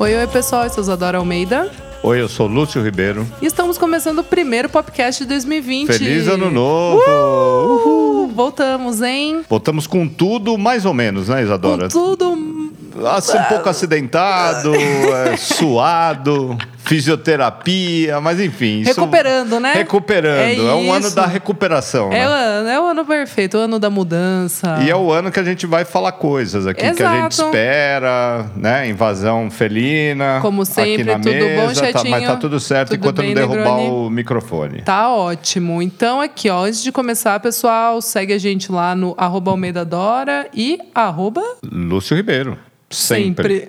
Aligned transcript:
Oi, 0.00 0.16
oi, 0.16 0.26
pessoal. 0.28 0.64
Eu 0.64 0.70
sou 0.70 0.82
Isadora 0.82 1.18
Almeida. 1.18 1.70
Oi, 2.02 2.22
eu 2.22 2.26
sou 2.26 2.46
Lúcio 2.46 2.82
Ribeiro. 2.82 3.26
E 3.42 3.44
estamos 3.44 3.76
começando 3.76 4.20
o 4.20 4.24
primeiro 4.24 4.66
podcast 4.66 5.22
de 5.22 5.28
2020. 5.28 5.88
Feliz 5.88 6.26
ano 6.26 6.50
novo! 6.50 7.02
Uhul! 7.06 8.28
Voltamos, 8.28 9.02
hein? 9.02 9.42
Voltamos 9.46 9.86
com 9.86 10.08
tudo, 10.08 10.56
mais 10.56 10.86
ou 10.86 10.94
menos, 10.94 11.28
né, 11.28 11.42
Isadora? 11.42 11.82
Com 11.82 12.16
tudo. 12.16 12.69
Assim, 13.12 13.38
um 13.38 13.42
pouco 13.44 13.68
acidentado, 13.68 14.72
é, 14.74 15.36
suado, 15.36 16.56
fisioterapia, 16.78 18.20
mas 18.20 18.40
enfim. 18.40 18.80
isso- 18.80 18.90
Recuperando, 19.00 19.60
né? 19.60 19.72
Recuperando. 19.74 20.38
É 20.38 20.54
É, 20.56 20.74
um 20.74 20.92
ano 20.92 21.10
da 21.10 21.26
recuperação. 21.26 22.12
É 22.12 22.26
o 22.26 22.30
né? 22.30 22.36
ano, 22.36 22.68
é 22.68 22.80
o 22.80 22.86
ano 22.86 23.04
perfeito, 23.04 23.56
o 23.56 23.60
ano 23.60 23.78
da 23.78 23.90
mudança. 23.90 24.78
E 24.84 24.90
é 24.90 24.96
o 24.96 25.12
ano 25.12 25.30
que 25.30 25.38
a 25.38 25.44
gente 25.44 25.66
vai 25.66 25.84
falar 25.84 26.12
coisas 26.12 26.66
aqui 26.66 26.80
que 26.80 26.86
a 27.02 27.12
gente 27.22 27.32
Exato. 27.34 27.44
espera, 27.48 28.46
né? 28.56 28.88
Invasão 28.88 29.50
felina. 29.50 30.38
Como 30.40 30.64
sempre, 30.64 31.04
tudo 31.16 31.30
bom, 31.56 31.66
mesa, 31.68 31.92
tá- 31.92 32.04
mas 32.04 32.24
tá 32.26 32.36
tudo 32.36 32.58
certo 32.60 32.88
Tudo 32.90 32.98
enquanto 32.98 33.16
bem, 33.18 33.34
não 33.34 33.48
derrubar 33.48 33.76
Negroni? 33.76 33.90
o 34.06 34.10
microfone. 34.10 34.82
Tá 34.82 35.08
ótimo. 35.10 35.80
Então, 35.82 36.20
aqui, 36.20 36.48
ó, 36.50 36.64
antes 36.64 36.82
de 36.82 36.90
começar, 36.90 37.38
pessoal, 37.40 38.00
segue 38.00 38.32
a 38.32 38.38
gente 38.38 38.70
lá 38.72 38.94
no 38.94 39.14
arroba 39.16 39.50
Almeida 39.50 39.84
Dora 39.84 40.48
e 40.54 40.78
arroba 40.94 41.42
Lúcio 41.64 42.16
Ribeiro. 42.16 42.58
Sempre. 42.90 43.68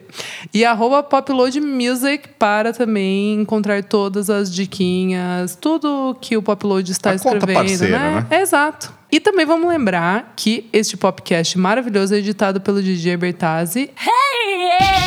E 0.52 0.66
arroba 0.66 1.03
Popload 1.03 1.61
Music 1.61 2.30
para 2.39 2.73
também 2.73 3.35
encontrar 3.35 3.84
todas 3.84 4.31
as 4.31 4.52
diquinhas, 4.52 5.55
tudo 5.55 6.17
que 6.20 6.36
o 6.36 6.41
Popload 6.41 6.91
está 6.91 7.11
A 7.11 7.19
conta 7.19 7.38
escrevendo, 7.38 7.67
parceira, 7.67 7.99
né? 7.99 8.27
né? 8.30 8.42
Exato. 8.42 8.92
E 9.11 9.19
também 9.19 9.45
vamos 9.45 9.69
lembrar 9.69 10.33
que 10.36 10.67
este 10.73 10.97
podcast 10.97 11.58
maravilhoso 11.58 12.16
é 12.16 12.17
editado 12.17 12.61
pelo 12.61 12.81
DJ 12.81 13.16
Bertazzi 13.17 13.92
e 13.99 15.00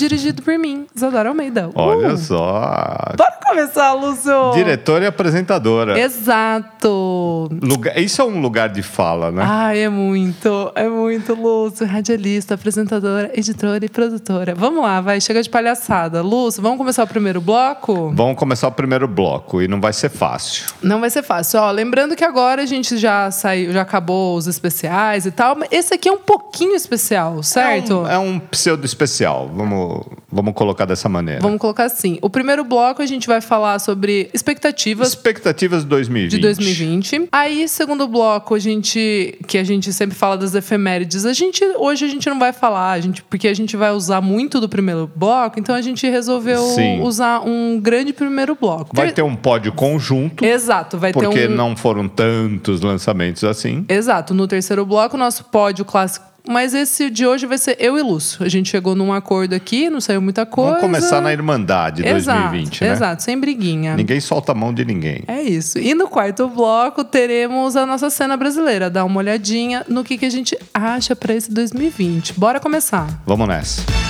dirigido 0.00 0.42
por 0.42 0.58
mim, 0.58 0.86
Isadora 0.94 1.28
Almeida. 1.28 1.70
Olha 1.74 2.14
Uh! 2.14 2.16
só. 2.16 3.12
Bora 3.16 3.38
começar, 3.46 3.92
Lúcio! 3.92 4.52
Diretora 4.54 5.04
e 5.04 5.06
apresentadora. 5.06 5.98
Exato! 6.00 7.48
Lugar- 7.62 7.98
isso 7.98 8.20
é 8.20 8.24
um 8.24 8.40
lugar 8.40 8.68
de 8.68 8.82
fala, 8.82 9.30
né? 9.30 9.42
Ai, 9.46 9.80
é 9.80 9.88
muito, 9.88 10.72
é 10.74 10.88
muito, 10.88 11.34
Lúcio. 11.34 11.86
Radialista, 11.86 12.54
apresentadora, 12.54 13.30
editora 13.34 13.84
e 13.84 13.88
produtora. 13.88 14.54
Vamos 14.56 14.82
lá, 14.82 15.00
vai, 15.00 15.20
chega 15.20 15.42
de 15.42 15.50
palhaçada. 15.50 16.22
Lúcio, 16.22 16.62
vamos 16.62 16.78
começar 16.78 17.02
o 17.04 17.06
primeiro 17.06 17.40
bloco? 17.40 18.10
Vamos 18.14 18.36
começar 18.36 18.68
o 18.68 18.72
primeiro 18.72 19.06
bloco 19.06 19.60
e 19.62 19.68
não 19.68 19.80
vai 19.80 19.92
ser 19.92 20.08
fácil. 20.10 20.66
Não 20.82 21.00
vai 21.00 21.10
ser 21.10 21.22
fácil. 21.22 21.60
Ó, 21.60 21.70
lembrando 21.70 22.16
que 22.16 22.24
agora 22.24 22.62
a 22.62 22.66
gente 22.66 22.96
já 22.96 23.30
saiu, 23.30 23.72
já 23.72 23.82
acabou 23.82 24.36
os 24.36 24.46
especiais 24.46 25.26
e 25.26 25.30
tal, 25.30 25.56
mas 25.56 25.68
esse 25.70 25.92
aqui 25.94 26.08
é 26.08 26.12
um 26.12 26.18
pouquinho 26.18 26.74
especial, 26.74 27.42
certo? 27.42 27.92
É 27.92 27.96
um, 27.96 28.10
é 28.10 28.18
um 28.18 28.38
pseudo 28.38 28.84
especial. 28.86 29.50
Vamos, 29.54 29.89
vamos 30.30 30.54
colocar 30.54 30.84
dessa 30.84 31.08
maneira. 31.08 31.40
Vamos 31.40 31.58
colocar 31.58 31.84
assim. 31.84 32.18
O 32.22 32.30
primeiro 32.30 32.64
bloco 32.64 33.02
a 33.02 33.06
gente 33.06 33.26
vai 33.26 33.40
falar 33.40 33.78
sobre 33.78 34.30
expectativas 34.34 35.08
Expectativas 35.08 35.82
de 35.82 35.88
2020. 35.88 36.30
de 36.30 36.38
2020. 36.38 37.28
Aí, 37.32 37.68
segundo 37.68 38.06
bloco, 38.08 38.54
a 38.54 38.58
gente 38.58 39.38
que 39.46 39.58
a 39.58 39.64
gente 39.64 39.92
sempre 39.92 40.16
fala 40.16 40.36
das 40.36 40.54
efemérides, 40.54 41.24
a 41.24 41.32
gente 41.32 41.64
hoje 41.76 42.04
a 42.04 42.08
gente 42.08 42.28
não 42.28 42.38
vai 42.38 42.52
falar, 42.52 42.92
a 42.92 43.00
gente 43.00 43.22
porque 43.22 43.48
a 43.48 43.54
gente 43.54 43.76
vai 43.76 43.90
usar 43.92 44.20
muito 44.20 44.60
do 44.60 44.68
primeiro 44.68 45.10
bloco, 45.14 45.58
então 45.58 45.74
a 45.74 45.80
gente 45.82 46.08
resolveu 46.08 46.60
Sim. 46.74 47.00
usar 47.00 47.40
um 47.46 47.78
grande 47.80 48.12
primeiro 48.12 48.54
bloco. 48.54 48.90
Vai 48.94 49.12
Ter- 49.12 49.22
um 49.22 49.36
pódio 49.36 49.72
conjunto, 49.72 50.44
Exato, 50.44 50.98
vai 50.98 51.12
porque 51.12 51.28
ter 51.40 51.50
um 51.50 51.54
não 51.54 51.76
foram 51.76 52.08
tantos 52.08 52.80
lançamentos 52.80 53.44
assim. 53.44 53.84
Exato, 53.88 54.32
no 54.34 54.46
terceiro 54.46 54.84
bloco, 54.86 55.16
nosso 55.16 55.44
pódio 55.44 55.84
clássico. 55.84 56.29
Mas 56.48 56.74
esse 56.74 57.10
de 57.10 57.26
hoje 57.26 57.46
vai 57.46 57.58
ser 57.58 57.76
eu 57.78 57.98
e 57.98 58.02
Lúcio. 58.02 58.44
A 58.44 58.48
gente 58.48 58.70
chegou 58.70 58.94
num 58.94 59.12
acordo 59.12 59.54
aqui, 59.54 59.90
não 59.90 60.00
saiu 60.00 60.20
muita 60.20 60.44
coisa. 60.46 60.70
Vamos 60.70 60.82
começar 60.82 61.20
na 61.20 61.32
Irmandade 61.32 62.06
exato, 62.06 62.40
2020, 62.50 62.84
né? 62.84 62.92
Exato, 62.92 63.22
sem 63.22 63.38
briguinha. 63.38 63.96
Ninguém 63.96 64.20
solta 64.20 64.52
a 64.52 64.54
mão 64.54 64.72
de 64.72 64.84
ninguém. 64.84 65.22
É 65.26 65.42
isso. 65.42 65.78
E 65.78 65.94
no 65.94 66.08
quarto 66.08 66.48
bloco 66.48 67.04
teremos 67.04 67.76
a 67.76 67.86
nossa 67.86 68.10
cena 68.10 68.36
brasileira. 68.36 68.90
Dar 68.90 69.04
uma 69.04 69.18
olhadinha 69.18 69.84
no 69.88 70.02
que, 70.04 70.18
que 70.18 70.26
a 70.26 70.30
gente 70.30 70.56
acha 70.72 71.14
pra 71.14 71.34
esse 71.34 71.50
2020. 71.52 72.34
Bora 72.34 72.58
começar. 72.60 73.06
Vamos 73.26 73.46
nessa. 73.48 74.09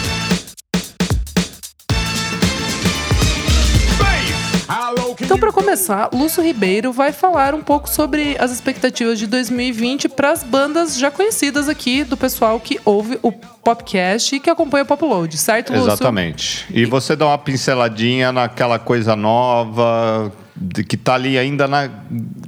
Então, 5.31 5.39
para 5.39 5.53
começar, 5.53 6.11
Lúcio 6.13 6.43
Ribeiro 6.43 6.93
vai 6.93 7.13
falar 7.13 7.55
um 7.55 7.63
pouco 7.63 7.89
sobre 7.89 8.37
as 8.41 8.51
expectativas 8.51 9.17
de 9.17 9.29
2020 9.29 10.09
para 10.09 10.33
as 10.33 10.43
bandas 10.43 10.99
já 10.99 11.09
conhecidas 11.09 11.69
aqui 11.69 12.03
do 12.03 12.17
pessoal 12.17 12.59
que 12.59 12.81
ouve 12.85 13.17
o 13.23 13.31
podcast 13.31 14.35
e 14.35 14.41
que 14.41 14.51
acompanha 14.51 14.83
o 14.83 14.87
Popload, 14.89 15.39
certo, 15.39 15.73
Lúcio? 15.73 15.87
Exatamente. 15.87 16.67
E 16.69 16.85
você 16.85 17.15
dá 17.15 17.29
uma 17.29 17.39
pinceladinha 17.39 18.33
naquela 18.33 18.77
coisa 18.77 19.15
nova 19.15 20.33
de- 20.61 20.85
que 20.85 20.97
tá 20.97 21.15
ali 21.15 21.39
ainda 21.39 21.67
na, 21.67 21.89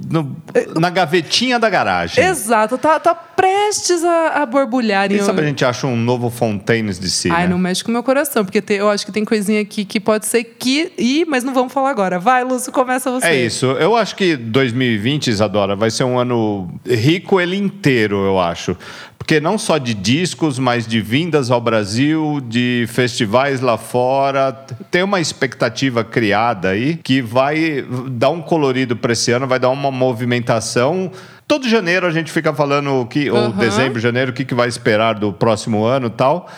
no- 0.09 0.35
na 0.79 0.89
gavetinha 0.89 1.57
da 1.57 1.69
garagem. 1.69 2.23
Exato, 2.23 2.77
tá, 2.77 2.99
tá 2.99 3.15
prestes 3.15 4.03
a, 4.03 4.43
a 4.43 4.45
borbulhar 4.45 5.05
em 5.11 5.15
Quem 5.17 5.25
sabe 5.25 5.41
a 5.41 5.45
gente 5.45 5.65
acha 5.65 5.87
um 5.87 5.95
novo 5.97 6.29
Fontaines 6.29 6.99
de 6.99 7.09
si, 7.09 7.29
Ai, 7.31 7.43
né? 7.43 7.49
não 7.49 7.57
mexe 7.57 7.83
com 7.83 7.89
o 7.89 7.93
meu 7.93 8.03
coração, 8.03 8.45
porque 8.45 8.63
eu 8.73 8.89
acho 8.89 9.05
que 9.05 9.11
tem 9.11 9.25
coisinha 9.25 9.61
aqui 9.61 9.83
que 9.83 9.99
pode 9.99 10.25
ser 10.27 10.43
que. 10.43 10.91
Ih, 10.97 11.25
mas 11.25 11.43
não 11.43 11.53
vamos 11.53 11.73
falar 11.73 11.89
agora. 11.89 12.19
Vai, 12.19 12.43
Lúcio, 12.43 12.71
começa 12.71 13.09
você. 13.11 13.25
É 13.25 13.35
isso. 13.45 13.65
Eu 13.65 13.95
acho 13.95 14.15
que 14.15 14.35
2020, 14.37 15.27
Isadora, 15.27 15.75
vai 15.75 15.89
ser 15.89 16.03
um 16.03 16.19
ano 16.19 16.69
rico 16.87 17.41
ele 17.41 17.57
inteiro, 17.57 18.23
eu 18.25 18.39
acho. 18.39 18.77
Porque 19.23 19.39
não 19.39 19.57
só 19.57 19.77
de 19.77 19.93
discos, 19.93 20.59
mas 20.59 20.85
de 20.85 20.99
vindas 20.99 21.49
ao 21.49 21.61
Brasil, 21.61 22.41
de 22.45 22.83
festivais 22.89 23.61
lá 23.61 23.77
fora. 23.77 24.51
Tem 24.91 25.01
uma 25.01 25.21
expectativa 25.21 26.03
criada 26.03 26.71
aí 26.71 26.97
que 26.97 27.21
vai 27.21 27.85
dar 28.11 28.31
um 28.31 28.41
colorido 28.41 28.97
para 28.97 29.13
esse 29.13 29.31
ano, 29.31 29.47
vai 29.47 29.59
dar 29.59 29.69
uma 29.69 29.89
movimentação. 29.89 31.09
Todo 31.47 31.69
janeiro 31.69 32.05
a 32.05 32.11
gente 32.11 32.33
fica 32.33 32.53
falando 32.53 33.05
que, 33.05 33.31
ou 33.31 33.37
Aham. 33.37 33.57
dezembro, 33.57 33.97
janeiro, 33.97 34.31
o 34.31 34.33
que, 34.33 34.43
que 34.43 34.53
vai 34.53 34.67
esperar 34.67 35.13
do 35.13 35.31
próximo 35.31 35.85
ano 35.85 36.07
e 36.07 36.09
tal. 36.09 36.49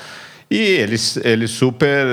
E 0.50 0.57
ele, 0.59 0.95
ele 1.23 1.47
super 1.47 2.06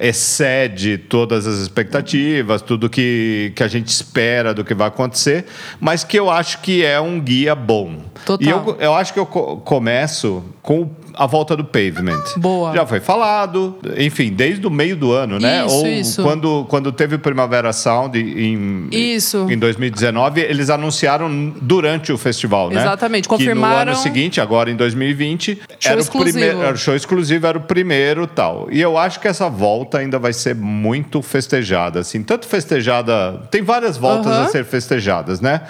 excede 0.00 0.96
todas 0.98 1.46
as 1.46 1.58
expectativas, 1.58 2.62
tudo 2.62 2.88
que, 2.88 3.52
que 3.56 3.62
a 3.62 3.68
gente 3.68 3.88
espera 3.88 4.54
do 4.54 4.64
que 4.64 4.72
vai 4.72 4.88
acontecer, 4.88 5.46
mas 5.80 6.04
que 6.04 6.16
eu 6.18 6.30
acho 6.30 6.60
que 6.60 6.84
é 6.84 7.00
um 7.00 7.20
guia 7.20 7.54
bom. 7.54 8.00
Total. 8.24 8.46
E 8.46 8.50
eu, 8.50 8.76
eu 8.78 8.94
acho 8.94 9.12
que 9.12 9.18
eu 9.18 9.26
co- 9.26 9.56
começo 9.58 10.44
com 10.62 10.88
a 11.14 11.26
volta 11.26 11.56
do 11.56 11.64
Pavement. 11.64 12.22
Boa. 12.36 12.72
Já 12.74 12.86
foi 12.86 13.00
falado, 13.00 13.78
enfim, 13.96 14.30
desde 14.32 14.66
o 14.66 14.70
meio 14.70 14.96
do 14.96 15.12
ano, 15.12 15.38
né? 15.38 15.64
Isso, 15.66 15.74
Ou 15.74 15.86
isso. 15.86 16.22
Quando, 16.22 16.64
quando 16.68 16.90
teve 16.92 17.16
o 17.16 17.18
Primavera 17.18 17.72
Sound 17.72 18.18
em, 18.18 18.88
Isso. 18.90 19.46
em 19.50 19.58
2019, 19.58 20.40
eles 20.40 20.70
anunciaram 20.70 21.52
durante 21.60 22.12
o 22.12 22.18
festival, 22.18 22.70
né? 22.70 22.80
Exatamente, 22.80 23.28
Que 23.28 23.32
no 23.34 23.38
confirmaram- 23.38 23.92
ano 23.92 24.00
seguinte, 24.00 24.40
agora 24.40 24.70
em 24.70 24.76
2020, 24.76 25.54
Show 25.78 25.90
era 25.92 25.96
o 25.98 26.00
exclusivo. 26.02 26.38
primeiro, 26.38 26.72
o 26.72 26.76
show 26.76 26.94
exclusivo 26.94 27.46
era 27.46 27.58
o 27.58 27.62
primeiro 27.62 28.26
tal. 28.26 28.68
E 28.70 28.80
eu 28.80 28.96
acho 28.98 29.20
que 29.20 29.28
essa 29.28 29.48
volta 29.48 29.98
ainda 29.98 30.18
vai 30.18 30.32
ser 30.32 30.54
muito 30.54 31.20
festejada, 31.22 32.00
assim. 32.00 32.22
Tanto 32.22 32.46
festejada... 32.46 33.40
Tem 33.50 33.62
várias 33.62 33.96
voltas 33.96 34.32
a 34.32 34.46
ser 34.48 34.64
festejadas, 34.64 35.40
né? 35.40 35.62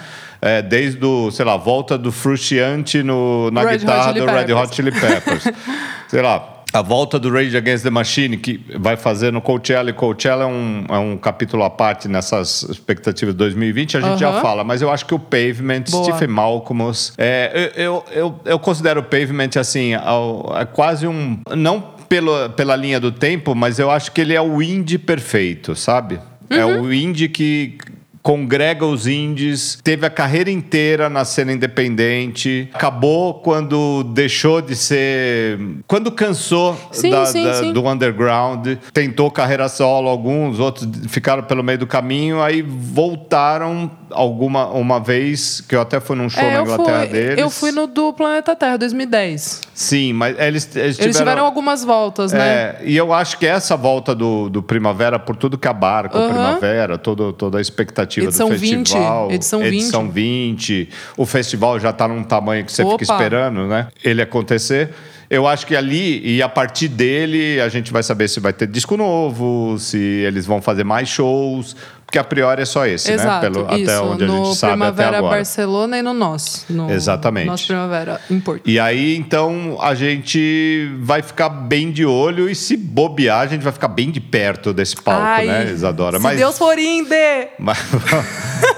É, 0.45 0.61
desde 0.61 1.03
o, 1.05 1.31
sei 1.31 1.45
lá, 1.45 1.55
volta 1.55 1.97
do 1.97 2.11
Frusciante 2.11 3.01
no, 3.01 3.49
na 3.51 3.61
Red 3.61 3.75
Hot 3.75 3.79
guitarra 3.79 4.13
Chili 4.13 4.19
do 4.19 4.25
Red. 4.31 4.53
Hot 4.53 4.75
Chili 4.75 4.91
Peppers. 4.91 5.43
sei 6.09 6.21
lá... 6.21 6.49
A 6.73 6.81
volta 6.81 7.19
do 7.19 7.29
Rage 7.31 7.55
Against 7.55 7.83
the 7.83 7.91
Machine, 7.91 8.35
que 8.35 8.59
vai 8.79 8.97
fazer 8.97 9.31
no 9.31 9.39
Coachella, 9.39 9.91
e 9.91 9.93
Coachella 9.93 10.45
é 10.45 10.47
um, 10.47 10.85
é 10.89 10.97
um 10.97 11.15
capítulo 11.17 11.63
à 11.63 11.69
parte 11.69 12.07
nessas 12.07 12.63
expectativas 12.63 13.35
de 13.35 13.37
2020, 13.37 13.97
a 13.97 14.01
gente 14.01 14.19
já 14.19 14.41
fala, 14.41 14.63
mas 14.63 14.81
eu 14.81 14.89
acho 14.89 15.05
que 15.05 15.13
o 15.13 15.19
Pavement, 15.19 15.83
Boa. 15.91 16.03
Stephen 16.03 16.29
Malcolmus, 16.29 17.13
é, 17.15 17.71
eu, 17.75 17.83
eu, 17.83 18.05
eu, 18.11 18.39
eu 18.45 18.57
considero 18.57 19.01
o 19.01 19.03
Pavement 19.03 19.51
assim, 19.59 19.93
é 19.93 20.65
quase 20.73 21.05
um. 21.07 21.39
Não 21.55 21.79
pelo, 22.09 22.49
pela 22.49 22.75
linha 22.75 22.99
do 22.99 23.11
tempo, 23.11 23.53
mas 23.53 23.77
eu 23.77 23.91
acho 23.91 24.11
que 24.11 24.19
ele 24.21 24.33
é 24.33 24.41
o 24.41 24.59
indie 24.59 24.97
perfeito, 24.97 25.75
sabe? 25.75 26.19
É 26.49 26.65
Uhum. 26.65 26.81
o 26.85 26.93
indie 26.93 27.29
que 27.29 27.77
congrega 28.23 28.85
os 28.85 29.05
indies, 29.05 29.77
teve 29.83 30.05
a 30.05 30.09
carreira 30.09 30.49
inteira 30.49 31.09
na 31.09 31.25
cena 31.25 31.51
independente, 31.51 32.69
acabou 32.73 33.33
quando 33.35 34.03
deixou 34.05 34.61
de 34.61 34.75
ser. 34.77 35.59
Quando 35.85 36.09
cansou 36.09 36.77
Sim, 36.91 37.09
da- 37.11 37.25
sim, 37.25 37.43
da- 37.43 37.53
sim. 37.55 37.73
do 37.73 37.85
underground, 37.85 38.65
tentou 38.93 39.29
carreira 39.29 39.67
solo, 39.67 40.07
alguns 40.07 40.57
outros 40.57 40.87
ficaram 41.09 41.43
pelo 41.43 41.61
meio 41.61 41.77
do 41.79 41.85
caminho, 41.85 42.41
aí 42.41 42.61
voltaram 42.61 43.91
alguma 44.09 44.67
uma 44.69 44.99
vez, 44.99 45.59
que 45.59 45.75
eu 45.75 45.81
até 45.81 45.99
fui 45.99 46.15
num 46.15 46.29
show 46.29 46.41
É, 46.43 46.55
na 46.55 46.61
Inglaterra 46.61 46.99
fui, 47.01 47.07
deles. 47.09 47.37
eu 47.39 47.49
fui 47.49 47.71
no 47.73 47.87
do 47.87 48.13
Planeta 48.13 48.55
Terra 48.55 48.77
2010. 48.77 49.61
Sim, 49.73 50.13
mas 50.13 50.39
eles, 50.39 50.63
eles 50.75 50.95
tiveram. 50.95 51.03
Eles 51.05 51.17
tiveram 51.17 51.45
algumas 51.45 51.83
voltas, 51.83 52.31
né? 52.31 52.39
É, 52.39 52.81
e 52.85 52.95
eu 52.95 53.11
acho 53.11 53.37
que 53.37 53.45
essa 53.45 53.75
volta 53.75 54.15
do, 54.15 54.47
do 54.49 54.63
Primavera, 54.63 55.19
por 55.19 55.35
tudo 55.35 55.57
que 55.57 55.67
abarca 55.67 56.17
o 56.17 56.21
Aham. 56.21 56.29
Primavera, 56.31 56.97
todo, 56.97 57.33
toda 57.33 57.57
a 57.57 57.61
expectativa 57.61 58.12
Edição 58.21 58.49
do 58.49 58.57
20, 58.57 58.89
festival. 58.89 59.31
edição 59.31 59.59
20. 59.59 59.73
edição 59.73 60.09
20. 60.09 60.89
O 61.17 61.25
festival 61.25 61.79
já 61.79 61.89
está 61.89 62.07
num 62.07 62.23
tamanho 62.23 62.65
que 62.65 62.71
você 62.71 62.83
Opa. 62.83 62.97
fica 62.99 63.11
esperando, 63.13 63.67
né? 63.67 63.87
Ele 64.03 64.21
acontecer. 64.21 64.89
eu 65.29 65.47
acho 65.47 65.65
que 65.65 65.75
ali, 65.75 66.21
e 66.23 66.41
a 66.41 66.49
partir 66.49 66.87
dele, 66.87 67.59
a 67.59 67.67
gente 67.69 67.91
vai 67.91 68.03
saber 68.03 68.27
se 68.27 68.39
vai 68.39 68.53
ter 68.53 68.67
disco 68.67 68.95
novo, 68.95 69.77
se 69.79 69.97
eles 69.97 70.45
vão 70.45 70.61
fazer 70.61 70.83
mais 70.83 71.09
shows. 71.09 71.75
Porque 72.13 72.19
a 72.19 72.23
priori 72.23 72.61
é 72.61 72.65
só 72.65 72.85
esse, 72.85 73.11
Exato, 73.11 73.27
né? 73.27 73.41
Pelo, 73.41 73.75
isso. 73.75 73.89
até 73.89 73.99
onde 73.99 74.23
a 74.23 74.27
gente 74.27 74.55
sabe 74.55 74.73
Primavera 74.73 75.09
até 75.09 75.17
agora. 75.17 75.35
Barcelona 75.37 75.97
e 75.97 76.03
no 76.03 76.13
nosso. 76.13 76.63
No 76.69 76.91
Exatamente. 76.91 77.47
Nosso 77.47 77.65
Primavera 77.65 78.21
em 78.29 78.39
Porto. 78.39 78.69
E 78.69 78.79
aí, 78.79 79.17
então, 79.17 79.79
a 79.81 79.95
gente 79.95 80.91
vai 80.99 81.23
ficar 81.23 81.49
bem 81.49 81.91
de 81.91 82.05
olho 82.05 82.47
e 82.47 82.53
se 82.53 82.77
bobear, 82.77 83.39
a 83.39 83.47
gente 83.47 83.63
vai 83.63 83.73
ficar 83.73 83.87
bem 83.87 84.11
de 84.11 84.21
perto 84.21 84.71
desse 84.71 84.95
palco, 84.95 85.23
Ai, 85.23 85.47
né, 85.47 85.71
Isadora? 85.71 86.19
Se 86.19 86.35
Deus 86.35 86.55
for 86.55 86.77
inde! 86.77 87.15
Mas 87.57 87.79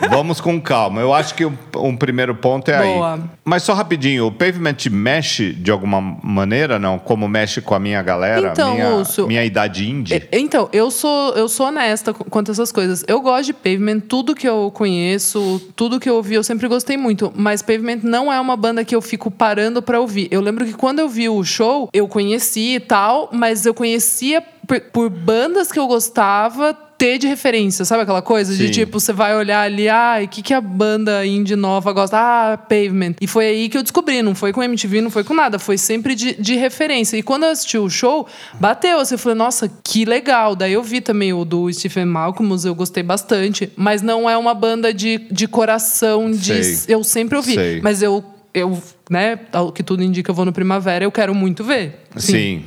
vamos 0.09 0.39
com 0.41 0.59
calma. 0.61 1.01
Eu 1.01 1.13
acho 1.13 1.33
que 1.35 1.45
um, 1.45 1.53
um 1.77 1.95
primeiro 1.95 2.35
ponto 2.35 2.69
é 2.69 2.81
Boa. 2.95 3.13
aí. 3.15 3.21
Mas 3.43 3.63
só 3.63 3.73
rapidinho, 3.73 4.27
o 4.27 4.31
Pavement 4.31 4.75
mexe 4.91 5.53
de 5.53 5.71
alguma 5.71 6.01
maneira, 6.23 6.79
não? 6.79 6.97
Como 6.97 7.27
mexe 7.27 7.61
com 7.61 7.75
a 7.75 7.79
minha 7.79 8.01
galera, 8.01 8.49
Então, 8.51 8.73
minha, 8.73 8.89
Lúcio, 8.89 9.27
minha 9.27 9.43
idade 9.45 9.89
indie? 9.89 10.15
É, 10.15 10.27
Então, 10.39 10.67
eu 10.73 10.89
sou, 10.91 11.33
eu 11.33 11.47
sou 11.47 11.67
honesta 11.67 12.13
qu- 12.13 12.25
quanto 12.29 12.49
a 12.49 12.53
essas 12.53 12.71
coisas. 12.71 13.03
Eu 13.07 13.21
gosto 13.21 13.45
de 13.47 13.53
Pavement, 13.53 13.99
tudo 13.99 14.33
que 14.35 14.47
eu 14.47 14.71
conheço, 14.73 15.61
tudo 15.75 15.99
que 15.99 16.09
eu 16.09 16.15
ouvi, 16.15 16.35
eu 16.35 16.43
sempre 16.43 16.67
gostei 16.67 16.97
muito. 16.97 17.31
Mas 17.35 17.61
Pavement 17.61 17.99
não 18.03 18.31
é 18.31 18.39
uma 18.39 18.55
banda 18.55 18.83
que 18.83 18.95
eu 18.95 19.01
fico 19.01 19.29
parando 19.29 19.81
pra 19.81 19.99
ouvir. 19.99 20.27
Eu 20.31 20.41
lembro 20.41 20.65
que 20.65 20.73
quando 20.73 20.99
eu 20.99 21.09
vi 21.09 21.29
o 21.29 21.43
show, 21.43 21.89
eu 21.93 22.07
conheci 22.07 22.75
e 22.75 22.79
tal, 22.79 23.29
mas 23.31 23.65
eu 23.65 23.73
conhecia 23.73 24.41
por, 24.67 24.79
por 24.81 25.09
bandas 25.09 25.71
que 25.71 25.79
eu 25.79 25.85
gostava 25.87 26.75
ter 26.97 27.17
de 27.17 27.27
referência, 27.27 27.83
sabe 27.85 28.03
aquela 28.03 28.21
coisa 28.21 28.55
de 28.55 28.67
Sim. 28.67 28.71
tipo, 28.71 28.99
você 28.99 29.11
vai 29.11 29.35
olhar 29.35 29.61
ali, 29.61 29.89
ah, 29.89 30.19
o 30.23 30.27
que, 30.27 30.41
que 30.41 30.53
a 30.53 30.61
banda 30.61 31.25
indie 31.25 31.55
nova 31.55 31.91
gosta? 31.91 32.17
Ah, 32.17 32.57
Pavement. 32.57 33.15
E 33.19 33.27
foi 33.27 33.47
aí 33.47 33.69
que 33.69 33.77
eu 33.77 33.83
descobri, 33.83 34.21
não 34.21 34.33
foi 34.33 34.53
com 34.53 34.63
MTV, 34.63 35.01
não 35.01 35.09
foi 35.09 35.23
com 35.23 35.33
nada, 35.33 35.59
foi 35.59 35.77
sempre 35.77 36.15
de, 36.15 36.33
de 36.33 36.55
referência. 36.55 37.17
E 37.17 37.23
quando 37.23 37.43
eu 37.43 37.49
assisti 37.49 37.77
o 37.77 37.89
show, 37.89 38.27
bateu, 38.59 38.99
assim, 38.99 39.15
eu 39.15 39.19
falei, 39.19 39.37
nossa, 39.37 39.71
que 39.83 40.05
legal. 40.05 40.55
Daí 40.55 40.73
eu 40.73 40.83
vi 40.83 41.01
também 41.01 41.33
o 41.33 41.43
do 41.43 41.71
Stephen 41.71 42.05
Malcolm, 42.05 42.55
eu 42.63 42.75
gostei 42.75 43.03
bastante, 43.03 43.71
mas 43.75 44.01
não 44.01 44.29
é 44.29 44.37
uma 44.37 44.53
banda 44.53 44.93
de, 44.93 45.19
de 45.31 45.47
coração, 45.47 46.31
de 46.31 46.63
Sei. 46.63 46.95
eu 46.95 47.03
sempre 47.03 47.37
ouvi. 47.37 47.55
Sei. 47.55 47.81
Mas 47.81 48.01
eu, 48.01 48.23
eu, 48.53 48.81
né, 49.09 49.39
ao 49.51 49.71
que 49.71 49.83
tudo 49.83 50.01
indica, 50.03 50.31
eu 50.31 50.35
vou 50.35 50.45
no 50.45 50.53
Primavera, 50.53 51.03
eu 51.03 51.11
quero 51.11 51.35
muito 51.35 51.63
ver. 51.63 51.99
Sim. 52.15 52.63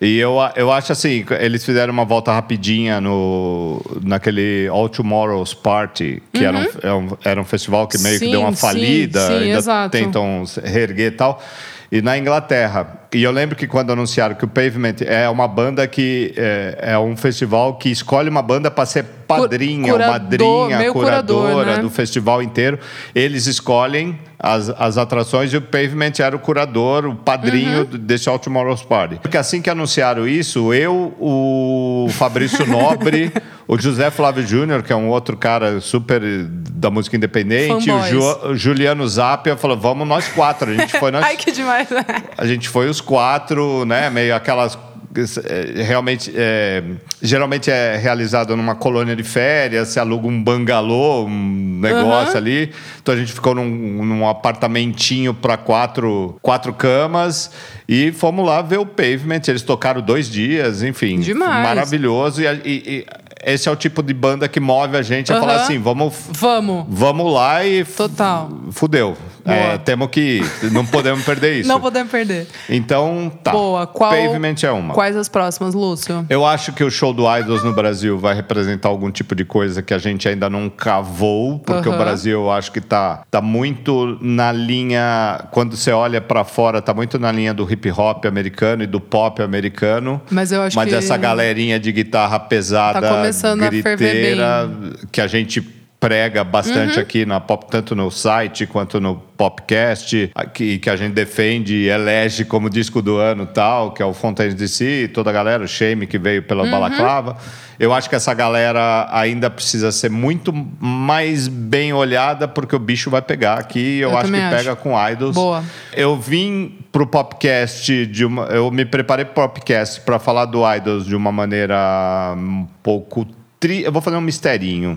E 0.00 0.18
eu, 0.18 0.36
eu 0.56 0.70
acho 0.70 0.92
assim, 0.92 1.24
eles 1.40 1.64
fizeram 1.64 1.90
uma 1.92 2.04
volta 2.04 2.30
rapidinha 2.30 3.00
no, 3.00 3.80
naquele 4.02 4.68
All 4.68 4.88
Tomorrow's 4.90 5.54
Party, 5.54 6.22
que 6.32 6.44
era, 6.44 6.58
um, 6.58 6.66
é 6.82 6.92
um- 6.92 7.16
era 7.24 7.40
um 7.40 7.44
festival 7.44 7.86
que 7.88 7.96
meio 7.98 8.18
que 8.18 8.26
Uhum. 8.26 8.30
Sim, 8.30 8.36
deu 8.38 8.40
uma 8.42 8.52
sim, 8.52 8.56
falida, 8.60 9.20
sim, 9.26 9.32
ainda 9.34 9.58
exato. 9.58 9.90
tentam 9.90 10.44
reerguer 10.62 11.06
e 11.12 11.16
tal. 11.16 11.42
E 11.90 12.02
na 12.02 12.18
Inglaterra. 12.18 12.98
E 13.14 13.22
eu 13.22 13.30
lembro 13.30 13.54
que 13.56 13.66
quando 13.66 13.92
anunciaram 13.92 14.34
que 14.34 14.44
o 14.44 14.48
Pavement 14.48 14.96
é 15.06 15.28
uma 15.28 15.46
banda 15.48 15.86
que 15.86 16.34
é, 16.36 16.78
é 16.92 16.98
um 16.98 17.16
festival 17.16 17.78
que 17.78 17.88
escolhe 17.88 18.28
uma 18.28 18.42
banda 18.42 18.70
para 18.70 18.84
ser 18.84 19.04
padrinha, 19.26 19.92
ou 19.92 19.98
curador, 19.98 20.20
madrinha, 20.68 20.92
curadora 20.92 21.22
curador, 21.54 21.66
né? 21.66 21.78
do 21.78 21.88
festival 21.88 22.42
inteiro. 22.42 22.78
Eles 23.14 23.46
escolhem 23.46 24.18
as, 24.38 24.68
as 24.70 24.98
atrações 24.98 25.52
e 25.52 25.56
o 25.56 25.62
Pavement 25.62 26.12
era 26.18 26.36
o 26.36 26.38
curador, 26.38 27.06
o 27.06 27.14
padrinho 27.14 27.80
Uhum. 27.80 27.98
desse 27.98 28.28
All 28.28 28.38
Tomorrow's 28.38 28.82
Party. 28.82 29.16
Porque 29.22 29.36
assim 29.36 29.62
que 29.62 29.70
anunciaram 29.70 30.28
isso, 30.28 30.72
eu, 30.74 31.14
o 31.18 32.06
Fabrício 32.12 32.64
Nobre, 32.68 33.32
o 33.66 33.78
José 33.78 34.10
Flávio 34.10 34.46
Júnior, 34.46 34.82
que 34.82 34.92
é 34.92 34.96
um 34.96 35.08
outro 35.08 35.36
cara 35.36 35.80
super 35.80 36.20
da 36.46 36.90
música 36.90 37.16
independente, 37.16 37.90
o. 37.90 38.02
Ju- 38.04 38.54
Juliano 38.54 39.06
Zapia 39.08 39.56
falou: 39.56 39.76
vamos 39.76 40.06
nós 40.06 40.28
quatro. 40.28 40.70
A 40.70 40.74
gente 40.74 40.98
foi 40.98 41.10
nós 41.12 41.24
Ai, 41.24 41.36
que 41.36 41.50
demais. 41.50 41.88
a 42.36 42.46
gente 42.46 42.68
foi 42.68 42.88
os 42.88 43.00
quatro, 43.00 43.84
né? 43.86 44.10
Meio 44.10 44.34
aquelas. 44.36 44.78
É, 45.20 45.82
Realmente, 45.82 46.32
é, 46.34 46.82
geralmente 47.22 47.70
é 47.70 47.96
realizado 47.96 48.56
numa 48.56 48.74
colônia 48.74 49.14
de 49.16 49.22
férias, 49.22 49.88
se 49.88 49.98
aluga 50.00 50.26
um 50.26 50.42
bangalô, 50.42 51.24
um 51.24 51.78
negócio 51.80 52.30
Aham. 52.30 52.36
ali. 52.38 52.72
Então 53.02 53.14
a 53.14 53.18
gente 53.18 53.32
ficou 53.32 53.54
num, 53.54 53.64
num 54.04 54.28
apartamentinho 54.28 55.32
para 55.34 55.56
quatro, 55.56 56.38
quatro 56.42 56.72
camas 56.72 57.50
e 57.88 58.12
fomos 58.12 58.46
lá 58.46 58.62
ver 58.62 58.78
o 58.78 58.86
Pavement. 58.86 59.40
Eles 59.48 59.62
tocaram 59.62 60.00
dois 60.00 60.28
dias, 60.30 60.82
enfim. 60.82 61.20
Demais. 61.20 61.62
Maravilhoso. 61.62 62.42
E, 62.42 62.46
e- 62.46 62.82
e 62.86 63.06
esse 63.44 63.68
é 63.68 63.72
o 63.72 63.76
tipo 63.76 64.02
de 64.02 64.12
banda 64.12 64.48
que 64.48 64.58
move 64.58 64.96
a 64.96 65.02
gente 65.02 65.32
a 65.32 65.38
falar 65.38 65.56
assim: 65.62 65.78
vamos, 65.78 66.14
Vamos. 66.30 66.84
vamos 66.88 67.32
lá 67.32 67.64
e. 67.64 67.84
Total. 67.84 68.50
Fudeu. 68.72 69.16
É, 69.46 69.78
temos 69.78 70.08
que. 70.10 70.40
Não 70.72 70.84
podemos 70.84 71.24
perder 71.24 71.54
isso. 71.60 71.68
Não 71.68 71.80
podemos 71.80 72.10
perder. 72.10 72.46
Então, 72.68 73.30
tá. 73.42 73.52
Boa. 73.52 73.86
Qual, 73.86 74.10
Pavement 74.10 74.54
é 74.62 74.70
uma. 74.70 74.94
Quais 74.94 75.16
as 75.16 75.28
próximas, 75.28 75.74
Lúcio? 75.74 76.26
Eu 76.28 76.44
acho 76.44 76.72
que 76.72 76.82
o 76.84 76.90
show 76.90 77.12
do 77.12 77.24
Idols 77.38 77.62
no 77.62 77.72
Brasil 77.72 78.18
vai 78.18 78.34
representar 78.34 78.88
algum 78.88 79.10
tipo 79.10 79.34
de 79.34 79.44
coisa 79.44 79.82
que 79.82 79.94
a 79.94 79.98
gente 79.98 80.28
ainda 80.28 80.50
não 80.50 80.68
cavou, 80.68 81.58
porque 81.60 81.88
o 81.88 81.92
Aham. 81.92 81.98
Brasil 82.04 82.40
eu 82.42 82.50
acho 82.50 82.72
que 82.72 82.80
tá, 82.80 83.22
tá 83.30 83.40
muito 83.40 84.18
na 84.20 84.52
linha. 84.52 85.44
Quando 85.50 85.76
você 85.76 85.90
olha 85.92 86.20
pra 86.20 86.44
fora, 86.44 86.80
tá 86.82 86.92
muito 86.94 87.18
na 87.18 87.30
linha 87.32 87.52
do 87.54 87.70
hip 87.70 87.90
hop 87.90 88.24
americano 88.26 88.82
e 88.82 88.86
do 88.86 89.00
pop 89.00 89.40
americano. 89.42 90.20
Mas 90.30 90.52
eu 90.52 90.62
acho 90.62 90.76
Mas 90.76 90.88
que- 90.88 90.94
essa 90.94 91.16
galerinha 91.16 91.78
de 91.78 91.92
guitarra 91.92 92.38
pesada, 92.40 93.00
Tá 93.00 93.08
começando 93.14 93.62
a 93.62 93.70
ferver 93.70 93.96
griteira, 93.96 94.70
que 95.12 95.20
a 95.20 95.26
gente 95.26 95.60
prega 95.98 96.42
Uhum. 96.42 96.50
bastante 96.50 97.00
aqui 97.00 97.24
na 97.24 97.40
pop, 97.40 97.66
tanto 97.70 97.94
no 97.96 98.10
site 98.10 98.66
quanto 98.66 99.00
no 99.00 99.16
popcast, 99.16 100.30
aqui, 100.34 100.78
que 100.78 100.90
a 100.90 100.96
gente 100.96 101.12
defende 101.14 101.74
e 101.74 101.88
elege 101.88 102.44
como 102.44 102.68
disco 102.70 103.00
do 103.02 103.16
ano 103.16 103.44
e 103.44 103.46
tal, 103.46 103.92
que 103.92 104.02
é 104.02 104.04
o 104.06 104.12
Fontaines 104.12 104.54
DC, 104.54 105.08
toda 105.12 105.30
a 105.30 105.32
galera, 105.32 105.64
o 105.64 105.68
Shame 105.68 106.06
que 106.06 106.18
veio 106.18 106.42
Uhum. 106.42 106.46
pela 106.46 106.66
Balaclava. 106.66 107.36
Eu 107.78 107.92
acho 107.92 108.08
que 108.08 108.14
essa 108.14 108.32
galera 108.32 109.06
ainda 109.10 109.50
precisa 109.50 109.92
ser 109.92 110.10
muito 110.10 110.52
mais 110.80 111.46
bem 111.48 111.92
olhada, 111.92 112.48
porque 112.48 112.74
o 112.74 112.78
bicho 112.78 113.10
vai 113.10 113.20
pegar 113.20 113.58
aqui. 113.58 113.98
Eu, 113.98 114.10
Eu 114.10 114.18
acho 114.18 114.32
que 114.32 114.38
acho. 114.38 114.56
pega 114.56 114.76
com 114.76 115.08
Idols. 115.10 115.34
Boa. 115.34 115.62
Eu 115.92 116.16
vim 116.16 116.78
pro 116.90 117.06
podcast 117.06 118.06
de 118.06 118.24
uma. 118.24 118.44
Eu 118.44 118.70
me 118.70 118.86
preparei 118.86 119.24
pro 119.26 119.34
podcast 119.48 120.00
para 120.00 120.18
falar 120.18 120.46
do 120.46 120.62
Idols 120.74 121.04
de 121.04 121.14
uma 121.14 121.30
maneira 121.32 122.34
um 122.36 122.66
pouco. 122.82 123.26
Tri, 123.66 123.82
eu 123.82 123.90
vou 123.90 124.00
fazer 124.00 124.16
um 124.16 124.20
misterinho. 124.20 124.96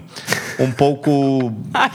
Um 0.60 0.72
pouco 0.72 1.52
Ai, 1.74 1.90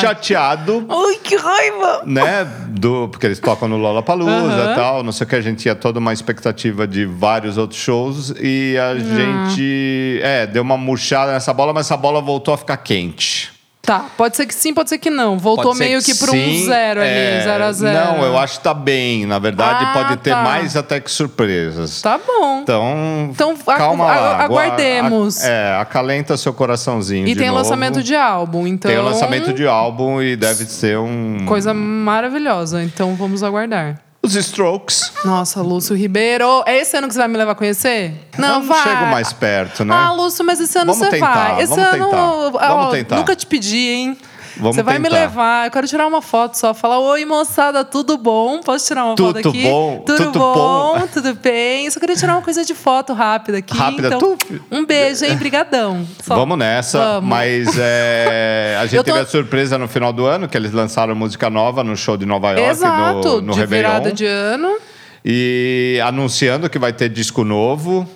chateado. 0.00 0.84
Ai, 0.88 1.14
que 1.22 1.36
raiva! 1.36 2.02
Né? 2.04 2.44
Do, 2.70 3.08
porque 3.08 3.26
eles 3.26 3.38
tocam 3.38 3.68
no 3.68 3.76
Lollapalooza 3.76 4.32
Aham. 4.32 4.72
e 4.72 4.74
tal, 4.74 5.02
não 5.04 5.12
sei 5.12 5.24
o 5.24 5.30
que. 5.30 5.36
A 5.36 5.40
gente 5.40 5.58
tinha 5.62 5.76
toda 5.76 6.00
uma 6.00 6.12
expectativa 6.12 6.84
de 6.84 7.06
vários 7.06 7.56
outros 7.56 7.78
shows 7.78 8.34
e 8.40 8.76
a 8.76 8.98
gente. 8.98 10.18
É, 10.20 10.48
deu 10.48 10.62
uma 10.64 10.76
murchada 10.76 11.30
nessa 11.32 11.54
bola, 11.54 11.72
mas 11.72 11.86
essa 11.86 11.96
bola 11.96 12.20
voltou 12.20 12.54
a 12.54 12.58
ficar 12.58 12.78
quente. 12.78 13.52
Tá, 13.82 14.04
pode 14.16 14.36
ser 14.36 14.46
que 14.46 14.54
sim, 14.54 14.74
pode 14.74 14.88
ser 14.90 14.98
que 14.98 15.08
não. 15.10 15.38
Voltou 15.38 15.74
meio 15.74 16.02
que 16.02 16.14
para 16.14 16.30
um 16.30 16.64
zero 16.64 17.00
ali, 17.00 17.08
é, 17.10 17.40
zero 17.42 17.64
a 17.64 17.72
zero. 17.72 17.98
Não, 18.18 18.24
eu 18.24 18.38
acho 18.38 18.58
que 18.58 18.64
tá 18.64 18.74
bem. 18.74 19.24
Na 19.26 19.38
verdade, 19.38 19.84
Ah, 19.84 19.92
pode 19.94 20.16
ter 20.18 20.30
tá. 20.30 20.42
mais 20.42 20.76
até 20.76 21.00
que 21.00 21.10
surpresas. 21.10 22.00
Tá 22.02 22.18
bom. 22.24 22.60
Então, 22.60 23.28
Então, 23.32 23.56
calma 23.56 24.04
agu- 24.04 24.12
lá. 24.22 24.28
agu- 24.34 24.42
agua- 24.44 24.62
aguardemos. 24.64 25.42
a- 25.42 25.48
é, 25.48 25.76
acalenta 25.80 26.36
seu 26.36 26.52
coraçãozinho 26.52 27.26
e 27.26 27.34
tem 27.34 27.46
novo. 27.48 27.58
lançamento 27.58 28.02
de 28.02 28.14
álbum, 28.14 28.66
então. 28.66 28.90
Tem 28.90 29.00
lançamento 29.00 29.52
de 29.52 29.66
álbum 29.66 30.20
e 30.22 30.36
deve 30.36 30.66
ser 30.66 30.98
um... 30.98 31.44
Coisa 31.46 31.72
maravilhosa, 31.74 32.82
então 32.82 33.14
vamos 33.16 33.42
aguardar. 33.42 33.98
Os 34.30 34.46
Strokes. 34.46 35.12
Nossa, 35.24 35.60
Lúcio 35.60 35.94
Ribeiro. 35.96 36.62
É 36.66 36.78
esse 36.78 36.96
ano 36.96 37.08
que 37.08 37.14
você 37.14 37.18
vai 37.20 37.28
me 37.28 37.36
levar 37.36 37.52
a 37.52 37.54
conhecer? 37.54 38.14
Não, 38.38 38.48
Eu 38.48 38.54
não 38.60 38.62
vai. 38.66 38.82
chego 38.82 39.06
mais 39.06 39.32
perto, 39.32 39.84
né? 39.84 39.94
Ah, 39.94 40.12
Lúcio, 40.12 40.44
mas 40.44 40.60
esse 40.60 40.78
ano 40.78 40.92
Vamos 40.92 40.98
você 41.06 41.10
tentar, 41.10 41.34
vai. 41.54 41.62
Esse 41.62 41.74
vamos 41.74 41.84
ano. 41.84 42.04
tentar. 42.50 42.68
Vamos 42.68 42.90
tentar. 42.92 43.16
Nunca 43.16 43.36
te 43.36 43.46
pedi, 43.46 43.88
hein? 43.88 44.18
Vamos 44.60 44.76
você 44.76 44.82
vai 44.82 44.98
me 44.98 45.04
tentar. 45.08 45.20
levar. 45.20 45.66
Eu 45.66 45.70
quero 45.70 45.86
tirar 45.88 46.06
uma 46.06 46.22
foto 46.22 46.56
só. 46.56 46.72
Falar: 46.74 46.98
Oi, 47.00 47.24
moçada, 47.24 47.84
tudo 47.84 48.16
bom? 48.16 48.60
Posso 48.60 48.86
tirar 48.86 49.04
uma 49.06 49.14
Tudo 49.16 49.36
foto 49.36 49.48
aqui? 49.48 49.62
bom, 49.62 50.02
Tudo, 50.06 50.16
tudo 50.24 50.38
bom, 50.38 50.98
bom. 51.00 51.06
tudo 51.12 51.34
bem. 51.34 51.90
Só 51.90 51.98
queria 51.98 52.16
tirar 52.16 52.34
uma 52.34 52.42
coisa 52.42 52.64
de 52.64 52.74
foto 52.74 53.12
rápida 53.12 53.58
aqui. 53.58 53.76
Rápida, 53.76 54.08
então, 54.08 54.36
tu- 54.36 54.60
Um 54.70 54.84
beijo, 54.86 55.24
hein? 55.24 55.36
Brigadão. 55.36 56.06
Só- 56.22 56.36
Vamos 56.36 56.58
nessa, 56.58 56.98
Vamos. 56.98 57.28
mas 57.30 57.68
é, 57.78 58.76
a 58.80 58.82
gente 58.86 58.96
Eu 58.96 59.02
tô- 59.04 59.12
teve 59.12 59.24
a 59.24 59.26
surpresa 59.26 59.78
no 59.78 59.88
final 59.88 60.12
do 60.12 60.26
ano, 60.26 60.48
que 60.48 60.56
eles 60.56 60.72
lançaram 60.72 61.14
música 61.14 61.48
nova 61.50 61.82
no 61.82 61.96
show 61.96 62.16
de 62.16 62.26
Nova 62.26 62.50
York, 62.52 62.62
Exato, 62.70 63.28
no, 63.36 63.40
no 63.42 63.52
de 63.54 63.60
Réveillon. 63.60 63.88
virada 63.88 64.12
de 64.12 64.26
ano. 64.26 64.76
E 65.24 66.00
anunciando 66.04 66.68
que 66.70 66.78
vai 66.78 66.92
ter 66.92 67.08
disco 67.08 67.44
novo. 67.44 68.08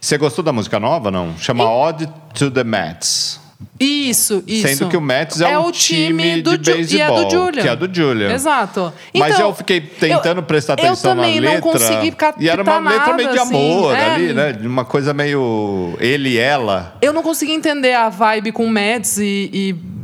Você 0.00 0.16
gostou 0.18 0.44
da 0.44 0.52
música 0.52 0.78
nova, 0.78 1.10
não? 1.10 1.36
Chama 1.38 1.64
Odd 1.68 2.06
to 2.34 2.50
the 2.50 2.62
Mets. 2.62 3.40
Isso, 3.78 4.42
isso. 4.46 4.68
Sendo 4.68 4.88
que 4.88 4.96
o 4.96 5.00
Mets 5.00 5.40
é, 5.40 5.50
É 5.52 5.58
um 5.58 5.66
o 5.66 5.72
time 5.72 6.40
do 6.42 6.56
de 6.56 6.72
beisebol. 6.72 7.20
é 7.20 7.24
do 7.24 7.30
Julian. 7.30 7.62
Que 7.62 7.68
é 7.68 7.76
do 7.76 7.94
Julian. 7.94 8.32
Exato. 8.32 8.92
Mas 9.14 9.34
Então, 9.34 9.48
eu 9.48 9.54
fiquei 9.54 9.80
tentando 9.80 10.38
eu- 10.38 10.42
prestar 10.42 10.74
eu 10.78 10.84
atenção 10.86 11.14
na 11.14 11.22
também 11.22 11.40
letra. 11.40 11.54
não 11.56 11.60
consegui 11.72 12.10
captar 12.12 12.42
E 12.42 12.48
era 12.48 12.62
uma 12.62 12.78
letra 12.90 13.14
meio 13.14 13.28
de 13.30 13.36
nada, 13.36 13.48
amor 13.48 13.94
assim. 13.96 14.02
É. 14.04 14.14
ali, 14.14 14.32
né? 14.32 14.52
De 14.52 14.66
uma 14.66 14.84
coisa 14.84 15.12
meio 15.12 15.94
ele 16.00 16.30
e 16.30 16.38
ela. 16.38 16.96
Eu 17.02 17.12
não 17.12 17.22
consegui 17.22 17.52
entender 17.52 17.92
a 17.94 18.08
vibe 18.08 18.52
com 18.52 18.64
o 18.64 18.68
Mads 18.70 19.18
e, 19.18 19.50
e 19.52 19.70
É, 19.70 19.95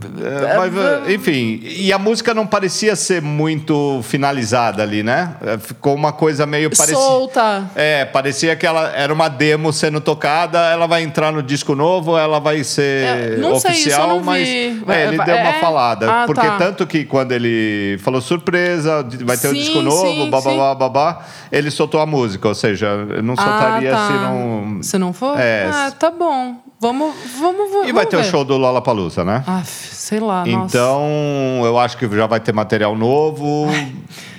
mas, 0.57 1.11
enfim, 1.11 1.61
e 1.63 1.93
a 1.93 1.99
música 1.99 2.35
não 2.35 2.47
parecia 2.47 2.95
ser 2.97 3.23
muito 3.23 4.01
finalizada 4.03 4.83
ali, 4.83 5.03
né? 5.03 5.35
É, 5.45 5.59
ficou 5.59 5.95
uma 5.95 6.13
coisa 6.13 6.47
meio 6.47 6.71
parecida. 6.71 6.99
Solta. 6.99 7.71
É, 7.75 8.05
parecia 8.05 8.55
que 8.57 8.67
ela 8.67 8.91
era 8.95 9.13
uma 9.13 9.29
demo 9.29 9.73
sendo 9.73 10.01
tocada, 10.01 10.59
ela 10.71 10.87
vai 10.87 11.03
entrar 11.03 11.33
no 11.33 11.43
disco 11.43 11.75
novo, 11.75 12.17
ela 12.17 12.39
vai 12.39 12.65
ser 12.65 13.05
É, 13.05 13.37
não 13.37 13.59
sei, 13.59 13.73
isso 13.73 13.89
eu 13.89 13.95
oficial, 13.95 14.09
não 14.09 14.21
mas 14.23 14.47
vi. 14.47 14.83
é, 14.89 15.07
ele 15.07 15.25
deu 15.25 15.37
uma 15.37 15.51
é? 15.51 15.61
falada. 15.61 16.11
Ah, 16.11 16.25
porque 16.27 16.47
tá. 16.47 16.57
tanto 16.57 16.87
que 16.87 17.05
quando 17.05 17.33
ele 17.33 17.99
falou 17.99 18.21
surpresa, 18.21 19.07
vai 19.25 19.37
ter 19.37 19.49
um 19.49 19.53
Sim, 19.53 19.61
disco 19.61 19.81
novo, 19.83 20.31
babá, 20.31 20.75
babá, 20.75 21.25
ele 21.51 21.71
soltou 21.71 22.01
a 22.01 22.07
música, 22.07 22.49
ou 22.49 22.55
seja, 22.55 22.87
eu 22.87 23.23
não 23.23 23.37
soltaria 23.37 23.93
ah, 23.93 23.97
tá. 23.97 24.07
se 24.07 24.13
não. 24.13 24.83
Se 24.83 24.99
não 24.99 25.13
for? 25.13 25.39
É. 25.39 25.69
Ah, 25.73 25.93
tá 25.97 26.11
bom. 26.11 26.57
Vamos, 26.83 27.15
vamos, 27.39 27.71
vamos 27.71 27.89
E 27.89 27.93
vai 27.93 28.05
ter 28.05 28.17
o 28.17 28.23
ver. 28.25 28.29
show 28.29 28.45
do 28.45 28.57
Lollapalooza, 28.57 29.25
né? 29.25 29.45
Ah, 29.47 29.63
sei 29.65 30.19
lá, 30.19 30.45
nossa. 30.45 30.77
Então, 30.77 31.63
eu 31.65 31.79
acho 31.79 31.97
que 31.97 32.09
já 32.09 32.27
vai 32.27 32.41
ter 32.41 32.53
material 32.53 32.97
novo. 32.97 33.69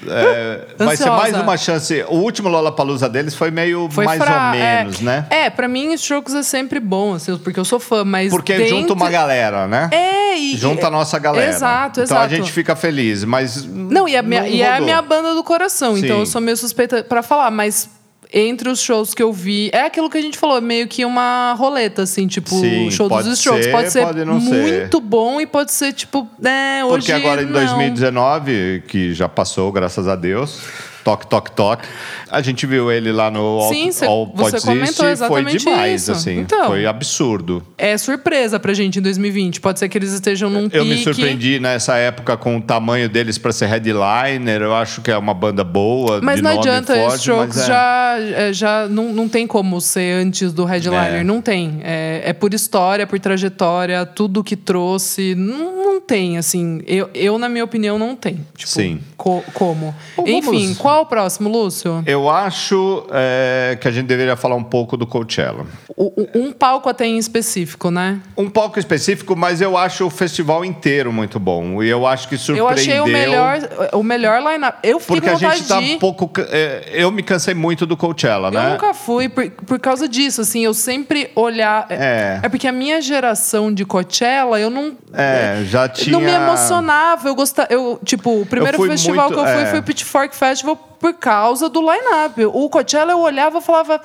É, 0.06 0.68
vai 0.78 0.98
ser 0.98 1.10
mais 1.10 1.34
uma 1.38 1.56
chance. 1.56 2.04
O 2.10 2.16
último 2.18 2.50
Lollapalooza 2.50 3.08
deles 3.08 3.34
foi 3.34 3.50
meio 3.50 3.88
Foi 3.90 4.04
mais 4.04 4.22
fra- 4.22 4.48
ou 4.48 4.52
menos, 4.52 5.00
é, 5.00 5.04
né? 5.06 5.26
É, 5.30 5.50
pra 5.50 5.70
mim, 5.70 5.94
Strokes 5.94 6.36
é 6.36 6.44
sempre 6.44 6.82
bom, 6.82 7.14
assim, 7.14 7.38
porque 7.38 7.58
eu 7.58 7.64
sou 7.64 7.80
fã, 7.80 8.04
mas. 8.04 8.30
Porque 8.30 8.58
dentro... 8.58 8.76
junta 8.78 8.94
uma 8.94 9.10
galera, 9.10 9.66
né? 9.66 9.90
É, 9.94 10.38
e. 10.38 10.58
Junta 10.58 10.88
a 10.88 10.92
nossa 10.92 11.18
galera. 11.18 11.50
Exato, 11.50 12.02
então 12.02 12.18
exato. 12.18 12.26
a 12.26 12.28
gente 12.28 12.52
fica 12.52 12.76
feliz, 12.76 13.24
mas. 13.24 13.66
Não, 13.66 14.06
e, 14.06 14.18
a 14.18 14.22
minha, 14.22 14.46
e 14.50 14.62
é 14.62 14.76
a 14.76 14.82
minha 14.82 15.02
banda 15.02 15.34
do 15.34 15.46
coração, 15.46 15.98
então 15.98 16.16
Sim. 16.18 16.20
eu 16.20 16.26
sou 16.26 16.42
meio 16.42 16.58
suspeita 16.58 17.06
pra 17.06 17.24
falar, 17.24 17.50
mas 17.50 17.88
entre 18.34 18.68
os 18.68 18.82
shows 18.82 19.14
que 19.14 19.22
eu 19.22 19.32
vi, 19.32 19.70
é 19.72 19.82
aquilo 19.82 20.10
que 20.10 20.18
a 20.18 20.22
gente 20.22 20.38
falou, 20.38 20.60
meio 20.60 20.88
que 20.88 21.06
uma 21.06 21.54
roleta, 21.54 22.02
assim, 22.02 22.26
tipo, 22.26 22.50
Sim, 22.50 22.90
show 22.90 23.08
pode 23.08 23.30
dos 23.30 23.38
Strokes. 23.38 23.66
ser, 23.66 23.72
pode 23.72 23.92
ser 23.92 24.02
pode 24.04 24.26
não 24.26 24.42
ser. 24.42 24.50
muito 24.50 25.00
bom 25.00 25.40
e 25.40 25.46
pode 25.46 25.72
ser, 25.72 25.94
tipo, 25.94 26.28
é, 26.44 26.84
hoje 26.84 26.98
Porque 26.98 27.12
agora 27.12 27.44
em 27.44 27.46
não. 27.46 27.54
2019, 27.54 28.84
que 28.88 29.14
já 29.14 29.30
passou, 29.30 29.72
graças 29.72 30.08
a 30.08 30.16
Deus, 30.16 30.62
toque, 31.04 31.28
toque, 31.28 31.52
toque, 31.52 31.88
a 32.30 32.42
gente 32.42 32.66
viu 32.66 32.92
ele 32.92 33.12
lá 33.12 33.30
no 33.30 33.68
Sim, 33.70 33.86
All, 33.88 33.92
cê- 33.92 34.06
All 34.06 34.34
você 34.36 34.62
comentou 34.62 34.84
East 34.86 34.94
e 34.94 35.02
foi 35.02 35.12
exatamente 35.12 35.58
demais, 35.66 36.02
isso. 36.04 36.12
assim. 36.12 36.40
Então. 36.40 36.68
foi 36.68 36.86
absurdo. 36.86 37.64
É 37.78 37.98
surpresa 37.98 38.60
pra 38.60 38.74
gente 38.74 39.00
em 39.00 39.02
2020. 39.02 39.60
Pode 39.62 39.80
ser 39.80 39.90
que 39.90 39.98
eles 39.98 40.12
estejam 40.14 40.50
num 40.50 40.70
Eu 40.72 40.86
me 40.86 40.92
pique. 40.92 41.04
surpreendi 41.04 41.60
nessa 41.60 41.96
época 41.98 42.36
com 42.38 42.58
o 42.58 42.62
tamanho 42.62 43.08
deles 43.10 43.38
para 43.38 43.52
ser 43.52 43.68
headliner. 43.68 44.62
Eu 44.62 44.74
acho 44.76 45.02
que 45.02 45.12
é 45.12 45.18
uma 45.18 45.34
banda 45.34 45.64
boa, 45.64 46.20
Mas 46.22 46.42
não 46.42 46.52
adianta, 46.60 46.96
forte, 46.96 47.20
Strokes 47.20 47.58
é. 47.60 47.66
já, 47.68 48.16
é, 48.20 48.54
já 48.54 48.88
não, 48.88 49.14
não 49.14 49.28
tem 49.30 49.46
como 49.48 49.80
ser 49.82 50.14
antes 50.24 50.52
do 50.54 50.66
headliner. 50.66 51.22
É. 51.22 51.24
Não 51.24 51.42
tem. 51.42 51.80
É, 51.84 52.22
é 52.26 52.34
por 52.34 52.54
história, 52.54 53.06
por 53.08 53.20
trajetória, 53.20 54.06
tudo 54.06 54.44
que 54.44 54.56
trouxe. 54.56 55.36
Não, 55.36 55.84
não 55.86 56.02
tem, 56.02 56.38
assim. 56.38 56.82
Eu, 56.88 57.10
eu, 57.14 57.38
na 57.38 57.48
minha 57.50 57.64
opinião, 57.64 57.98
não 58.00 58.16
tem. 58.16 58.46
Tipo, 58.56 58.72
Sim. 58.72 59.00
co- 59.18 59.44
como. 59.54 59.94
Bom, 60.18 60.24
Enfim, 60.28 60.42
vamos- 60.42 60.78
qual 60.78 60.93
o 61.02 61.06
próximo, 61.06 61.50
Lúcio? 61.50 62.04
Eu 62.06 62.30
acho 62.30 63.06
é, 63.12 63.78
que 63.80 63.88
a 63.88 63.92
gente 63.92 64.06
deveria 64.08 64.36
falar 64.36 64.56
um 64.56 64.64
pouco 64.64 64.96
do 64.98 65.06
Coachella. 65.08 65.66
O- 65.96 66.12
um 66.36 66.52
palco 66.52 66.90
até 66.90 67.06
em 67.06 67.18
específico, 67.18 67.92
né? 67.92 68.20
Um 68.38 68.50
pouco 68.50 68.80
específico, 68.80 69.36
mas 69.36 69.62
eu 69.62 69.78
acho 69.78 70.06
o 70.06 70.10
festival 70.10 70.64
inteiro 70.66 71.12
muito 71.14 71.40
bom. 71.40 71.82
E 71.84 71.90
eu 71.90 72.06
acho 72.08 72.28
que 72.28 72.36
Eu 72.36 72.40
surpreendeu. 72.40 72.68
achei 72.70 73.00
o 73.00 73.06
melhor, 73.08 73.60
o 73.94 74.04
melhor 74.04 74.42
line-up. 74.52 74.78
Eu 74.84 75.00
fiquei 75.00 75.22
Porque 75.22 75.46
a 75.46 75.50
gente 75.56 75.68
tá 75.68 75.80
um 75.80 76.00
pouco. 76.00 76.32
é, 76.50 76.90
eu 76.94 77.12
me 77.12 77.22
cansei 77.24 77.54
muito 77.54 77.86
do 77.86 77.96
Coachella, 77.96 78.48
Eu 78.48 78.52
né? 78.52 78.70
nunca 78.72 78.94
fui 78.94 79.30
por, 79.30 79.50
por 79.52 79.80
causa 79.80 80.08
disso, 80.08 80.42
assim, 80.42 80.64
eu 80.66 80.74
sempre 80.74 81.30
olhar. 81.36 81.86
É. 81.90 82.40
É 82.44 82.50
porque 82.50 82.68
a 82.68 82.72
minha 82.72 83.02
geração 83.02 83.74
de 83.74 83.86
Coachella, 83.86 84.60
eu 84.60 84.70
não. 84.70 84.94
É, 85.14 85.64
já 85.66 85.88
tinha. 85.88 86.12
Não 86.12 86.22
me 86.22 86.32
emocionava. 86.32 87.28
Eu 87.28 87.36
gostava. 87.36 87.68
Eu, 87.72 88.00
tipo, 88.04 88.42
o 88.42 88.46
primeiro 88.46 88.82
festival 88.84 89.30
muito- 89.30 89.34
que 89.44 89.50
eu 89.50 89.54
fui 89.54 89.64
é. 89.64 89.66
foi 89.68 89.80
o 89.80 89.84
Pitchfork 89.84 90.36
Festival 90.36 90.83
por 91.00 91.14
causa 91.14 91.68
do 91.70 91.80
line-up. 91.82 92.46
O 92.46 92.70
Coachella 92.70 93.12
eu 93.12 93.20
olhava 93.20 93.58
e 93.60 93.62
falava. 93.62 94.00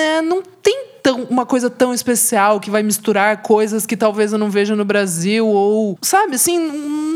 "É, 0.00 0.22
não 0.22 0.42
tem 0.62 0.86
tão, 1.02 1.24
uma 1.24 1.44
coisa 1.44 1.68
tão 1.68 1.92
especial 1.92 2.58
que 2.60 2.70
vai 2.70 2.82
misturar 2.82 3.42
coisas 3.42 3.84
que 3.84 3.96
talvez 3.96 4.32
eu 4.32 4.38
não 4.38 4.48
veja 4.50 4.74
no 4.74 4.84
Brasil. 4.84 5.46
Ou. 5.46 5.98
Sabe, 6.00 6.36
assim, 6.36 6.58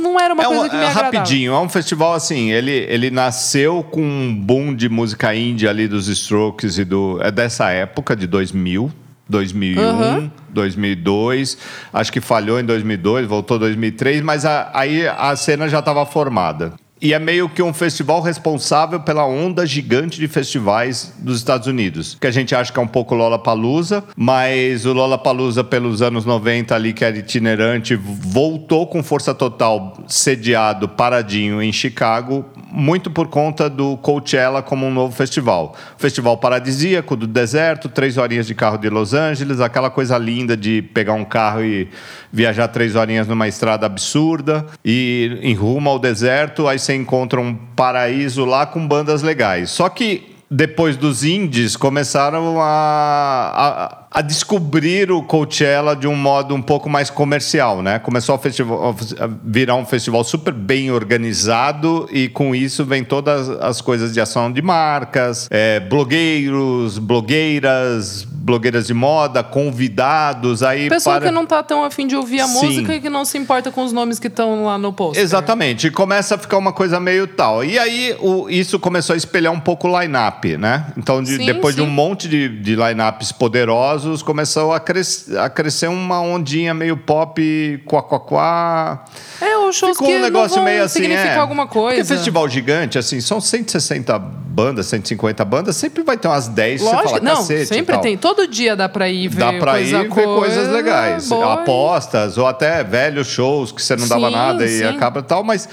não 0.03 0.19
era 0.21 0.35
uma 0.35 0.43
É, 0.43 0.49
um, 0.49 0.55
coisa 0.57 0.69
que 0.69 0.77
me 0.77 0.83
é 0.85 0.89
rapidinho, 0.89 1.53
é 1.55 1.59
um 1.61 1.69
festival 1.69 2.13
assim, 2.15 2.51
ele, 2.53 2.73
ele 2.73 3.11
nasceu 3.11 3.83
com 3.83 4.03
um 4.03 4.35
boom 4.35 4.75
de 4.75 4.89
música 4.89 5.35
indie 5.35 5.67
ali 5.69 5.89
dos 5.89 6.09
Strokes 6.09 6.79
e 6.79 6.85
do 6.85 7.19
é 7.23 7.31
dessa 7.31 7.71
época 7.71 8.15
de 8.15 8.27
2000, 8.27 8.91
2001, 9.29 9.81
Aham. 9.81 10.33
2002, 10.51 11.59
acho 11.93 12.13
que 12.13 12.21
falhou 12.21 12.61
em 12.61 12.65
2002, 12.65 13.27
voltou 13.27 13.57
em 13.57 13.61
2003, 13.61 14.21
mas 14.23 14.45
a- 14.45 14.71
aí 14.75 15.07
a 15.09 15.35
cena 15.37 15.69
já 15.69 15.79
estava 15.81 16.05
formada. 16.07 16.75
E 17.01 17.13
é 17.13 17.19
meio 17.19 17.47
que 17.47 17.63
um 17.63 17.75
festival 17.75 18.23
responsável 18.23 19.01
pela 19.01 19.27
onda 19.27 19.67
gigante 19.67 20.19
de 20.19 20.27
festivais 20.27 21.13
dos 21.19 21.37
Estados 21.37 21.67
Unidos. 21.67 22.17
Que 22.19 22.27
a 22.27 22.31
gente 22.31 22.55
acha 22.55 22.73
que 22.73 22.79
é 22.79 22.83
um 22.83 22.87
pouco 22.89 23.15
Lollapalooza, 23.15 24.03
mas 24.17 24.87
o 24.87 24.95
Lollapalooza 24.95 25.63
pelos 25.63 26.01
anos 26.01 26.25
90 26.25 26.75
ali, 26.75 26.95
que 26.95 27.05
era 27.05 27.19
itinerante, 27.19 27.95
voltou 27.95 28.87
com 28.87 29.03
força 29.03 29.35
total, 29.35 30.03
sediado, 30.09 30.89
paradinho 30.89 31.63
em 31.63 31.71
Chicago, 31.71 32.47
muito 32.73 33.11
por 33.11 33.29
conta 33.29 33.69
do 33.69 33.97
Coachella 33.99 34.63
como 34.63 34.87
um 34.87 34.91
novo 34.91 35.15
festival. 35.15 35.77
Festival 35.99 36.39
paradisíaco 36.39 37.15
do 37.15 37.27
deserto, 37.27 37.91
três 37.91 38.17
horinhas 38.17 38.47
de 38.47 38.55
carro 38.55 38.79
de 38.79 38.89
Los 38.89 39.13
Angeles, 39.13 39.61
aquela 39.61 39.91
coisa 39.91 40.17
linda 40.17 40.57
de 40.57 40.81
pegar 40.81 41.13
um 41.13 41.25
carro 41.25 41.63
e 41.63 41.89
viajar 42.33 42.69
três 42.69 42.97
horinhas 42.97 43.29
numa 43.29 43.47
estrada 43.47 43.87
absurda 43.87 44.67
e 44.85 45.39
em 45.43 45.55
rumo 45.55 45.89
ao 45.89 45.99
deserto, 45.99 46.67
aí 46.67 46.79
você 46.87 46.95
encontra 46.95 47.41
um 47.41 47.55
paraíso 47.55 48.45
lá 48.45 48.65
com 48.65 48.87
bandas 48.87 49.23
legais. 49.23 49.71
Só 49.71 49.89
que 49.89 50.37
depois 50.49 50.97
dos 50.97 51.25
indies 51.25 51.77
começaram 51.77 52.61
a, 52.61 54.07
a, 54.13 54.19
a 54.19 54.23
descobrir 54.23 55.11
o 55.11 55.23
Coachella 55.23 55.97
de 55.97 56.07
um 56.07 56.15
modo 56.15 56.55
um 56.55 56.63
pouco 56.63 56.89
mais 56.89 57.11
comercial, 57.11 57.83
né? 57.83 57.99
Começou 57.99 58.37
a, 58.37 58.39
festival, 58.39 58.95
a 59.19 59.29
virar 59.45 59.75
um 59.75 59.85
festival 59.85 60.23
super 60.23 60.53
bem 60.53 60.91
organizado 60.93 62.09
e 62.13 62.29
com 62.29 62.55
isso 62.55 62.85
vem 62.85 63.03
todas 63.03 63.49
as 63.49 63.81
coisas 63.81 64.15
de 64.15 64.21
ação 64.21 64.53
de 64.53 64.63
marcas, 64.63 65.49
é, 65.51 65.81
blogueiros, 65.81 66.99
blogueiras, 66.99 68.27
blogueiras 68.47 68.87
de 68.87 68.95
moda, 68.95 69.43
convidados, 69.43 70.63
aí 70.63 70.89
Pessoa 70.89 71.17
para... 71.17 71.27
que 71.27 71.35
não 71.35 71.45
tá 71.45 71.63
tão 71.65 71.83
afim 71.83 72.07
de 72.07 72.15
ouvir 72.15 72.41
a 72.41 72.47
Sim. 72.47 72.65
música 72.67 72.95
e 72.95 73.01
que 73.01 73.11
não 73.11 73.25
se 73.25 73.37
importa 73.37 73.73
com 73.73 73.85
os 73.85 73.93
nomes 73.93 74.21
que 74.21 74.29
estão 74.29 74.65
lá 74.65 74.79
no 74.79 74.93
post. 74.93 75.21
Exatamente, 75.21 75.89
e 75.89 75.91
começa 75.91 76.37
a 76.37 76.39
ficar 76.39 76.57
uma 76.57 76.73
coisa 76.73 77.01
meio 77.01 77.27
tal. 77.27 77.65
E 77.65 77.77
aí 77.77 78.17
o- 78.21 78.49
isso 78.49 78.79
começou 78.79 79.15
a 79.15 79.17
espelhar 79.17 79.53
um 79.53 79.59
pouco 79.59 79.89
o 79.89 80.01
line-up, 80.01 80.57
né? 80.57 80.87
Então, 80.97 81.21
de- 81.23 81.37
Sim, 81.39 81.45
depois 81.47 81.75
de 81.75 81.83
sim. 81.83 81.87
um 81.89 81.91
monte 81.91 82.29
de, 82.29 82.49
de 82.49 82.77
line-ups 82.77 83.33
poderosos, 83.33 84.23
começou 84.23 84.73
a, 84.73 84.79
cres- 84.79 85.35
a 85.35 85.51
crescer 85.51 85.89
uma 85.89 86.21
ondinha 86.21 86.73
meio 86.73 86.97
pop, 86.97 87.83
quá, 87.85 88.03
quá, 88.03 88.21
quá. 88.21 89.05
É, 89.41 89.57
os 89.59 89.75
shows 89.75 89.93
Ficou 89.97 90.07
que 90.07 90.17
um 90.17 90.21
negócio 90.23 90.63
meio 90.63 90.85
assim, 90.85 91.01
significar 91.01 91.37
é. 91.37 91.41
alguma 91.41 91.67
coisa. 91.67 91.97
Porque 92.01 92.15
festival 92.15 92.49
gigante, 92.49 92.97
assim, 92.97 93.21
são 93.21 93.41
160 93.41 94.17
bandas, 94.19 94.87
150 94.87 95.45
bandas, 95.45 95.77
sempre 95.77 96.03
vai 96.03 96.17
ter 96.17 96.29
umas 96.29 96.47
10 96.49 96.81
que 96.81 96.87
você 96.89 96.95
Lógico, 96.95 97.11
fala, 97.19 97.21
não, 97.23 97.43
sempre 97.43 97.99
tem. 97.99 98.17
Todo 98.17 98.36
dia 98.45 98.75
dá 98.75 98.89
pra 98.89 99.09
ir 99.09 99.29
ver 99.29 99.39
Dá 99.39 99.53
pra 99.53 99.73
coisa, 99.75 99.99
ir 99.99 100.03
ver 100.03 100.09
coisas 100.09 100.69
legais. 100.73 101.29
boa. 101.29 101.55
Apostas, 101.55 102.37
ou 102.37 102.47
até 102.47 102.83
velhos 102.83 103.29
shows 103.29 103.71
que 103.71 103.81
você 103.81 103.95
não 103.95 104.09
dava 104.09 104.27
Sim, 104.27 104.33
nada 104.35 104.65
e 104.67 104.79
sim. 104.79 104.85
acaba 104.85 105.23
tal, 105.23 105.45
mas 105.45 105.69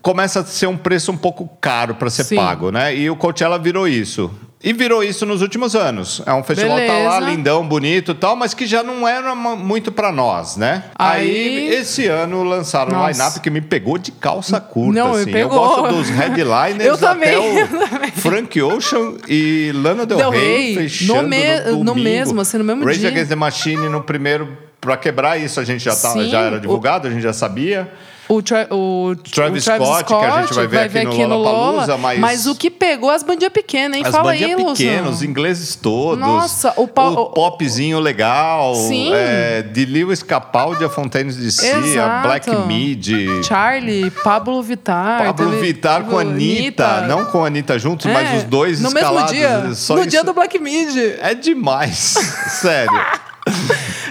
começa 0.00 0.40
a 0.40 0.44
ser 0.44 0.66
um 0.66 0.76
preço 0.76 1.12
um 1.12 1.16
pouco 1.16 1.46
caro 1.60 1.94
para 1.94 2.08
ser 2.08 2.24
Sim. 2.24 2.36
pago, 2.36 2.70
né? 2.70 2.96
E 2.96 3.10
o 3.10 3.16
Coachella 3.16 3.58
virou 3.58 3.86
isso. 3.86 4.30
E 4.64 4.72
virou 4.72 5.02
isso 5.02 5.26
nos 5.26 5.42
últimos 5.42 5.74
anos. 5.74 6.22
É 6.24 6.32
um 6.32 6.42
festival 6.44 6.76
que 6.78 6.86
tá 6.86 6.98
lá 6.98 7.18
lindão, 7.20 7.66
bonito 7.66 8.12
e 8.12 8.14
tal, 8.14 8.36
mas 8.36 8.54
que 8.54 8.64
já 8.64 8.82
não 8.82 9.08
era 9.08 9.34
muito 9.34 9.90
para 9.90 10.12
nós, 10.12 10.56
né? 10.56 10.84
Aí, 10.94 11.28
Aí- 11.28 11.74
esse 11.74 12.06
ano 12.06 12.44
lançaram 12.44 12.92
um 12.92 12.94
Nossa. 12.96 13.10
line-up 13.10 13.40
que 13.40 13.50
me 13.50 13.60
pegou 13.60 13.98
de 13.98 14.12
calça 14.12 14.60
curta. 14.60 15.00
Não, 15.00 15.14
me 15.14 15.20
assim. 15.22 15.30
Eu 15.36 15.48
gosto 15.48 15.88
dos 15.94 16.08
headliners 16.10 16.84
Eu 16.86 16.96
também, 16.96 17.30
até 17.60 17.62
eu 17.62 18.08
o 18.08 18.12
Frank 18.20 18.62
Ocean 18.62 19.14
e 19.28 19.72
Lana 19.74 20.06
Del, 20.06 20.18
Del 20.18 20.30
Rey, 20.30 20.74
Rey, 20.74 20.74
fechando 20.88 21.22
no 21.22 21.28
me- 21.28 21.60
no 21.60 21.84
domingo. 21.84 21.94
mesmo, 22.00 22.40
assim, 22.40 22.58
no 22.58 22.64
mesmo 22.64 22.84
Rage 22.84 23.00
dia. 23.00 23.08
Against 23.08 23.28
the 23.30 23.34
Machine 23.36 23.88
no 23.88 24.02
primeiro 24.02 24.56
para 24.80 24.96
quebrar 24.96 25.40
isso 25.40 25.58
a 25.60 25.64
gente 25.64 25.82
já 25.82 25.94
tá, 25.96 26.10
Sim, 26.10 26.28
já 26.30 26.40
era 26.40 26.56
o- 26.56 26.60
divulgado, 26.60 27.08
a 27.08 27.10
gente 27.10 27.22
já 27.22 27.32
sabia. 27.32 27.92
O, 28.34 28.42
Tra 28.42 28.66
o, 28.70 29.14
Travis 29.30 29.62
o 29.62 29.64
Travis 29.66 29.86
Scott, 29.86 30.04
que 30.04 30.14
a 30.14 30.40
gente 30.42 30.54
vai 30.54 30.88
ver 30.88 31.06
aqui 31.06 31.26
no 31.26 31.36
Lollapalooza, 31.36 31.98
mas- 31.98 32.18
Mas 32.18 32.46
o 32.46 32.54
que 32.54 32.70
pegou 32.70 33.10
as 33.10 33.22
bandinhas 33.22 33.52
pequenas, 33.52 33.98
hein? 33.98 34.04
As 34.06 34.10
Fala 34.10 34.32
aí, 34.32 34.56
pequenas, 34.56 35.16
os 35.16 35.22
ingleses 35.22 35.74
todos. 35.76 36.18
Nossa, 36.18 36.72
o 36.76 36.88
pau- 36.88 37.12
o 37.12 37.26
popzinho 37.26 38.00
legal. 38.00 38.74
Sim. 38.74 39.12
É, 39.12 39.60
de 39.62 39.84
Lewis 39.84 40.22
Capaldi 40.22 40.82
a 40.84 40.88
Fontaines 40.88 41.36
de 41.36 41.52
Si, 41.52 41.66
a 41.70 41.78
Exato. 41.78 42.26
Black 42.28 42.50
Mid. 42.66 43.08
Charlie, 43.44 44.10
Pablo 44.10 44.62
Vittar. 44.62 45.24
Pablo 45.24 45.50
teve- 45.50 45.60
Vittar 45.66 46.04
com 46.04 46.16
a 46.18 46.22
Anitta. 46.22 47.02
Não 47.02 47.26
com 47.26 47.44
a 47.44 47.48
Anitta 47.48 47.78
juntos, 47.78 48.06
É, 48.06 48.12
mas 48.12 48.38
os 48.38 48.44
dois 48.44 48.80
no 48.80 48.90
mesmo 48.90 48.98
escalados. 49.10 49.32
dia. 49.32 49.74
Só 49.74 49.94
no 49.94 50.00
isso 50.00 50.08
dia 50.10 50.24
do 50.24 50.32
Black 50.32 50.58
Mid. 50.58 50.96
É 51.20 51.34
demais. 51.34 52.14
Sério. 52.60 52.90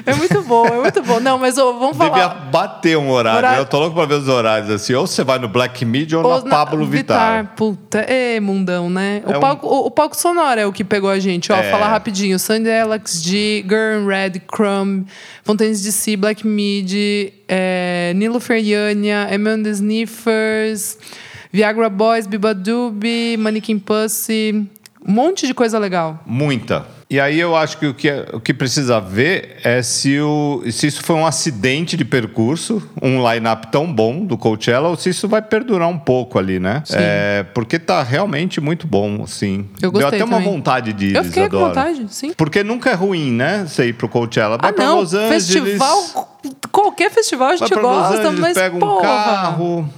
É 0.05 0.13
muito 0.15 0.41
bom, 0.43 0.65
é 0.65 0.79
muito 0.79 1.01
bom. 1.03 1.19
Não, 1.19 1.37
mas 1.37 1.55
vamos 1.55 1.95
falar. 1.97 2.09
Devia 2.11 2.29
bater 2.51 2.97
um 2.97 3.09
horário. 3.09 3.37
Horário- 3.39 3.59
Eu 3.61 3.65
tô 3.65 3.79
louco 3.79 3.95
pra 3.95 4.05
ver 4.05 4.15
os 4.15 4.27
horários 4.27 4.69
assim. 4.69 4.93
Ou 4.93 5.05
você 5.07 5.23
vai 5.23 5.39
no 5.39 5.47
Black 5.47 5.83
Media 5.85 6.17
ou, 6.19 6.25
Ou 6.25 6.43
na 6.43 6.49
Pablo 6.49 6.85
Vittar. 6.85 7.53
Puta, 7.55 7.99
é 7.99 8.39
mundão, 8.39 8.89
né? 8.89 9.21
O, 9.25 9.31
É 9.33 9.37
um- 9.37 9.39
palco, 9.39 9.67
o, 9.67 9.85
o 9.87 9.91
palco 9.91 10.15
sonoro 10.15 10.59
é 10.59 10.65
o 10.65 10.71
que 10.73 10.83
pegou 10.83 11.09
a 11.09 11.19
gente. 11.19 11.51
Ó, 11.51 11.55
É. 11.55 11.69
falar 11.69 11.87
rapidinho. 11.89 12.37
Sandy 12.39 12.69
Alex 12.71 13.21
G, 13.23 13.63
Gurren 13.67 14.05
Red, 14.07 14.39
Crumb, 14.47 15.05
Fontaines 15.43 15.81
DC, 15.81 16.15
Black 16.17 16.45
Midi, 16.45 17.33
é, 17.47 18.13
Nilo 18.15 18.39
Feriania, 18.39 19.27
Amanda 19.33 19.69
Sniffers, 19.69 20.97
Viagra 21.51 21.89
Boys, 21.89 22.27
Bibadubi, 22.27 23.35
Mannequin 23.37 23.77
Pussy. 23.79 24.67
Um 25.05 25.11
monte 25.11 25.47
de 25.47 25.53
coisa 25.53 25.79
legal. 25.79 26.19
Muita. 26.25 26.85
E 27.11 27.19
aí 27.19 27.37
eu 27.37 27.57
acho 27.57 27.77
que 27.77 27.87
o 27.87 27.93
que, 27.93 28.09
o 28.31 28.39
que 28.39 28.53
precisa 28.53 29.01
ver 29.01 29.57
é 29.65 29.83
se, 29.83 30.17
o, 30.21 30.63
se 30.71 30.87
isso 30.87 31.03
foi 31.03 31.17
um 31.17 31.25
acidente 31.25 31.97
de 31.97 32.05
percurso, 32.05 32.81
um 33.01 33.29
line-up 33.29 33.67
tão 33.69 33.91
bom 33.91 34.23
do 34.23 34.37
Coachella, 34.37 34.87
ou 34.87 34.95
se 34.95 35.09
isso 35.09 35.27
vai 35.27 35.41
perdurar 35.41 35.89
um 35.89 35.99
pouco 35.99 36.39
ali, 36.39 36.57
né? 36.57 36.81
Sim. 36.85 36.95
É, 36.97 37.43
porque 37.53 37.77
tá 37.77 38.01
realmente 38.01 38.61
muito 38.61 38.87
bom, 38.87 39.23
assim. 39.23 39.67
Eu 39.81 39.91
Deu 39.91 39.99
gostei 39.99 40.19
até 40.19 40.23
uma 40.23 40.37
também. 40.37 40.53
vontade 40.53 40.93
de 40.93 41.07
ir, 41.07 41.15
Eu 41.17 41.25
fiquei 41.25 41.49
com 41.49 41.59
vontade, 41.59 42.05
sim. 42.07 42.31
Porque 42.31 42.63
nunca 42.63 42.91
é 42.91 42.93
ruim, 42.93 43.29
né? 43.29 43.65
Você 43.67 43.87
ir 43.87 43.93
pro 43.93 44.07
Coachella. 44.07 44.57
Vai 44.57 44.69
ah, 44.69 44.73
pra 44.73 44.85
não. 44.85 45.01
Los 45.01 45.13
Angeles. 45.13 45.47
Festival. 45.47 46.39
Qualquer 46.71 47.11
festival 47.11 47.49
a 47.49 47.55
gente 47.57 47.75
gosta, 47.75 48.19
Angeles, 48.19 48.39
mas. 48.39 48.53
pega 48.53 48.73
um 48.73 48.79
porra, 48.79 49.01
carro. 49.01 49.89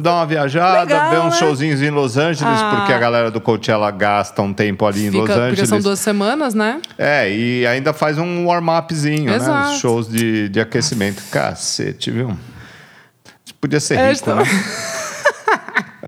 Dá 0.00 0.14
uma 0.14 0.26
viajada, 0.26 0.80
Legal, 0.80 1.10
vê 1.10 1.16
uns 1.18 1.34
né? 1.34 1.38
showzinhos 1.38 1.82
em 1.82 1.90
Los 1.90 2.16
Angeles, 2.16 2.42
Ah. 2.60 2.74
porque 2.76 2.92
a 2.92 2.98
galera 2.98 3.30
do 3.30 3.40
Coachella 3.40 3.90
gasta 3.90 4.40
um 4.42 4.52
tempo 4.52 4.86
ali 4.86 5.06
em 5.06 5.10
Fica, 5.10 5.18
Los 5.18 5.26
porque 5.30 5.42
Angeles. 5.52 5.68
são 5.68 5.80
duas 5.80 5.98
semanas, 5.98 6.54
né? 6.54 6.80
É, 6.98 7.30
e 7.30 7.66
ainda 7.66 7.92
faz 7.92 8.18
um 8.18 8.46
warm-upzinho, 8.46 9.30
né? 9.30 9.38
Os 9.70 9.78
shows 9.80 10.08
de, 10.08 10.48
de 10.48 10.60
aquecimento. 10.60 11.22
Cacete, 11.30 12.10
viu? 12.10 12.36
Podia 13.60 13.80
ser 13.80 13.98
É, 13.98 14.10
rico, 14.12 14.22
então. 14.30 14.36
né? 14.36 14.44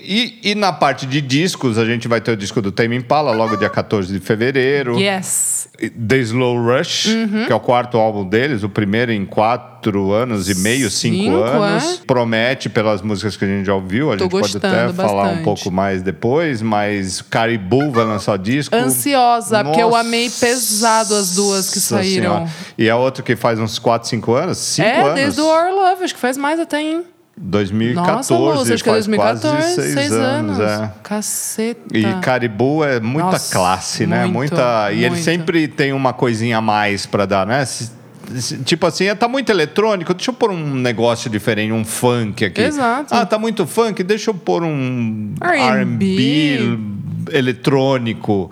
E, 0.05 0.39
e 0.43 0.55
na 0.55 0.73
parte 0.73 1.07
de 1.07 1.21
discos, 1.21 1.79
a 1.79 1.85
gente 1.85 2.09
vai 2.09 2.21
ter 2.21 2.33
o 2.33 2.37
disco 2.37 2.61
do 2.61 2.73
Tame 2.73 2.97
Impala, 2.97 3.33
logo 3.33 3.57
dia 3.57 3.71
14 3.71 4.13
de 4.13 4.19
fevereiro. 4.21 4.99
Yes. 4.99 5.69
The 6.09 6.19
Slow 6.19 6.57
Rush, 6.61 7.07
Uhum. 7.07 7.47
que 7.47 7.53
é 7.53 7.55
o 7.55 7.61
quarto 7.61 7.97
álbum 7.99 8.25
deles, 8.29 8.63
o 8.63 8.69
primeiro 8.69 9.13
em 9.13 9.25
quatro 9.25 10.13
anos 10.13 10.49
e 10.49 10.55
meio, 10.57 10.89
cinco, 10.91 11.17
Cinco, 11.25 11.37
anos. 11.43 12.01
é? 12.01 12.05
Promete 12.07 12.69
pelas 12.69 13.03
músicas 13.03 13.37
que 13.37 13.45
a 13.45 13.49
gente 13.49 13.67
já 13.67 13.75
ouviu. 13.75 14.13
A 14.13 14.17
Tô 14.17 14.25
gente 14.25 14.31
pode 14.31 14.57
até 14.57 14.69
gostando 14.69 14.95
falar 14.95 15.23
um 15.23 15.27
bastante. 15.27 15.45
pouco 15.45 15.71
mais 15.71 16.03
depois, 16.03 16.63
mas 16.63 17.21
Caribou 17.23 17.91
vai 17.91 18.05
lançar 18.05 18.39
disco. 18.39 18.75
Ansiosa, 18.75 19.65
porque 19.65 19.81
eu 19.83 19.89
Nossa 19.91 20.01
amei 20.01 20.31
pesado 20.31 21.15
as 21.15 21.35
duas 21.35 21.71
que 21.71 21.81
saíram. 21.81 22.33
Senhora. 22.47 22.51
E 22.79 22.89
a 22.91 22.97
outra 22.97 23.23
que 23.23 23.35
faz 23.35 23.59
uns 23.59 23.79
4, 23.79 24.09
5 24.09 24.33
anos? 24.35 24.59
5 24.59 24.89
é, 24.89 25.01
anos. 25.03 25.15
desde 25.15 25.41
o 25.41 25.45
Our 25.47 25.71
Love, 25.75 26.05
acho 26.05 26.15
que 26.15 26.21
faz 26.21 26.37
mais 26.37 26.61
até, 26.61 26.81
hein? 26.81 27.03
2014, 27.37 28.17
Nossa, 28.17 28.35
moça, 28.35 28.75
acho 28.75 28.85
que 28.85 28.91
é 28.91 28.93
faz 28.93 29.07
2014, 29.07 29.57
quase 29.57 29.75
seis, 29.75 29.95
seis 29.95 30.13
anos. 30.13 30.61
é. 30.61 30.91
Caceta. 31.03 31.81
E 31.97 32.21
Caribou 32.21 32.85
é 32.85 33.01
muita 33.01 33.33
Nossa, 33.33 33.53
classe, 33.53 34.07
né? 34.07 34.23
muito, 34.27 34.53
muita. 34.55 34.93
E 34.93 35.05
ele 35.05 35.17
sempre 35.17 35.67
tem 35.67 35.93
uma 35.93 36.13
coisinha 36.13 36.59
a 36.59 36.61
mais 36.61 37.07
pra 37.07 37.25
dar, 37.27 37.47
né? 37.47 37.65
Tipo 38.65 38.87
assim, 38.87 39.13
tá 39.15 39.27
muito 39.29 39.51
eletrônico, 39.51 40.15
deixa 40.15 40.31
eu 40.31 40.35
pôr 40.35 40.51
um 40.51 40.75
negócio 40.75 41.29
diferente, 41.29 41.73
um 41.73 41.85
funk 41.85 42.45
aqui. 42.45 42.61
Exato. 42.63 43.15
Ah, 43.15 43.27
tá 43.27 43.39
muito 43.39 43.67
funk, 43.67 44.03
deixa 44.03 44.31
eu 44.31 44.35
pôr 44.35 44.63
um. 44.63 45.35
R&B 45.43 46.79
eletrônico. 47.33 48.51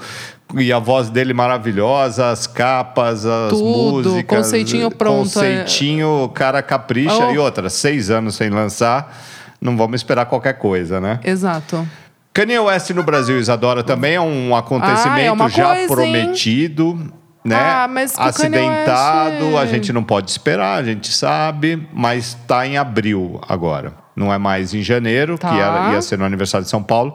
E 0.56 0.72
a 0.72 0.78
voz 0.78 1.08
dele 1.10 1.32
maravilhosa, 1.32 2.30
as 2.30 2.46
capas, 2.46 3.24
as 3.24 3.50
Tudo, 3.50 4.10
músicas. 4.10 4.38
conceitinho 4.38 4.90
pronto, 4.90 5.18
é. 5.20 5.22
Conceitinho, 5.22 6.24
o 6.24 6.28
cara 6.28 6.60
capricha. 6.62 7.26
Oh. 7.28 7.30
E 7.32 7.38
outra, 7.38 7.68
seis 7.70 8.10
anos 8.10 8.34
sem 8.34 8.50
lançar, 8.50 9.16
não 9.60 9.76
vamos 9.76 10.00
esperar 10.00 10.26
qualquer 10.26 10.54
coisa, 10.54 11.00
né? 11.00 11.20
Exato. 11.22 11.86
Kanye 12.32 12.58
West 12.58 12.90
no 12.90 13.02
Brasil, 13.02 13.38
Isadora, 13.38 13.82
também 13.82 14.14
é 14.14 14.20
um 14.20 14.54
acontecimento 14.56 15.42
Ah, 15.42 15.46
é 15.46 15.48
já 15.48 15.64
coisa, 15.66 15.80
hein? 15.80 15.86
prometido, 15.88 17.12
né? 17.44 17.56
Ah, 17.56 17.88
Acidentado, 18.18 19.46
West- 19.46 19.58
a 19.58 19.66
gente 19.66 19.92
não 19.92 20.02
pode 20.02 20.30
esperar, 20.30 20.78
a 20.78 20.82
gente 20.84 21.12
sabe, 21.12 21.86
mas 21.92 22.36
está 22.40 22.66
em 22.66 22.76
abril 22.76 23.40
agora. 23.48 23.92
Não 24.14 24.32
é 24.32 24.38
mais 24.38 24.74
em 24.74 24.82
janeiro, 24.82 25.38
Tá. 25.38 25.48
que 25.50 25.58
era- 25.58 25.92
ia 25.92 26.02
ser 26.02 26.18
no 26.18 26.24
aniversário 26.24 26.64
de 26.64 26.70
São 26.70 26.82
Paulo, 26.82 27.14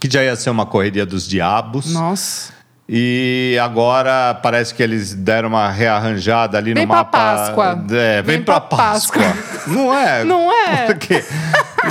que 0.00 0.08
já 0.10 0.22
ia 0.22 0.36
ser 0.36 0.50
uma 0.50 0.66
correria 0.66 1.04
dos 1.06 1.26
diabos. 1.28 1.92
Nossa. 1.92 2.52
E 2.90 3.58
agora 3.62 4.32
parece 4.42 4.72
que 4.74 4.82
eles 4.82 5.12
deram 5.14 5.50
uma 5.50 5.68
rearranjada 5.70 6.56
ali 6.56 6.72
Vem 6.72 6.84
no 6.84 6.88
pra 6.88 6.96
mapa. 6.98 7.18
Páscoa. 7.18 7.84
É, 7.90 8.22
vem, 8.22 8.36
Vem 8.36 8.44
pra 8.44 8.60
pra 8.60 8.76
Páscoa. 8.78 9.22
Não 9.66 9.92
é? 9.94 10.24
Não 10.24 10.50
é? 10.50 10.86
Porque 10.86 11.22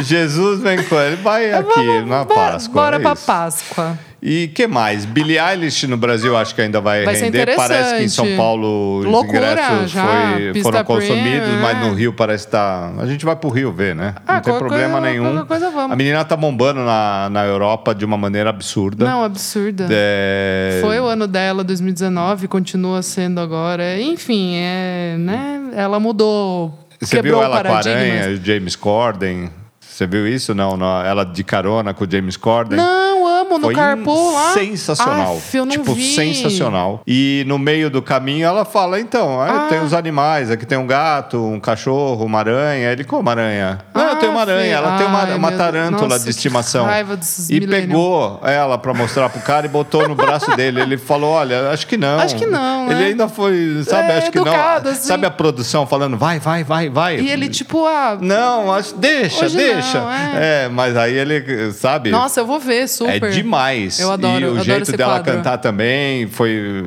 Jesus 0.02 0.60
vem 0.62 0.82
com 0.84 0.96
ele, 1.00 1.16
vai 1.18 1.54
aqui 1.54 2.02
na 2.04 2.24
Bora- 2.26 2.52
Páscoa. 2.52 2.74
Bora 2.82 2.96
é 2.96 3.00
pra. 3.00 3.16
Páscoa. 3.16 4.00
E 4.22 4.48
que 4.48 4.66
mais? 4.66 5.06
Billie 5.06 5.38
Eilish 5.38 5.86
no 5.86 5.96
Brasil 5.96 6.36
acho 6.36 6.56
que 6.56 6.62
ainda 6.62 6.82
vai, 6.82 7.06
Vai 7.06 7.16
render. 7.16 7.56
Parece 7.56 7.98
que 7.98 8.04
em 8.04 8.08
São. 8.10 8.26
Paulo 8.36 9.00
os 9.00 9.06
Loucura, 9.06 9.52
ingressos 9.52 9.92
foi- 9.94 10.54
pista 10.54 10.64
foram 10.72 10.84
consumidos, 10.84 11.50
mas 11.62 11.78
no 11.86 11.94
Rio 11.94 12.12
parece 12.14 12.46
estar. 12.46 12.94
A 12.98 13.06
gente 13.06 13.24
vai 13.24 13.36
pro 13.36 13.50
Rio 13.50 13.72
ver, 13.72 13.96
né? 13.96 14.16
Ah, 14.28 14.36
Não 14.36 14.42
tem 14.42 14.58
problema 14.58 15.00
coisa- 15.00 15.08
nenhum. 15.08 15.46
coisa. 15.46 15.68
A 15.70 15.96
menina 15.96 16.26
tá 16.26 16.36
bombando 16.36 16.80
na, 16.82 17.30
na 17.30 17.46
Europa 17.46 17.94
de 17.94 18.04
uma 18.06 18.18
maneira 18.18 18.50
absurda. 18.50 19.06
Não, 19.06 19.24
absurda. 19.24 19.88
É... 19.92 20.80
Foi 20.82 21.00
o 21.00 21.06
ano 21.06 21.28
dela, 21.28 21.64
2019, 21.64 22.48
continua 22.48 23.04
sendo 23.04 23.40
agora. 23.40 24.00
Enfim, 24.02 24.56
é, 24.56 25.16
né? 25.20 25.62
Ela 25.76 26.00
mudou. 26.00 26.88
Você 27.00 27.22
viu 27.22 27.42
ela 27.44 27.62
com 27.64 27.72
a 27.72 27.78
aranha, 27.78 28.30
o 28.32 28.44
James 28.44 28.76
Corden? 28.76 29.52
Você 29.80 30.06
viu 30.06 30.28
isso? 30.28 30.54
Não, 30.54 30.76
não, 30.78 31.02
ela 31.04 31.24
de 31.24 31.44
carona 31.44 31.92
com 31.94 32.04
o 32.04 32.08
James 32.10 32.38
Corden. 32.38 32.78
Não, 32.78 33.07
no 33.56 33.66
Foi 33.66 33.74
carpool 33.76 34.34
lá. 34.34 34.54
sensacional. 34.54 35.38
Aff, 35.38 35.56
eu 35.58 35.66
não 35.66 35.72
tipo, 35.72 35.94
vi. 35.94 36.14
sensacional. 36.16 37.02
E 37.06 37.44
no 37.48 37.58
meio 37.58 37.90
do 37.90 38.02
caminho 38.02 38.46
ela 38.46 38.66
fala: 38.66 39.00
então, 39.00 39.44
é, 39.46 39.50
Ah. 39.50 39.68
tem 39.70 39.80
os 39.82 39.94
animais, 39.94 40.50
aqui 40.52 40.66
tem 40.66 40.78
um 40.78 40.88
gato, 40.88 41.38
um 41.44 41.60
cachorro, 41.60 42.26
uma 42.26 42.40
aranha. 42.40 42.92
Ele, 42.92 43.04
como 43.04 43.30
aranha? 43.30 43.80
Não, 43.94 44.07
tem 44.20 44.30
uma 44.30 44.42
Aff, 44.44 44.52
aranha, 44.52 44.76
ela 44.76 44.98
tem 44.98 45.08
uma, 45.08 45.20
ai, 45.24 45.36
uma 45.38 45.50
meu 45.50 45.58
tarântula 45.58 46.00
Deus. 46.10 46.10
de 46.10 46.18
Nossa, 46.26 46.30
estimação. 46.30 46.86
raiva 46.86 47.16
desses 47.18 47.50
e 47.50 47.66
pegou 47.68 48.40
ela 48.44 48.78
pra 48.78 48.94
mostrar 48.94 49.30
pro 49.30 49.42
cara 49.42 49.66
e 49.66 49.70
botou 49.70 50.08
no 50.08 50.16
braço 50.16 50.56
dele. 50.56 50.82
Ele 50.82 50.98
falou: 50.98 51.32
olha, 51.32 51.70
acho 51.72 51.86
que 51.88 51.98
não. 51.98 52.20
Acho 52.20 52.36
que 52.36 52.46
não, 52.46 52.86
Ele 52.92 52.96
né? 53.00 53.06
ainda 53.08 53.28
foi, 53.28 53.82
sabe, 53.88 54.12
É, 54.12 54.18
acho 54.18 54.32
que 54.32 54.38
educado, 54.38 54.86
não. 54.86 54.92
assim. 54.92 55.08
Sabe 55.08 55.26
a 55.26 55.32
produção 55.32 55.86
falando: 55.88 56.18
vai, 56.18 56.40
vai, 56.40 56.64
vai, 56.64 56.90
vai. 56.90 57.20
E 57.20 57.30
ele, 57.30 57.50
tipo, 57.50 57.86
ah. 57.86 58.18
Não, 58.20 58.72
acho, 58.74 58.96
deixa, 58.96 59.46
Hoje 59.46 59.58
deixa. 59.58 60.00
não, 60.00 60.12
é. 60.12 60.64
é. 60.66 60.70
mas 60.70 60.96
aí 60.98 61.14
ele, 61.18 61.72
sabe? 61.74 62.10
Nossa, 62.10 62.40
eu 62.42 62.46
vou 62.46 62.60
ver, 62.60 62.88
super. 62.88 63.24
É 63.24 63.30
demais. 63.30 64.00
Eu 64.00 64.12
adoro, 64.12 64.40
E 64.40 64.44
eu 64.44 64.48
o 64.50 64.52
adoro 64.54 64.64
jeito 64.66 64.84
esse 64.84 64.98
dela 64.98 65.14
quadro. 65.20 65.34
cantar 65.34 65.58
também 65.58 66.28
foi 66.28 66.84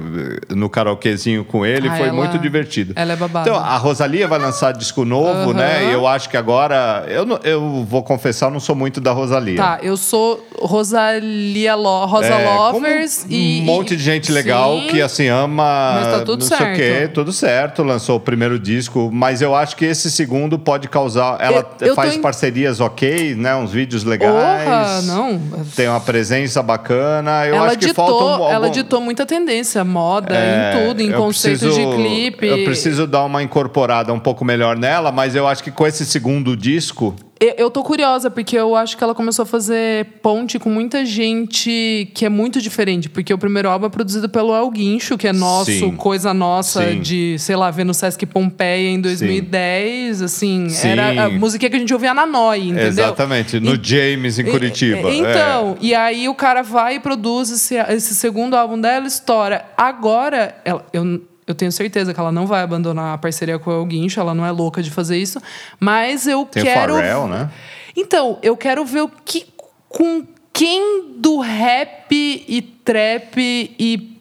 eh, 0.51 0.55
no 0.55 0.69
karaokezinho 0.69 1.45
com 1.45 1.65
ele, 1.65 1.89
Ah, 1.89 1.97
foi 1.97 2.07
ela- 2.09 2.13
muito 2.17 2.39
divertido. 2.39 2.93
ela 2.97 3.13
é 3.13 3.17
babada. 3.17 3.49
Então, 3.49 3.61
a 3.63 3.77
Rosalia 3.77 4.27
vai 4.29 4.39
lançar 4.39 4.73
disco 4.73 5.05
novo, 5.05 5.51
Aham. 5.51 5.53
né? 5.55 5.85
E 5.85 5.93
eu 5.93 6.07
acho 6.07 6.29
que 6.29 6.37
agora. 6.37 7.05
Eu, 7.09 7.20
não- 7.27 7.41
eu 7.45 7.85
vou 7.89 8.03
confessar, 8.03 8.47
eu 8.47 8.51
não 8.51 8.61
sou 8.61 8.75
muito 8.77 9.01
da 9.01 9.13
Rosalia. 9.13 9.57
Tá, 9.57 9.79
eu 9.83 9.97
sou 9.97 10.45
Rosalia 10.59 11.75
Lo 11.75 12.07
Rosa 12.07 12.27
É, 12.27 12.45
Lovers 12.57 13.25
um 13.25 13.33
e. 13.33 13.63
monte 13.63 13.97
de 13.97 14.03
gente 14.03 14.31
legal 14.33 14.79
Sim. 14.81 14.87
que 14.89 15.01
assim 15.03 15.29
ama 15.29 15.93
Mas 16.03 16.07
tá 16.09 16.19
tudo 16.25 16.41
não 16.41 16.47
sei 16.47 16.57
o 16.57 16.61
certo. 16.61 16.77
quê, 16.77 17.09
tudo 17.13 17.33
certo, 17.33 17.83
lançou 17.83 18.17
o 18.17 18.21
primeiro 18.21 18.59
disco, 18.59 19.11
mas 19.13 19.41
eu 19.43 19.55
acho 19.55 19.77
que 19.77 19.85
esse 19.85 20.11
segundo 20.11 20.59
pode 20.59 20.89
causar, 20.89 21.39
ela 21.41 21.67
Eu- 21.81 21.89
eu 21.89 21.95
faz 21.95 22.15
em- 22.17 22.21
parcerias 22.21 22.81
ok, 22.81 23.35
né, 23.35 23.55
uns 23.57 23.73
vídeos 23.73 24.05
legais. 24.05 25.05
Não. 25.07 25.41
Tem 25.77 25.89
uma 25.89 26.01
presença 26.01 26.63
bacana. 26.63 27.47
Eu 27.47 27.55
ela 27.57 27.67
acho 27.69 27.79
que 27.79 27.87
ditou, 27.87 28.07
falta 28.07 28.25
um, 28.43 28.47
ela 28.49 28.55
algum- 28.67 28.71
ditou 28.71 29.01
muita 29.01 29.25
tendência, 29.27 29.85
moda, 29.85 30.35
É, 30.35 30.75
em 30.83 30.87
tudo, 30.89 31.01
em 31.03 31.11
eu 31.11 31.19
conceito 31.19 31.61
preciso- 31.61 31.91
de 31.91 31.97
clipe. 31.97 32.47
Eu 32.47 32.65
preciso 32.65 33.07
dar 33.07 33.25
uma 33.25 33.43
incorporada 33.43 34.13
um 34.13 34.19
pouco 34.21 34.45
melhor 34.45 34.77
nela, 34.77 35.11
mas 35.13 35.35
eu 35.35 35.47
acho 35.47 35.63
que 35.63 35.71
com 35.71 35.87
esse 35.87 36.05
segundo 36.05 36.57
disco. 36.57 37.10
Eu, 37.57 37.71
tô 37.71 37.83
curiosa, 37.83 38.31
porque 38.31 38.55
eu 38.55 38.77
acho 38.77 38.99
que 38.99 39.03
ela 39.03 39.15
começou 39.15 39.45
a 39.45 39.47
fazer 39.47 40.07
ponte 40.23 40.59
com 40.59 40.69
muita 40.69 41.07
gente 41.07 42.11
que 42.15 42.27
é 42.27 42.29
muito 42.29 42.61
diferente. 42.61 43.09
Porque 43.09 43.33
o 43.33 43.39
primeiro 43.39 43.71
álbum 43.71 43.87
é 43.87 43.89
produzido 43.89 44.29
pelo 44.29 44.55
El 44.55 44.71
Guincho, 44.71 45.17
que 45.17 45.27
é 45.27 45.33
nosso, 45.33 45.71
Sim. 45.71 45.97
coisa 45.97 46.35
nossa 46.35 46.87
Sim. 46.91 47.01
de, 47.01 47.37
sei 47.39 47.57
lá, 47.57 47.71
ver 47.71 47.85
no 47.85 47.95
Sesc 47.95 48.27
Pompeia 48.27 48.91
em 48.91 49.01
2010. 49.01 50.21
Assim, 50.21 50.69
Sim. 50.69 50.89
era 50.89 51.25
a 51.25 51.31
música 51.31 51.69
que 51.71 51.77
a 51.77 51.79
gente 51.79 51.95
ouvia 51.95 52.13
na 52.13 52.27
Noi, 52.27 52.61
entendeu? 52.61 52.89
Exatamente, 52.89 53.59
no 53.59 53.75
E- 53.75 53.81
James 53.83 54.39
em 54.39 54.45
Curitiba. 54.45 55.11
e- 55.11 55.21
é. 55.25 55.31
Então, 55.31 55.79
e 55.81 55.95
aí 55.95 56.29
o 56.29 56.35
cara 56.35 56.63
vai 56.63 56.97
e 56.97 57.01
produz 57.01 57.51
esse, 57.51 57.75
esse 57.77 58.15
segundo 58.15 58.55
álbum 58.55 58.79
dela, 58.79 59.07
estoura. 59.07 59.65
Agora, 59.79 60.57
ela, 60.63 60.85
eu, 60.93 61.23
eu 61.51 61.55
tenho 61.55 61.73
certeza 61.73 62.15
que 62.15 62.21
ela 62.21 62.33
não 62.33 62.47
vai 62.47 62.63
abandonar 62.63 63.15
a 63.15 63.19
parceria 63.19 63.59
com 63.59 63.71
o 63.71 63.73
El 63.73 63.87
Guincho, 63.87 64.21
ela 64.21 64.35
não 64.35 64.47
é 64.47 64.51
louca 64.51 64.83
de 64.83 64.91
fazer 64.91 65.19
isso. 65.19 65.41
Mas 65.79 66.27
eu 66.27 66.45
Tem 66.47 66.63
quero. 66.63 66.95
o 66.95 66.97
Pharrell, 66.97 67.27
né? 67.27 67.51
Então, 67.97 68.39
eu 68.43 68.57
quero 68.57 68.85
ver 68.85 69.03
o 69.03 69.09
que. 69.09 69.47
Com 69.89 70.25
quem 70.53 71.15
do 71.17 71.41
rap 71.41 72.13
e 72.13 72.63
trap 72.85 73.37
e 73.37 74.20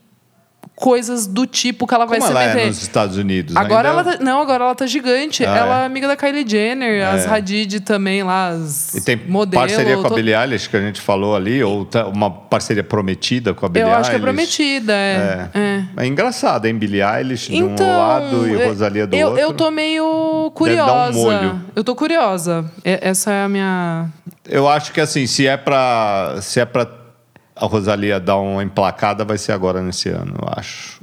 coisas 0.80 1.28
do 1.28 1.46
tipo 1.46 1.86
que 1.86 1.94
ela 1.94 2.06
vai 2.06 2.20
Como 2.20 2.32
se 2.32 2.36
ela 2.38 2.48
meter. 2.48 2.62
é 2.64 2.66
nos 2.68 2.82
Estados 2.82 3.18
Unidos? 3.18 3.56
Agora 3.56 3.90
Ainda- 3.90 4.02
ela 4.10 4.18
tá, 4.18 4.24
não, 4.24 4.42
agora 4.42 4.64
ela 4.64 4.74
tá 4.76 4.86
gigante. 4.88 5.46
Ah, 5.46 5.56
ela 5.58 5.80
é 5.80 5.84
é? 5.84 5.86
amiga 5.86 6.08
da 6.08 6.16
Kylie 6.16 6.46
Jenner, 6.48 7.06
as 7.06 7.28
Hadid 7.30 7.82
também 7.82 8.24
lá, 8.24 8.48
as 8.50 8.96
E 8.96 9.02
tem 9.02 9.18
modelo, 9.28 9.62
parceria 9.62 9.98
com 9.98 10.08
a 10.08 10.10
Billie 10.10 10.34
Eilish 10.34 10.70
que 10.70 10.78
a 10.78 10.82
gente 10.82 11.02
falou 11.02 11.36
ali, 11.36 11.62
ou 11.62 11.84
tá- 11.86 12.08
uma 12.08 12.32
parceria 12.32 12.84
prometida 12.84 13.54
com 13.54 13.66
a 13.66 13.70
Billie 13.70 13.84
Eu 13.84 13.90
Eilish. 13.92 14.02
acho 14.02 14.10
que 14.12 14.16
é 14.16 14.20
prometida, 14.20 14.94
é. 14.94 15.50
é. 15.54 15.84
É 15.98 16.06
engraçado, 16.08 16.66
hein? 16.66 16.76
Billie 16.76 17.02
Eilish 17.04 17.50
de 17.52 17.58
Então, 17.58 17.86
um 17.86 17.98
lado 17.98 18.48
e 18.48 18.62
é, 18.62 18.66
Rosalia 18.68 19.06
do 19.06 19.16
eu, 19.16 19.28
outro. 19.28 19.42
eu 19.44 19.54
tô 19.54 19.70
meio 19.72 20.46
um 20.48 20.50
curiosa. 20.52 21.12
molho. 21.14 21.62
Eu 21.76 21.84
tô 21.84 21.94
curiosa. 21.96 22.64
E- 22.86 23.00
Essa 23.02 23.32
é 23.32 23.44
a 23.44 23.50
minha. 23.50 24.08
Eu 24.48 24.68
acho 24.68 24.92
que 24.94 25.02
assim, 25.02 25.28
se 25.28 25.46
é 25.46 25.58
pra, 25.58 26.38
se 26.42 26.60
é 26.60 26.66
pra 26.66 26.86
a 27.62 27.66
Rosalia 27.66 28.20
dar 28.20 28.38
uma 28.38 28.64
emplacada, 28.64 29.24
vai 29.26 29.38
ser 29.38 29.52
agora 29.52 29.82
nesse 29.82 30.10
ano, 30.10 30.34
eu 30.42 30.48
acho. 30.58 31.00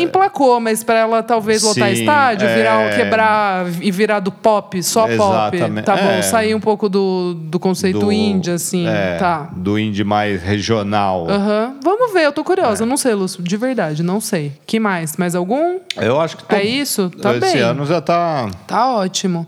Emplacou, 0.00 0.60
mas 0.60 0.82
pra 0.84 0.98
ela 0.98 1.22
talvez 1.22 1.62
lotar 1.62 1.88
Sim, 1.88 2.00
estádio, 2.00 2.48
virar, 2.48 2.80
é. 2.82 2.96
quebrar 2.96 3.66
e 3.80 3.90
virar 3.90 4.20
do 4.20 4.30
pop, 4.32 4.82
só 4.82 5.02
pop. 5.16 5.56
Exatamente, 5.56 5.84
Tá 5.84 5.96
bom, 5.96 6.10
é. 6.10 6.22
sair 6.22 6.54
um 6.54 6.60
pouco 6.60 6.88
do, 6.88 7.34
do 7.34 7.58
conceito 7.58 7.98
Do- 8.00 8.12
indie, 8.12 8.50
assim. 8.50 8.86
é, 8.86 9.16
Tá. 9.16 9.48
Do 9.56 9.78
indie 9.78 10.04
mais 10.04 10.42
regional. 10.42 11.26
Aham. 11.28 11.76
Vamos 11.82 12.12
ver, 12.12 12.24
eu 12.26 12.32
tô 12.32 12.44
curiosa. 12.44 12.84
É. 12.84 12.86
Não 12.86 12.96
sei, 12.96 13.14
Lúcio, 13.14 13.42
de 13.42 13.56
verdade, 13.56 14.02
não 14.02 14.20
sei. 14.20 14.52
Que 14.66 14.78
mais? 14.78 15.16
Mais 15.16 15.34
algum? 15.34 15.78
Eu 15.96 16.20
acho 16.20 16.36
que 16.36 16.44
tô- 16.44 16.54
É 16.56 16.62
isso? 16.64 17.10
Tá 17.10 17.34
esse 17.36 17.52
bem. 17.54 17.60
ano 17.62 17.86
já 17.86 18.00
tá. 18.00 18.48
Tá 18.66 18.94
ótimo. 18.94 19.46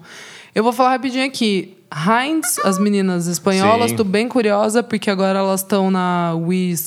Eu 0.55 0.63
vou 0.63 0.73
falar 0.73 0.91
rapidinho 0.93 1.27
aqui. 1.27 1.76
Heinz, 1.95 2.59
as 2.65 2.79
meninas 2.79 3.27
espanholas, 3.27 3.91
Sim. 3.91 3.97
tô 3.97 4.05
bem 4.05 4.29
curiosa, 4.29 4.83
porque 4.83 5.11
agora 5.11 5.39
elas 5.39 5.61
estão 5.61 5.91
na 5.91 6.33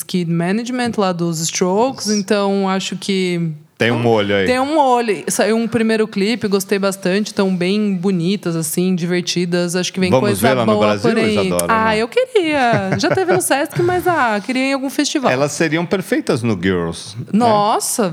Kid 0.06 0.30
Management, 0.30 0.92
lá 0.98 1.12
dos 1.12 1.40
Strokes, 1.40 2.10
então 2.10 2.68
acho 2.68 2.96
que. 2.96 3.52
Tem 3.78 3.92
um 3.92 4.00
molho 4.00 4.36
aí. 4.36 4.46
Tem 4.46 4.60
um 4.60 4.78
olho. 4.78 5.24
Saiu 5.30 5.56
um 5.56 5.66
primeiro 5.66 6.06
clipe, 6.06 6.50
gostei 6.50 6.78
bastante. 6.78 7.28
Estão 7.28 7.56
bem 7.56 7.96
bonitas, 7.96 8.54
assim, 8.54 8.94
divertidas. 8.94 9.74
Acho 9.74 9.94
que 9.94 10.02
vem 10.02 10.10
Vamos 10.10 10.28
coisa 10.28 10.50
ver 10.50 10.54
lá 10.54 10.66
no 10.66 10.74
boa 10.74 10.88
Brasil, 10.88 11.10
por 11.12 11.18
aí. 11.18 11.32
Isadora, 11.32 11.74
ah, 11.74 11.86
não? 11.86 11.94
eu 11.94 12.08
queria. 12.10 12.98
Já 13.00 13.10
teve 13.10 13.32
no 13.32 13.42
Sesc, 13.42 13.82
mas 13.82 14.06
ah, 14.06 14.38
queria 14.46 14.64
ir 14.64 14.70
em 14.72 14.74
algum 14.74 14.90
festival. 14.90 15.32
Elas 15.32 15.54
seriam 15.54 15.86
perfeitas 15.86 16.44
no 16.44 16.62
Girls. 16.62 17.16
né? 18.02 18.12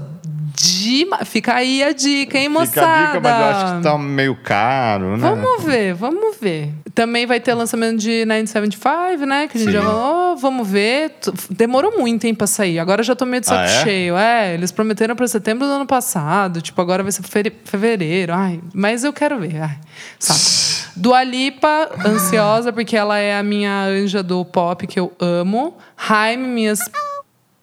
Dema- 0.63 1.25
fica 1.25 1.55
aí 1.55 1.83
a 1.83 1.93
dica, 1.93 2.39
hein, 2.39 2.49
moçada? 2.49 2.71
Fica 2.73 2.87
a 2.87 3.07
dica, 3.07 3.21
mas 3.21 3.39
eu 3.41 3.47
acho 3.47 3.77
que 3.77 3.83
tá 3.83 3.99
meio 3.99 4.37
caro, 4.37 5.17
né? 5.17 5.29
Vamos 5.29 5.65
ver, 5.65 5.95
vamos 5.95 6.37
ver. 6.41 6.71
Também 6.95 7.27
vai 7.27 7.39
ter 7.41 7.53
lançamento 7.55 7.99
de 7.99 8.25
975, 8.25 9.27
né? 9.27 9.49
Que 9.49 9.59
a 9.59 9.61
gente 9.61 9.69
Sim. 9.71 9.77
já 9.77 9.83
falou. 9.83 10.37
Vamos 10.37 10.67
ver. 10.69 11.13
Demorou 11.51 11.99
muito, 11.99 12.25
hein, 12.27 12.35
pra 12.35 12.47
sair. 12.47 12.79
Agora 12.79 13.03
já 13.03 13.15
tô 13.15 13.27
meio 13.27 13.41
de 13.41 13.47
saco 13.47 13.61
Ah, 13.61 13.65
é? 13.65 13.85
cheio. 13.85 14.17
É, 14.17 14.55
eles 14.55 14.73
prometeram 14.73 15.15
pra 15.15 15.29
setembro 15.29 15.67
do 15.67 15.73
ano 15.73 15.87
passado. 15.87 16.63
Tipo, 16.63 16.81
agora 16.81 17.03
vai 17.03 17.13
ser 17.13 17.23
fevereiro. 17.65 18.33
Ai, 18.33 18.61
mas 18.73 19.05
eu 19.05 19.13
quero 19.13 19.39
ver. 19.39 19.61
Ai, 19.63 19.79
saco. 20.19 20.67
Dua 20.99 21.23
Lipa, 21.23 21.91
ansiosa, 22.07 22.73
porque 22.73 22.97
ela 22.97 23.19
é 23.19 23.37
a 23.39 23.43
minha 23.43 23.83
anja 23.85 24.23
do 24.23 24.43
pop 24.47 24.87
que 24.87 24.99
eu 24.99 25.13
amo. 25.21 25.77
Jaime, 26.09 26.49
minhas 26.49 26.79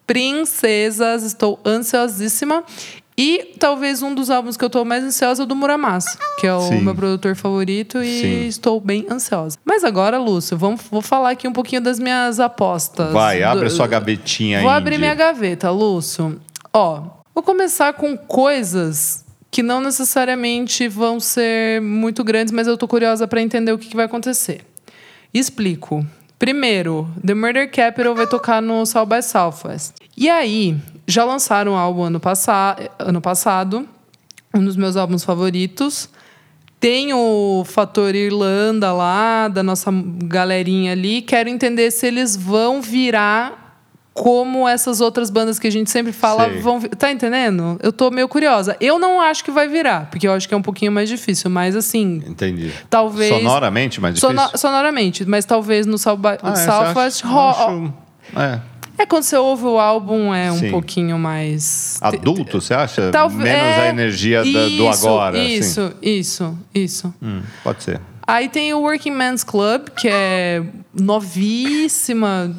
princesas, 0.06 1.22
estou 1.22 1.58
ansiosíssima. 1.64 2.64
E 3.16 3.54
talvez 3.60 4.02
um 4.02 4.12
dos 4.12 4.28
álbuns 4.28 4.56
que 4.56 4.64
eu 4.64 4.66
estou 4.66 4.84
mais 4.84 5.04
ansiosa 5.04 5.42
é 5.42 5.44
o 5.44 5.46
do 5.46 5.54
Muramasa, 5.54 6.18
que 6.40 6.48
é 6.48 6.52
o 6.54 6.62
Sim. 6.62 6.80
meu 6.80 6.96
produtor 6.96 7.36
favorito 7.36 8.02
e 8.02 8.20
Sim. 8.20 8.46
estou 8.48 8.80
bem 8.80 9.06
ansiosa. 9.08 9.56
Mas 9.64 9.84
agora, 9.84 10.18
Lúcio, 10.18 10.58
vamos, 10.58 10.80
vou 10.90 11.00
falar 11.00 11.30
aqui 11.30 11.46
um 11.46 11.52
pouquinho 11.52 11.80
das 11.80 12.00
minhas 12.00 12.40
apostas. 12.40 13.12
Vai, 13.12 13.40
abre 13.44 13.66
Do- 13.66 13.70
sua 13.70 13.86
gavetinha 13.86 14.58
aí. 14.58 14.62
Vou 14.64 14.72
abrir 14.72 14.98
minha 14.98 15.14
gaveta, 15.14 15.70
Lúcio. 15.70 16.40
Ó, 16.72 17.02
vou 17.32 17.44
começar 17.44 17.92
com 17.92 18.16
coisas 18.16 19.24
que 19.48 19.62
não 19.62 19.80
necessariamente 19.80 20.88
vão 20.88 21.20
ser 21.20 21.80
muito 21.80 22.24
grandes, 22.24 22.52
mas 22.52 22.66
eu 22.66 22.76
tô 22.76 22.88
curiosa 22.88 23.28
para 23.28 23.40
entender 23.40 23.70
o 23.70 23.78
que, 23.78 23.86
que 23.90 23.94
vai 23.96 24.06
acontecer. 24.06 24.62
Explico. 25.32 26.04
Primeiro, 26.38 27.08
The 27.24 27.34
Murder 27.34 27.70
Capital 27.70 28.14
vai 28.14 28.26
tocar 28.26 28.60
no 28.60 28.84
South 28.84 29.06
by 29.06 29.22
Southwest. 29.22 29.94
E 30.16 30.28
aí, 30.28 30.76
já 31.06 31.24
lançaram 31.24 31.72
um 31.72 31.76
álbum 31.76 32.04
ano, 32.04 32.20
passa 32.20 32.76
ano 32.98 33.20
passado, 33.20 33.88
um 34.54 34.64
dos 34.64 34.76
meus 34.76 34.96
álbuns 34.96 35.24
favoritos. 35.24 36.08
Tem 36.78 37.14
o 37.14 37.64
fator 37.64 38.14
Irlanda 38.14 38.92
lá, 38.92 39.48
da 39.48 39.62
nossa 39.62 39.90
galerinha 40.24 40.92
ali. 40.92 41.22
Quero 41.22 41.48
entender 41.48 41.90
se 41.90 42.06
eles 42.06 42.36
vão 42.36 42.82
virar 42.82 43.63
como 44.14 44.66
essas 44.68 45.00
outras 45.00 45.28
bandas 45.28 45.58
que 45.58 45.66
a 45.66 45.70
gente 45.70 45.90
sempre 45.90 46.12
fala 46.12 46.44
Sei. 46.48 46.60
vão 46.60 46.80
Tá 46.80 47.10
entendendo? 47.10 47.76
Eu 47.82 47.92
tô 47.92 48.10
meio 48.12 48.28
curiosa. 48.28 48.76
Eu 48.80 48.96
não 48.98 49.20
acho 49.20 49.42
que 49.44 49.50
vai 49.50 49.66
virar, 49.66 50.08
porque 50.08 50.26
eu 50.28 50.32
acho 50.32 50.46
que 50.48 50.54
é 50.54 50.56
um 50.56 50.62
pouquinho 50.62 50.92
mais 50.92 51.08
difícil, 51.08 51.50
mas 51.50 51.74
assim, 51.74 52.22
Entendi. 52.26 52.70
talvez. 52.88 53.28
Sonoramente, 53.34 54.00
mais 54.00 54.14
difícil? 54.14 54.36
Sono- 54.36 54.56
sonoramente, 54.56 55.24
mas 55.28 55.44
talvez 55.44 55.84
no 55.84 55.96
by, 55.96 56.38
Ah, 56.42 56.54
Southwest 56.54 57.22
você 57.22 57.26
acha- 57.26 57.34
ro- 57.34 57.48
acho- 57.50 57.92
É. 58.36 58.60
É 58.96 59.04
quando 59.06 59.24
você 59.24 59.36
ouve 59.36 59.64
o 59.64 59.76
álbum, 59.80 60.32
é 60.32 60.52
um 60.52 60.58
Sim. 60.58 60.70
pouquinho 60.70 61.18
mais. 61.18 61.98
Adulto, 62.00 62.60
você 62.60 62.72
acha? 62.72 63.10
Talvez- 63.10 63.42
Menos 63.42 63.78
a 63.80 63.84
é, 63.86 63.88
energia 63.88 64.38
da- 64.44 64.44
do 64.44 64.68
isso, 64.68 65.08
agora. 65.08 65.36
assim. 65.36 65.52
Isso, 65.52 65.92
isso, 66.00 66.58
isso. 66.72 67.14
Hum, 67.20 67.42
pode 67.64 67.82
ser. 67.82 68.00
Aí 68.24 68.48
tem 68.48 68.72
o 68.72 68.78
Working 68.80 69.10
Men's 69.10 69.42
Club, 69.42 69.88
que 69.96 70.08
é 70.08 70.62
novíssima 70.98 72.54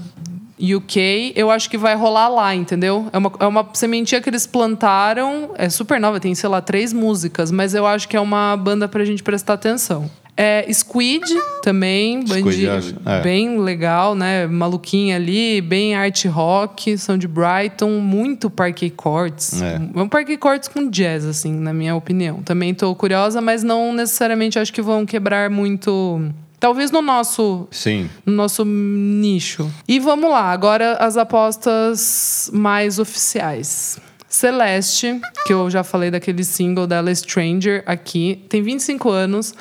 UK. 0.59 1.33
Eu 1.35 1.51
acho 1.51 1.69
que 1.69 1.77
vai 1.77 1.95
rolar 1.95 2.29
lá, 2.29 2.55
entendeu? 2.55 3.07
É 3.11 3.17
uma, 3.17 3.31
é 3.39 3.45
uma 3.45 3.67
sementinha 3.73 4.21
que 4.21 4.29
eles 4.29 4.47
plantaram. 4.47 5.51
É 5.55 5.69
super 5.69 5.99
nova, 5.99 6.19
tem, 6.19 6.33
sei 6.33 6.49
lá, 6.49 6.61
três 6.61 6.93
músicas. 6.93 7.51
Mas 7.51 7.73
eu 7.73 7.85
acho 7.85 8.07
que 8.07 8.15
é 8.15 8.19
uma 8.19 8.55
banda 8.55 8.87
pra 8.87 9.03
gente 9.03 9.23
prestar 9.23 9.53
atenção. 9.53 10.09
É 10.37 10.65
Squid 10.71 11.23
também, 11.63 12.27
Squid, 12.27 12.67
é. 13.05 13.21
bem 13.21 13.57
legal, 13.57 14.13
né? 14.15 14.45
Maluquinha 14.45 15.15
ali, 15.15 15.61
bem 15.61 15.95
art 15.95 16.25
rock, 16.25 16.97
são 16.97 17.17
de 17.17 17.25
Brighton, 17.25 18.01
muito 18.01 18.49
Parquet 18.49 18.89
Courts. 18.89 19.61
É. 19.61 19.79
É 19.95 20.01
um 20.01 20.09
Parquet 20.09 20.35
Courts 20.35 20.67
com 20.67 20.89
jazz, 20.89 21.23
assim, 21.23 21.53
na 21.53 21.73
minha 21.73 21.95
opinião. 21.95 22.41
Também 22.43 22.73
tô 22.73 22.93
curiosa, 22.95 23.39
mas 23.39 23.63
não 23.63 23.93
necessariamente 23.93 24.59
acho 24.59 24.73
que 24.73 24.81
vão 24.81 25.05
quebrar 25.05 25.49
muito. 25.49 26.21
Talvez 26.59 26.91
no 26.91 27.01
nosso 27.01 27.67
Sim. 27.71 28.09
no 28.25 28.33
nosso 28.33 28.63
nicho. 28.65 29.71
E 29.87 29.99
vamos 29.99 30.29
lá, 30.29 30.51
agora 30.51 30.93
as 30.97 31.17
apostas 31.17 32.49
mais 32.53 32.99
oficiais. 32.99 33.99
Celeste, 34.27 35.19
que 35.45 35.53
eu 35.53 35.69
já 35.69 35.83
falei 35.83 36.11
daquele 36.11 36.43
single 36.43 36.85
dela 36.85 37.13
Stranger 37.13 37.83
aqui, 37.85 38.43
tem 38.49 38.61
25 38.61 39.09
anos. 39.09 39.53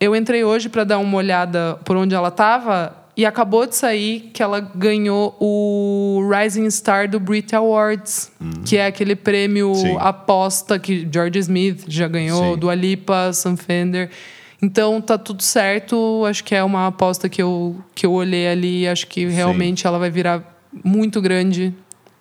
Eu 0.00 0.16
entrei 0.16 0.44
hoje 0.44 0.68
para 0.68 0.84
dar 0.84 0.98
uma 0.98 1.16
olhada 1.16 1.78
por 1.84 1.96
onde 1.96 2.14
ela 2.14 2.30
tava 2.30 3.04
e 3.16 3.24
acabou 3.24 3.66
de 3.66 3.76
sair 3.76 4.30
que 4.32 4.42
ela 4.42 4.60
ganhou 4.60 5.36
o 5.38 6.28
Rising 6.28 6.68
Star 6.70 7.08
do 7.08 7.20
Brit 7.20 7.54
Awards, 7.54 8.32
que 8.64 8.76
é 8.76 8.86
aquele 8.86 9.14
prêmio 9.14 9.74
Sim. 9.74 9.96
aposta 10.00 10.78
que 10.78 11.06
George 11.10 11.38
Smith 11.38 11.84
já 11.86 12.08
ganhou, 12.08 12.54
Sim. 12.54 12.58
do 12.58 12.68
Alipa, 12.68 13.32
Sam 13.32 13.56
Fender. 13.56 14.10
Então 14.64 14.98
tá 14.98 15.18
tudo 15.18 15.42
certo. 15.42 16.24
Acho 16.26 16.42
que 16.42 16.54
é 16.54 16.64
uma 16.64 16.86
aposta 16.86 17.28
que 17.28 17.42
eu, 17.42 17.76
que 17.94 18.06
eu 18.06 18.12
olhei 18.12 18.48
ali. 18.48 18.88
Acho 18.88 19.06
que 19.06 19.26
realmente 19.26 19.86
ela 19.86 19.98
vai 19.98 20.10
virar 20.10 20.42
muito 20.82 21.20
grande 21.20 21.74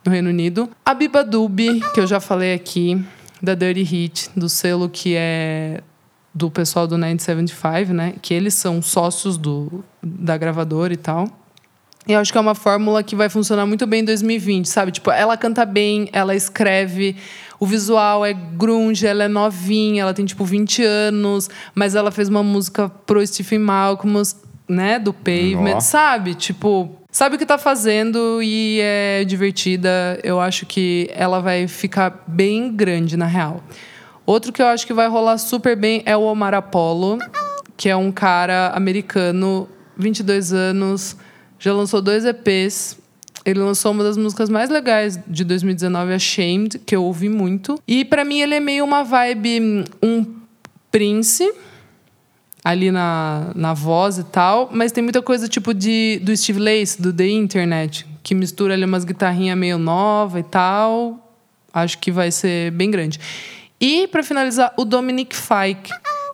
no 0.06 0.12
Reino 0.12 0.29
Unido. 0.29 0.69
A 0.86 0.93
Biba 0.93 1.23
Dubi, 1.23 1.79
que 1.93 2.01
eu 2.01 2.06
já 2.06 2.19
falei 2.19 2.53
aqui, 2.53 3.01
da 3.41 3.56
Dirty 3.56 3.84
Hit, 3.84 4.29
do 4.36 4.49
selo 4.49 4.89
que 4.89 5.15
é 5.15 5.82
do 6.36 6.51
pessoal 6.51 6.86
do 6.86 6.97
975, 6.97 7.93
né? 7.93 8.15
Que 8.21 8.34
eles 8.34 8.56
são 8.56 8.82
sócios 8.82 9.38
do, 9.38 9.82
da 10.01 10.36
gravadora 10.36 10.93
e 10.93 10.97
tal. 10.97 11.29
Eu 12.06 12.19
acho 12.19 12.34
que 12.34 12.38
é 12.38 12.41
uma 12.41 12.56
fórmula 12.56 13.01
que 13.01 13.15
vai 13.15 13.29
funcionar 13.29 13.65
muito 13.65 13.88
bem 13.88 14.01
em 14.01 14.06
2020, 14.06 14.67
sabe? 14.67 14.91
Tipo, 14.91 15.12
ela 15.12 15.38
canta 15.38 15.65
bem, 15.65 16.10
ela 16.12 16.36
escreve, 16.36 17.15
o 17.63 17.65
visual 17.65 18.26
é 18.26 18.34
grunge, 18.34 19.08
ela 19.08 19.23
é 19.23 19.28
novinha, 19.30 20.02
ela 20.02 20.13
tem 20.13 20.26
tipo 20.26 20.43
20 20.43 20.84
anos, 20.84 21.49
mas 21.73 21.95
ela 21.95 22.12
fez 22.12 22.28
uma 22.28 22.43
música 22.43 22.89
pro 22.89 23.26
Stephen 23.26 23.60
Malcolm, 23.60 24.21
né, 24.67 24.99
do 24.99 25.13
Pavement, 25.13 25.80
sabe? 25.80 26.36
Tipo, 26.36 26.89
sabe 27.10 27.38
o 27.38 27.39
que 27.39 27.45
tá 27.45 27.58
fazendo 27.58 28.43
e 28.43 28.80
é 28.82 29.23
divertida. 29.23 30.19
Eu 30.26 30.41
acho 30.41 30.65
que 30.65 31.10
ela 31.13 31.39
vai 31.39 31.65
ficar 31.65 32.26
bem 32.28 32.69
grande 32.69 33.15
na 33.15 33.28
real. 33.28 33.63
Outro 34.26 34.52
que 34.52 34.62
eu 34.62 34.67
acho 34.67 34.86
que 34.86 34.93
vai 34.93 35.08
rolar 35.08 35.38
super 35.38 35.78
bem 35.78 36.04
é 36.06 36.17
o 36.17 36.23
Omar 36.23 36.54
Apollo, 36.54 37.17
que 37.78 37.88
é 37.88 37.95
um 37.95 38.12
cara 38.12 38.73
americano, 38.76 39.69
22 39.95 40.52
anos, 40.52 41.15
já 41.58 41.71
lançou 41.71 42.02
dois 42.02 42.26
EPs. 42.26 42.97
Ele 43.45 43.60
lançou 43.60 43.91
uma 43.91 44.03
das 44.03 44.17
músicas 44.17 44.49
mais 44.49 44.69
legais 44.69 45.19
de 45.27 45.43
2019, 45.43 46.13
Ashamed, 46.13 46.79
que 46.79 46.95
eu 46.95 47.03
ouvi 47.03 47.29
muito. 47.29 47.79
E 47.88 48.06
pra 48.06 48.23
mim 48.23 48.39
ele 48.39 48.56
é 48.56 48.60
meio 48.60 48.86
uma 48.86 49.03
vibe, 49.03 49.62
hum, 49.62 49.84
um 50.01 50.25
Prince, 50.91 51.51
ali 52.63 52.91
na, 52.91 53.51
na 53.56 53.73
voz 53.73 54.17
e 54.17 54.23
tal, 54.23 54.69
mas 54.71 54.91
tem 54.91 55.03
muita 55.03 55.21
coisa 55.21 55.47
tipo 55.47 55.73
de 55.73 56.19
do 56.23 56.36
Steve 56.36 56.60
Lace, 56.60 57.01
do 57.01 57.12
The 57.12 57.27
Internet, 57.27 58.06
que 58.21 58.34
mistura 58.34 58.73
ali 58.73 58.86
umas 58.86 59.03
guitarrinhas 59.03 59.58
meio 59.58 59.77
nova 59.77 60.39
e 60.39 60.43
tal. 60.43 61.19
Acho 61.73 61.97
que 61.97 62.12
vai 62.12 62.32
ser 62.32 62.71
bem 62.71 62.89
grande. 62.89 63.19
E, 63.82 64.08
para 64.08 64.23
finalizar, 64.23 64.73
o 64.77 64.86
Dominic 64.86 65.36
Fike, 65.36 65.91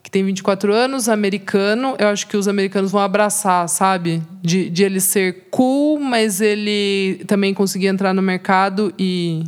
que 0.10 0.14
tem 0.14 0.26
24 0.26 0.74
anos, 0.74 1.08
americano. 1.08 1.96
Eu 2.00 2.08
acho 2.08 2.26
que 2.26 2.36
os 2.36 2.48
americanos 2.48 2.92
vão 2.92 3.00
abraçar, 3.00 3.70
sabe? 3.70 4.24
De, 4.42 4.68
de 4.68 4.84
ele 4.84 5.00
ser 5.00 5.48
cool, 5.52 6.00
mas 6.00 6.42
ele 6.42 7.24
também 7.28 7.54
conseguir 7.54 7.88
entrar 7.88 8.12
no 8.12 8.22
mercado 8.22 8.92
e 8.98 9.44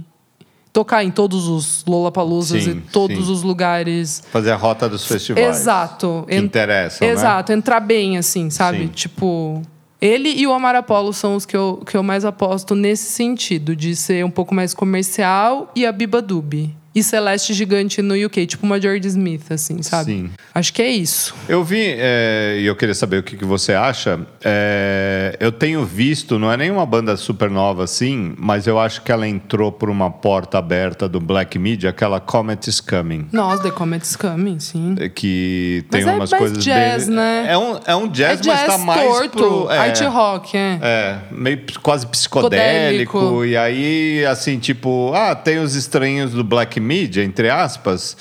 tocar 0.72 1.04
em 1.04 1.10
todos 1.10 1.48
os 1.48 1.84
Lollapaloozas 1.86 2.64
Sim, 2.64 2.72
e 2.72 2.82
todos 2.92 3.26
sim. 3.26 3.32
os 3.34 3.42
lugares. 3.42 4.24
Fazer 4.32 4.52
a 4.52 4.56
rota 4.56 4.88
dos 4.88 5.06
festivais. 5.06 5.62
Exato. 5.62 6.26
Que 6.30 6.36
En- 6.36 6.44
interessam, 6.44 7.08
né? 7.08 7.14
Exato, 7.14 7.52
entrar 7.52 7.80
bem, 7.80 8.18
assim, 8.20 8.50
sabe? 8.52 8.82
Sim. 8.82 8.88
Tipo. 8.88 9.62
Ele 10.00 10.30
e 10.30 10.48
o 10.48 10.54
Amar 10.54 10.76
Apollo 10.76 11.14
são 11.14 11.36
os 11.36 11.46
que 11.46 11.56
eu, 11.56 11.84
que 11.86 11.96
eu 11.96 12.02
mais 12.02 12.26
aposto 12.26 12.74
nesse 12.76 13.12
sentido, 13.12 13.76
de 13.76 13.96
ser 13.96 14.26
um 14.26 14.32
pouco 14.32 14.54
mais 14.54 14.74
comercial, 14.74 15.72
e 15.76 15.86
a 15.86 15.92
Biba 15.92 16.22
Dubi. 16.24 16.76
E 16.94 17.02
Celeste 17.02 17.54
Gigante 17.54 18.02
no 18.02 18.14
UK, 18.14 18.46
tipo 18.46 18.66
uma 18.66 18.80
George 18.80 19.08
Smith, 19.08 19.50
assim, 19.50 19.82
sabe? 19.82 20.12
Sim. 20.12 20.32
Acho 20.54 20.74
que 20.74 20.82
é 20.82 20.90
isso. 20.90 21.34
Eu 21.48 21.64
vi, 21.64 21.96
é, 21.98 22.58
e 22.60 22.66
eu 22.66 22.76
queria 22.76 22.94
saber 22.94 23.20
o 23.20 23.24
que, 23.24 23.38
que 23.38 23.46
você 23.46 23.74
acha. 23.74 24.20
É, 24.44 25.38
eu 25.40 25.54
tenho 25.54 25.86
visto, 25.86 26.38
não 26.38 26.52
é 26.52 26.58
nenhuma 26.58 26.86
banda 26.86 27.16
super 27.16 27.50
nova 27.50 27.86
assim, 27.86 28.34
mas 28.38 28.68
eu 28.68 28.78
acho 28.78 29.02
que 29.04 29.12
ela 29.12 29.26
entrou 29.26 29.72
por 29.72 29.90
uma 29.90 30.12
porta 30.12 30.58
aberta 30.58 31.08
do 31.08 31.22
Black 31.22 31.58
Media, 31.58 31.92
aquela 31.92 32.20
Comet 32.20 32.70
is 32.70 32.82
Coming. 32.82 33.28
Nós, 33.32 33.62
The 33.62 33.72
Comet's 33.72 34.18
Coming, 34.18 34.60
sim. 34.60 34.96
é, 35.00 35.08
Que 35.08 35.86
tem 35.90 36.02
Mas 36.02 36.14
é 36.14 36.16
umas 36.18 36.30
mais 36.32 36.42
coisas 36.42 36.64
jazz, 36.64 37.08
bem. 37.08 37.16
né? 37.16 37.46
É 37.48 37.58
um, 37.58 37.80
é 37.86 37.96
um 37.96 38.08
jazz, 38.10 38.40
é 38.40 38.44
jazz 38.44 38.48
mas 38.48 38.66
tá 38.66 38.78
mais 38.80 39.02
torto, 39.02 39.30
pro. 39.38 39.72
É, 39.72 39.78
art 39.78 40.02
rock, 40.02 40.58
é. 40.58 40.80
É, 40.82 41.20
meio 41.32 41.62
quase 41.82 42.06
psicodélico. 42.08 43.18
Psicodélico. 43.18 43.46
E 43.46 43.56
aí, 43.56 44.26
assim, 44.26 44.60
tipo, 44.60 45.14
ah, 45.16 45.34
tem 45.34 45.60
os 45.60 45.76
estranhos 45.76 46.32
do 46.32 46.44
Black 46.44 46.81
Media, 46.82 47.24
entre 47.24 47.50
aspas. 47.50 48.18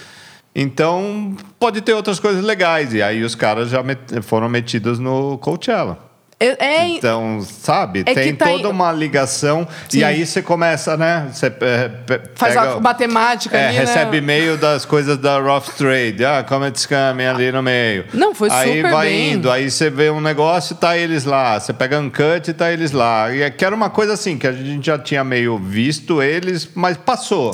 Então, 0.55 1.37
pode 1.59 1.81
ter 1.81 1.95
outras 1.95 2.19
coisas 2.19 2.43
legais. 2.45 2.93
E 2.93 3.03
aí 3.03 3.23
os 3.23 3.35
caras 3.35 3.71
já 3.71 3.83
met- 3.83 4.21
foram 4.23 4.49
metidos 4.49 4.99
no 4.99 5.39
Coachella. 5.39 6.11
É, 6.43 6.57
é- 6.65 6.89
Então, 6.89 7.43
sabe, 7.43 8.03
É 8.07 8.15
tem 8.15 8.35
tá 8.35 8.47
toda 8.47 8.67
em- 8.67 8.71
uma 8.71 8.91
ligação. 8.91 9.69
Sim. 9.91 9.99
E 9.99 10.05
aí 10.05 10.25
você 10.27 10.41
começa, 10.41 10.97
né? 10.97 11.29
Você 11.31 11.47
é, 11.47 11.89
pe- 11.89 12.21
faz 12.35 12.55
pega- 12.55 12.73
a 12.77 12.81
matemática 12.81 13.57
é, 13.59 13.69
ali, 13.69 13.77
recebe 13.77 14.13
né? 14.13 14.17
e-mail 14.19 14.57
das 14.57 14.87
coisas 14.87 15.19
da 15.19 15.39
Rough 15.39 15.67
Trade. 15.77 16.25
Ah, 16.25 16.43
Comet 16.43 16.81
Scam 16.81 17.15
ali 17.31 17.53
no 17.53 17.63
meio. 17.63 18.07
Não, 18.15 18.35
foi 18.35 18.49
aí 18.51 18.77
super 18.79 18.91
vai 18.91 19.09
bem. 19.09 19.33
indo, 19.35 19.51
aí 19.51 19.71
você 19.71 19.91
vê 19.91 20.09
um 20.11 20.21
negócio 20.21 20.73
e 20.73 20.77
tá 20.79 20.97
eles 20.97 21.25
lá. 21.27 21.61
Você 21.61 21.75
pega 21.75 22.01
Uncut 22.01 22.49
e 22.51 22.55
tá 22.55 22.73
eles 22.73 22.91
lá. 22.91 23.31
E 23.31 23.43
é 23.43 23.51
que 23.51 23.63
era 23.63 23.75
uma 23.75 23.91
coisa 23.91 24.15
assim, 24.15 24.39
que 24.39 24.47
a 24.47 24.53
gente 24.53 24.87
já 24.87 24.99
tinha 24.99 25.23
meio 25.23 25.59
visto 25.59 26.23
eles, 26.23 26.71
mas 26.75 26.97
passou. 26.97 27.53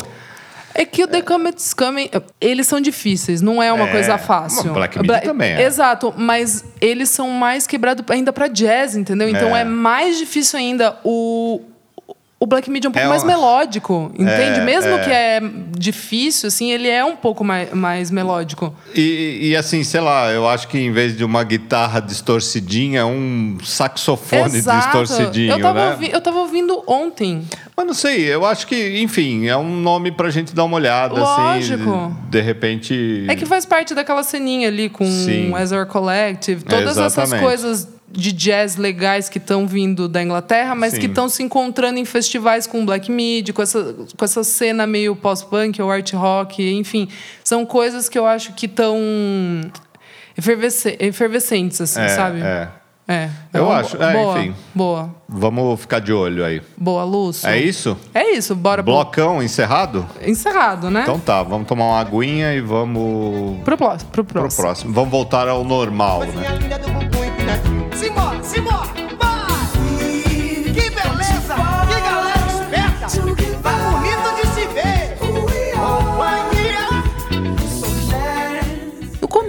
É 0.78 0.84
que 0.84 1.02
o 1.02 1.06
The 1.08 1.22
Comet's 1.22 1.72
Coming, 1.72 2.10
eles 2.38 2.66
são 2.66 2.80
difíceis, 2.80 3.40
não 3.40 3.62
é 3.62 3.72
uma 3.72 3.88
É, 3.88 3.92
coisa 3.92 4.18
fácil. 4.18 4.74
Black 4.74 4.98
Media 4.98 5.20
também 5.22 5.52
é. 5.52 5.62
Exato, 5.62 6.12
mas 6.16 6.64
eles 6.82 7.08
são 7.08 7.30
mais 7.30 7.66
quebrados 7.66 8.04
ainda 8.08 8.30
pra 8.32 8.46
jazz, 8.46 8.94
entendeu? 8.94 9.26
Então 9.28 9.56
É. 9.56 9.62
é, 9.62 9.64
mais 9.64 10.18
difícil 10.18 10.58
ainda. 10.58 10.98
O, 11.02 11.62
o 12.38 12.46
Black 12.46 12.70
Media 12.70 12.88
é 12.88 12.90
um 12.90 12.92
pouco 12.92 13.06
É 13.06 13.08
mais 13.08 13.22
um- 13.22 13.26
melódico, 13.26 14.10
entende? 14.14 14.60
É, 14.60 14.64
Mesmo 14.64 14.90
é. 14.92 14.98
que 14.98 15.10
é 15.10 15.40
difícil, 15.78 16.48
assim, 16.48 16.70
ele 16.70 16.88
é 16.88 17.02
um 17.04 17.16
pouco 17.16 17.42
mais, 17.42 17.72
mais 17.72 18.10
melódico. 18.10 18.74
E, 18.94 19.38
e 19.50 19.56
assim, 19.56 19.82
sei 19.82 20.00
lá, 20.00 20.30
eu 20.30 20.46
acho 20.48 20.68
que 20.68 20.78
em 20.78 20.92
vez 20.92 21.16
de 21.16 21.24
uma 21.24 21.42
guitarra 21.44 22.00
distorcidinha, 22.00 23.00
é 23.00 23.04
um 23.04 23.56
saxofone 23.64 24.56
Exato. 24.56 24.78
distorcidinho, 25.02 25.52
eu 25.52 25.60
tava, 25.60 25.80
né? 25.86 25.90
ouvi- 25.92 26.10
eu 26.12 26.20
tava 26.20 26.38
ouvindo 26.40 26.82
ontem. 26.86 27.42
Mas 27.76 27.86
não 27.86 27.94
sei, 27.94 28.22
eu 28.32 28.44
acho 28.44 28.66
que, 28.66 29.00
enfim, 29.00 29.46
é 29.46 29.56
um 29.56 29.76
nome 29.80 30.10
pra 30.10 30.28
gente 30.30 30.54
dar 30.54 30.64
uma 30.64 30.76
olhada, 30.76 31.14
Lógico. 31.18 31.90
assim. 31.90 32.14
De, 32.24 32.30
de 32.30 32.40
repente. 32.40 33.24
É 33.28 33.34
que 33.36 33.46
faz 33.46 33.64
parte 33.64 33.94
daquela 33.94 34.22
ceninha 34.22 34.68
ali 34.68 34.88
com 34.88 35.04
Sim. 35.06 35.52
o 35.52 35.58
Ezra 35.58 35.84
Collective, 35.86 36.62
todas 36.64 36.96
essas 36.98 37.16
Exatamente. 37.18 37.42
coisas 37.44 37.88
de 38.16 38.32
jazz 38.32 38.76
legais 38.76 39.28
que 39.28 39.38
estão 39.38 39.66
vindo 39.66 40.08
da 40.08 40.22
Inglaterra, 40.22 40.74
mas 40.74 40.94
Sim. 40.94 41.00
que 41.00 41.06
estão 41.06 41.28
se 41.28 41.42
encontrando 41.42 41.98
em 41.98 42.04
festivais 42.04 42.66
com 42.66 42.84
black 42.86 43.10
mid, 43.12 43.50
com 43.52 43.60
essa, 43.62 43.94
com 44.16 44.24
essa 44.24 44.42
cena 44.42 44.86
meio 44.86 45.14
pós-punk 45.14 45.80
ou 45.82 45.90
art 45.90 46.12
rock, 46.14 46.62
enfim, 46.76 47.08
são 47.44 47.66
coisas 47.66 48.08
que 48.08 48.18
eu 48.18 48.26
acho 48.26 48.54
que 48.54 48.64
estão 48.66 48.96
efervesce- 50.36 50.96
efervescentes, 50.98 51.80
assim, 51.80 52.00
É, 52.00 52.08
sabe? 52.08 52.40
é. 52.42 52.68
É. 53.08 53.28
Eu 53.54 53.66
uma 53.66 53.76
acho, 53.76 53.96
bo- 53.96 54.02
é, 54.02 54.12
boa, 54.12 54.38
enfim. 54.40 54.54
Boa, 54.74 55.14
Vamos 55.28 55.80
ficar 55.80 56.00
de 56.00 56.12
olho 56.12 56.44
aí. 56.44 56.60
boa, 56.76 57.04
Lúcio. 57.04 57.48
É 57.48 57.56
isso? 57.56 57.96
É 58.12 58.32
isso, 58.32 58.52
bora 58.56 58.82
pro- 58.82 58.92
Blocão 58.94 59.40
encerrado? 59.40 60.04
encerrado, 60.26 60.90
né? 60.90 61.02
Então 61.02 61.20
tá, 61.20 61.40
vamos 61.44 61.68
tomar 61.68 61.84
uma 61.84 62.00
aguinha 62.00 62.52
e 62.52 62.60
vamos 62.60 63.60
pro, 63.62 63.76
próximo, 63.76 64.10
pro 64.10 64.24
pro 64.24 64.40
próximo. 64.40 64.62
próximo. 64.64 64.92
Vamos 64.92 65.10
voltar 65.10 65.46
ao 65.46 65.62
normal, 65.62 66.24
né? 66.24 67.15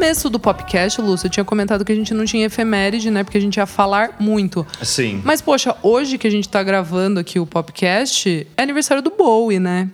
Começo 0.08 0.30
do 0.30 0.40
podcast, 0.40 1.02
Lúcio, 1.02 1.28
eu 1.28 1.30
tinha 1.30 1.44
comentado 1.44 1.84
que 1.84 1.92
a 1.92 1.96
gente 1.96 2.14
não 2.14 2.24
tinha 2.24 2.46
efeméride, 2.46 3.12
né? 3.12 3.26
Porque 3.26 3.38
a 3.38 3.42
gente 3.42 3.58
ia 3.58 3.66
falar 3.66 4.16
muito. 4.18 4.66
Sim. 4.82 5.22
Mas, 5.22 5.42
poxa, 5.42 5.76
hoje 5.84 6.18
que 6.18 6.26
a 6.26 6.32
gente 6.32 6.48
tá 6.48 6.64
gravando 6.64 7.20
aqui 7.20 7.42
o 7.42 7.46
podcast, 7.46 8.48
é 8.56 8.64
aniversário 8.64 9.04
do 9.04 9.10
Bowie, 9.10 9.60
né? 9.60 9.90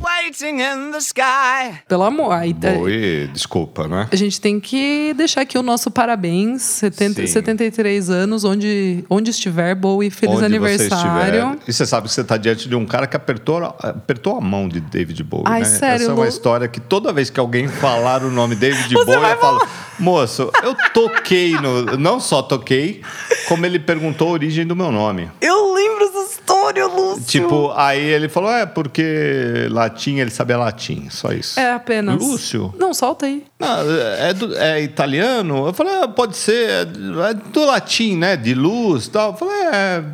Waiting 0.00 0.62
in 0.62 0.92
the 0.92 0.98
sky. 0.98 1.82
Pelo 1.86 2.04
amor. 2.04 2.32
Aí, 2.32 2.56
é, 2.62 2.72
Oi, 2.78 3.30
desculpa, 3.32 3.86
né? 3.86 4.08
a 4.10 4.16
gente 4.16 4.40
tem 4.40 4.58
que 4.58 5.12
deixar 5.14 5.42
aqui 5.42 5.58
o 5.58 5.62
nosso 5.62 5.90
parabéns. 5.90 6.62
70, 6.62 7.20
Sim. 7.20 7.26
73 7.26 8.08
anos, 8.08 8.44
onde, 8.44 9.04
onde 9.10 9.30
estiver, 9.30 9.74
Bowie, 9.74 10.08
feliz 10.08 10.36
Onde 10.36 10.46
aniversário. 10.46 10.88
Você 10.88 11.36
estiver. 11.36 11.58
E 11.68 11.72
você 11.72 11.84
sabe 11.84 12.08
que 12.08 12.14
você 12.14 12.22
está 12.22 12.38
diante 12.38 12.68
de 12.68 12.74
um 12.74 12.86
cara 12.86 13.06
que 13.06 13.16
apertou, 13.16 13.62
apertou 13.62 14.38
a 14.38 14.40
mão 14.40 14.66
de 14.66 14.80
David 14.80 15.22
Bowie. 15.22 15.44
Ai, 15.46 15.60
né? 15.60 15.66
sério, 15.66 16.04
Essa 16.04 16.10
é 16.10 16.14
uma 16.14 16.22
Lu? 16.22 16.28
história 16.28 16.66
que 16.66 16.80
toda 16.80 17.12
vez 17.12 17.28
que 17.28 17.38
alguém 17.38 17.68
falar 17.68 18.24
o 18.24 18.30
nome 18.30 18.56
David 18.56 18.94
Você 18.94 19.09
Vai 19.18 19.32
eu 19.32 19.38
falo, 19.38 19.66
moço, 19.98 20.50
eu 20.62 20.76
toquei 20.92 21.52
no. 21.54 21.96
Não 21.96 22.20
só 22.20 22.42
toquei, 22.42 23.02
como 23.48 23.64
ele 23.66 23.78
perguntou 23.78 24.28
a 24.28 24.32
origem 24.32 24.66
do 24.66 24.76
meu 24.76 24.92
nome. 24.92 25.30
Eu 25.40 25.72
lembro 25.72 26.04
essa 26.04 26.32
história, 26.34 26.86
Lúcio. 26.86 27.24
Tipo, 27.24 27.72
aí 27.74 28.00
ele 28.02 28.28
falou: 28.28 28.50
é 28.52 28.66
porque 28.66 29.66
latim, 29.70 30.18
ele 30.18 30.30
sabia 30.30 30.58
latim, 30.58 31.08
só 31.10 31.32
isso. 31.32 31.58
É 31.58 31.72
apenas. 31.72 32.20
Lúcio? 32.22 32.74
Não, 32.78 32.92
solta 32.94 33.26
aí. 33.26 33.44
Não, 33.58 33.68
é, 34.18 34.32
do- 34.34 34.56
é 34.56 34.82
italiano? 34.82 35.66
Eu 35.66 35.72
falei, 35.72 35.94
ah, 36.02 36.08
pode 36.08 36.36
ser, 36.36 36.68
é 36.70 36.84
do- 36.84 37.22
é 37.22 37.34
do 37.34 37.64
latim, 37.64 38.16
né? 38.16 38.36
De 38.36 38.54
luz 38.54 39.06
e 39.06 39.10
tal. 39.10 39.30
Eu 39.32 39.36
falei, 39.36 39.56
é. 39.72 40.04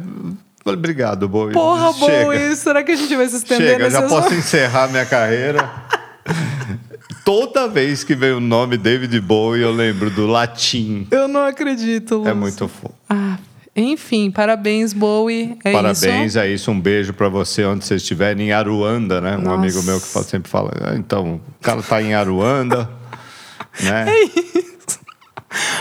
Falei, 0.65 0.79
obrigado, 0.79 1.29
Bowie. 1.29 1.53
Porra, 1.53 1.93
Chega. 1.93 2.25
Bowie, 2.25 2.57
será 2.57 2.83
que 2.83 2.91
a 2.91 2.97
gente 2.97 3.15
vai 3.15 3.29
se 3.29 3.37
estender 3.37 3.69
Chega, 3.69 3.85
nesse 3.85 4.01
já 4.01 4.03
posso 4.09 4.35
encerrar 4.35 4.89
minha 4.89 5.07
carreira. 5.07 5.71
Toda 7.27 7.67
vez 7.67 8.05
que 8.05 8.15
vem 8.15 8.31
o 8.31 8.39
nome 8.39 8.77
David 8.77 9.21
Bowie, 9.21 9.61
eu 9.61 9.73
lembro 9.73 10.09
do 10.11 10.29
latim. 10.29 11.09
Eu 11.11 11.27
não 11.27 11.43
acredito, 11.43 12.19
Lúcio. 12.19 12.31
É 12.31 12.35
muito 12.35 12.69
fofo. 12.69 12.95
Ah, 13.11 13.37
enfim, 13.75 14.31
parabéns, 14.31 14.93
Bowie. 14.93 15.59
É 15.65 15.73
Parabéns, 15.73 16.31
isso. 16.31 16.39
é 16.39 16.49
isso. 16.49 16.71
Um 16.71 16.81
beijo 16.81 17.13
pra 17.13 17.29
você 17.29 17.65
onde 17.65 17.85
você 17.85 17.97
estiver, 17.97 18.39
em 18.39 18.53
Aruanda, 18.53 19.21
né? 19.21 19.37
Um 19.37 19.41
Nossa. 19.41 19.55
amigo 19.57 19.83
meu 19.83 20.01
que 20.01 20.07
sempre 20.07 20.49
fala. 20.49 20.71
"Ah, 20.81 20.95
Então, 20.95 21.41
o 21.59 21.61
cara 21.61 21.83
tá 21.83 22.01
em 22.01 22.15
Aruanda, 22.15 22.89
né? 23.83 24.07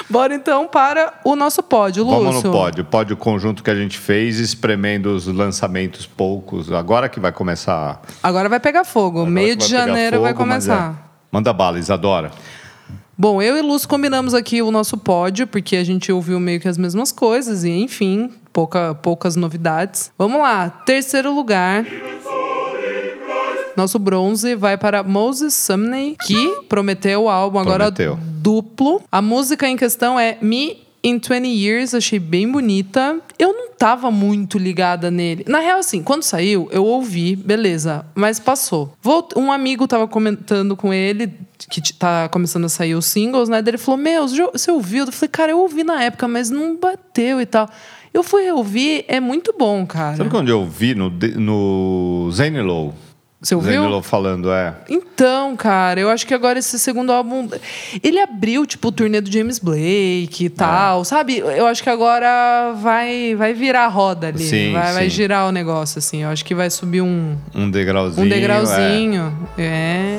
Bora 0.09 0.33
então 0.33 0.67
para 0.67 1.13
o 1.23 1.35
nosso 1.35 1.61
pódio, 1.61 2.03
Lúcio. 2.03 2.23
Vamos 2.23 2.43
no 2.43 2.51
pódio. 2.51 2.83
Pódio 2.85 3.15
conjunto 3.15 3.61
que 3.63 3.69
a 3.69 3.75
gente 3.75 3.99
fez, 3.99 4.39
espremendo 4.39 5.13
os 5.13 5.27
lançamentos 5.27 6.07
poucos. 6.07 6.71
Agora 6.71 7.07
que 7.07 7.19
vai 7.19 7.31
começar. 7.31 8.01
Agora 8.23 8.49
vai 8.49 8.59
pegar 8.59 8.83
fogo. 8.83 9.19
agora 9.19 9.29
Meio 9.31 9.55
de 9.55 9.67
vai 9.71 9.85
janeiro 9.87 10.21
vai 10.21 10.33
fogo, 10.33 10.45
mas 10.47 10.65
começar. 10.65 11.04
Manda 11.35 11.51
bala, 11.51 11.77
Isadora. 11.77 12.31
Bom, 13.17 13.41
eu 13.41 13.57
e 13.57 13.61
Lúcio 13.61 13.89
combinamos 13.89 14.33
aqui 14.33 14.61
o 14.61 14.71
nosso 14.71 14.97
pódio, 14.97 15.45
porque 15.45 15.75
a 15.75 15.83
gente 15.83 16.09
ouviu 16.09 16.39
meio 16.39 16.61
que 16.61 16.67
as 16.69 16.77
mesmas 16.77 17.11
coisas, 17.11 17.65
e 17.65 17.71
enfim, 17.71 18.31
pouca, 18.53 18.95
poucas 18.95 19.35
novidades. 19.35 20.13
Vamos 20.17 20.39
lá, 20.39 20.69
terceiro 20.69 21.35
lugar. 21.35 21.85
Nosso 23.75 23.99
bronze 23.99 24.55
vai 24.55 24.77
para 24.77 25.03
Moses 25.03 25.53
Sumney, 25.53 26.15
que 26.25 26.61
prometeu 26.69 27.23
o 27.23 27.29
álbum 27.29 27.59
agora 27.59 27.91
Prometeu. 27.91 28.17
duplo. 28.21 29.01
A 29.11 29.21
música 29.21 29.67
em 29.67 29.75
questão 29.75 30.17
é 30.17 30.37
Me 30.41 30.84
in 31.05 31.19
20 31.19 31.47
Years, 31.47 31.93
achei 31.93 32.17
bem 32.17 32.51
bonita. 32.51 33.19
Eu 33.37 33.53
não 33.53 33.69
tava 33.69 34.09
muito 34.09 34.57
ligada 34.57 35.11
nele. 35.11 35.45
Na 35.47 35.59
real, 35.59 35.77
assim, 35.77 36.01
quando 36.01 36.23
saiu, 36.23 36.67
eu 36.71 36.83
ouvi, 36.83 37.35
beleza, 37.35 38.03
mas 38.15 38.39
passou. 38.39 38.91
Um 39.35 39.51
amigo 39.51 39.87
tava 39.87 40.07
comentando 40.07 40.75
com 40.75 40.91
ele, 40.91 41.31
que 41.69 41.93
tá 41.93 42.27
começando 42.29 42.65
a 42.65 42.69
sair 42.69 42.95
os 42.95 43.05
singles, 43.05 43.47
né? 43.47 43.61
Ele 43.65 43.77
falou: 43.77 43.99
Meu, 43.99 44.27
você 44.27 44.71
ouviu? 44.71 45.05
Eu 45.05 45.11
falei, 45.11 45.29
cara, 45.29 45.51
eu 45.51 45.59
ouvi 45.59 45.83
na 45.83 46.01
época, 46.03 46.27
mas 46.27 46.49
não 46.49 46.75
bateu 46.75 47.39
e 47.39 47.45
tal. 47.45 47.69
Eu 48.11 48.23
fui 48.23 48.49
ouvir, 48.49 49.05
é 49.07 49.19
muito 49.19 49.53
bom, 49.57 49.85
cara. 49.85 50.17
Sabe 50.17 50.35
onde 50.35 50.49
eu 50.49 50.65
vi? 50.65 50.95
No, 50.95 51.09
no 51.09 52.31
Zane 52.31 52.61
Low. 52.61 52.95
Você 53.45 53.53
ouviu? 53.53 54.01
Falando, 54.01 54.51
é. 54.51 54.73
Então, 54.89 55.55
cara, 55.55 55.99
eu 55.99 56.09
acho 56.09 56.25
que 56.25 56.33
agora 56.33 56.57
esse 56.57 56.79
segundo 56.79 57.11
álbum. 57.11 57.47
Ele 58.03 58.19
abriu, 58.19 58.65
tipo, 58.65 58.87
o 58.87 58.91
turnê 58.91 59.21
do 59.21 59.31
James 59.31 59.59
Blake 59.59 60.45
e 60.45 60.49
tal, 60.49 61.05
sabe? 61.05 61.37
Eu 61.37 61.67
acho 61.67 61.83
que 61.83 61.89
agora 61.91 62.73
vai, 62.81 63.35
vai 63.35 63.53
virar 63.53 63.85
a 63.85 63.87
roda 63.87 64.29
ali. 64.29 64.43
Sim, 64.43 64.73
vai, 64.73 64.93
vai 64.93 65.03
sim. 65.03 65.09
girar 65.11 65.47
o 65.47 65.51
negócio, 65.51 65.99
assim. 65.99 66.23
Eu 66.23 66.29
acho 66.29 66.43
que 66.43 66.55
vai 66.55 66.71
subir 66.71 67.01
um, 67.01 67.37
Um 67.53 67.69
degrauzinho. 67.69 68.25
um 68.25 68.27
degrauzinho. 68.29 69.49
É. 69.59 70.17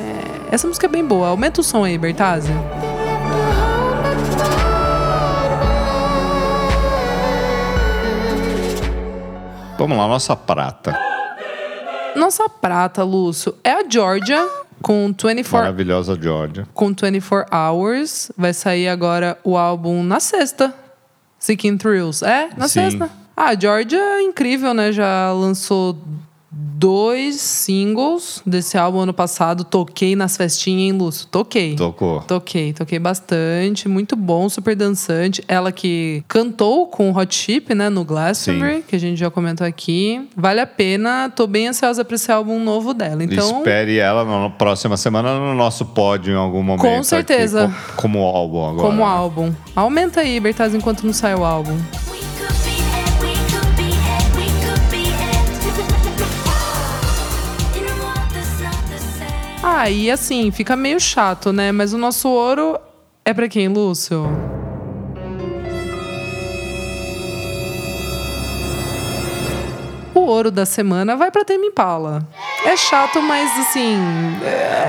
Essa 0.52 0.68
música 0.68 0.86
é 0.86 0.88
bem 0.88 1.04
boa. 1.04 1.26
Aumenta 1.26 1.60
o 1.60 1.64
som 1.64 1.82
aí, 1.82 1.98
Bertazzi. 1.98 2.52
É. 2.52 2.96
Vamos 9.76 9.98
lá, 9.98 10.06
nossa 10.06 10.36
prata. 10.36 11.06
Nossa 12.16 12.48
prata, 12.48 13.02
Lúcio, 13.05 13.55
é 13.62 13.72
a 13.72 13.85
Georgia 13.88 14.48
com 14.83 15.09
24 15.09 15.57
Maravilhosa 15.59 16.18
Georgia. 16.20 16.66
com 16.74 16.88
24 16.88 17.46
Hours. 17.55 18.31
Vai 18.37 18.52
sair 18.52 18.88
agora 18.88 19.38
o 19.44 19.57
álbum 19.57 20.02
na 20.02 20.20
sexta. 20.20 20.72
Seeking 21.38 21.76
Thrills. 21.76 22.24
É, 22.24 22.48
na 22.57 22.66
Sim. 22.68 22.90
sexta. 22.90 23.11
Ah, 23.37 23.50
a 23.50 23.55
Georgia 23.59 23.98
é 23.98 24.22
incrível, 24.22 24.72
né? 24.72 24.90
Já 24.92 25.31
lançou 25.33 25.98
dois 26.79 27.37
singles 27.40 28.42
desse 28.47 28.77
álbum 28.79 29.01
ano 29.01 29.12
passado. 29.12 29.64
Toquei 29.64 30.14
nas 30.16 30.37
festinhas, 30.37 30.83
hein, 30.83 30.92
Lúcio? 30.92 31.27
Toquei. 31.27 31.75
Tocou. 31.77 32.21
Toquei, 32.23 32.73
toquei 32.73 32.99
bastante, 32.99 33.88
muito 33.88 34.14
bom, 34.16 34.49
super 34.49 34.75
dançante. 34.77 35.42
Ela 35.49 35.71
que 35.73 36.23
cantou 36.29 36.87
com 36.87 37.11
o 37.11 37.16
Hot 37.19 37.35
Chip, 37.35 37.75
né, 37.75 37.88
no 37.88 38.05
Glastonbury, 38.05 38.77
Sim. 38.77 38.83
que 38.88 38.97
a 38.97 39.01
gente 39.01 39.19
já 39.19 39.31
comentou 39.31 39.66
aqui. 39.66 40.29
Vale 40.37 40.61
a 40.61 40.66
pena, 40.66 41.31
tô 41.35 41.47
bem 41.47 41.69
ansiosa 41.69 42.05
pra 42.05 42.14
esse 42.16 42.31
álbum 42.33 42.59
novo 42.62 42.92
dela. 42.95 43.23
Então, 43.25 43.59
Espere 43.59 43.99
ela 43.99 44.25
na 44.25 44.51
próxima 44.51 44.97
semana 44.97 45.38
no 45.38 45.55
nosso 45.55 45.85
pódio 45.85 46.33
em 46.33 46.37
algum 46.37 46.62
momento. 46.62 46.87
aqui, 46.87 47.05
certeza. 47.05 47.75
co- 47.97 48.03
como 48.03 48.21
álbum 48.25 48.64
agora. 48.69 48.88
como 48.88 49.05
álbum. 49.05 49.53
Aumenta 49.75 50.21
aí, 50.21 50.38
Bertaz, 50.40 50.75
enquanto 50.75 51.05
não 51.05 51.12
sai 51.12 51.35
o 51.35 51.45
álbum. 51.45 51.77
Ah, 59.78 59.90
e 59.90 60.10
assim, 60.10 60.50
fica 60.50 60.74
meio 60.74 60.98
chato, 60.98 61.52
né? 61.52 61.70
Mas 61.70 61.92
o 61.92 61.98
nosso 61.98 62.30
ouro 62.30 62.78
é 63.22 63.34
pra 63.34 63.46
quem, 63.46 63.68
Lúcio? 63.68 64.26
O 70.14 70.20
ouro 70.20 70.50
da 70.50 70.64
semana 70.64 71.14
vai 71.14 71.30
pra 71.30 71.44
Tame 71.44 71.66
Impala. 71.66 72.26
É 72.64 72.74
chato, 72.74 73.20
mas 73.20 73.50
assim. 73.58 73.98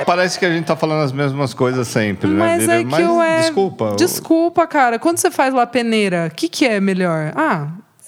Parece 0.06 0.40
que 0.40 0.46
a 0.46 0.50
gente 0.50 0.64
tá 0.66 0.76
falando 0.78 1.04
as 1.04 1.12
mesmas 1.12 1.54
coisas 1.54 1.86
sempre, 1.90 2.30
Mas 2.30 2.66
né? 2.66 2.80
é 2.80 2.84
que 2.86 3.02
eu 3.02 3.22
é. 3.22 3.40
Desculpa. 3.42 3.94
Desculpa, 3.98 4.66
cara. 4.66 4.98
Quando 4.98 5.18
você 5.18 5.30
faz 5.30 5.54
lá 5.54 5.68
peneira, 5.68 6.30
o 6.32 6.34
que, 6.34 6.48
que 6.48 6.66
é 6.66 6.80
melhor? 6.80 7.34
Ah. 7.36 7.68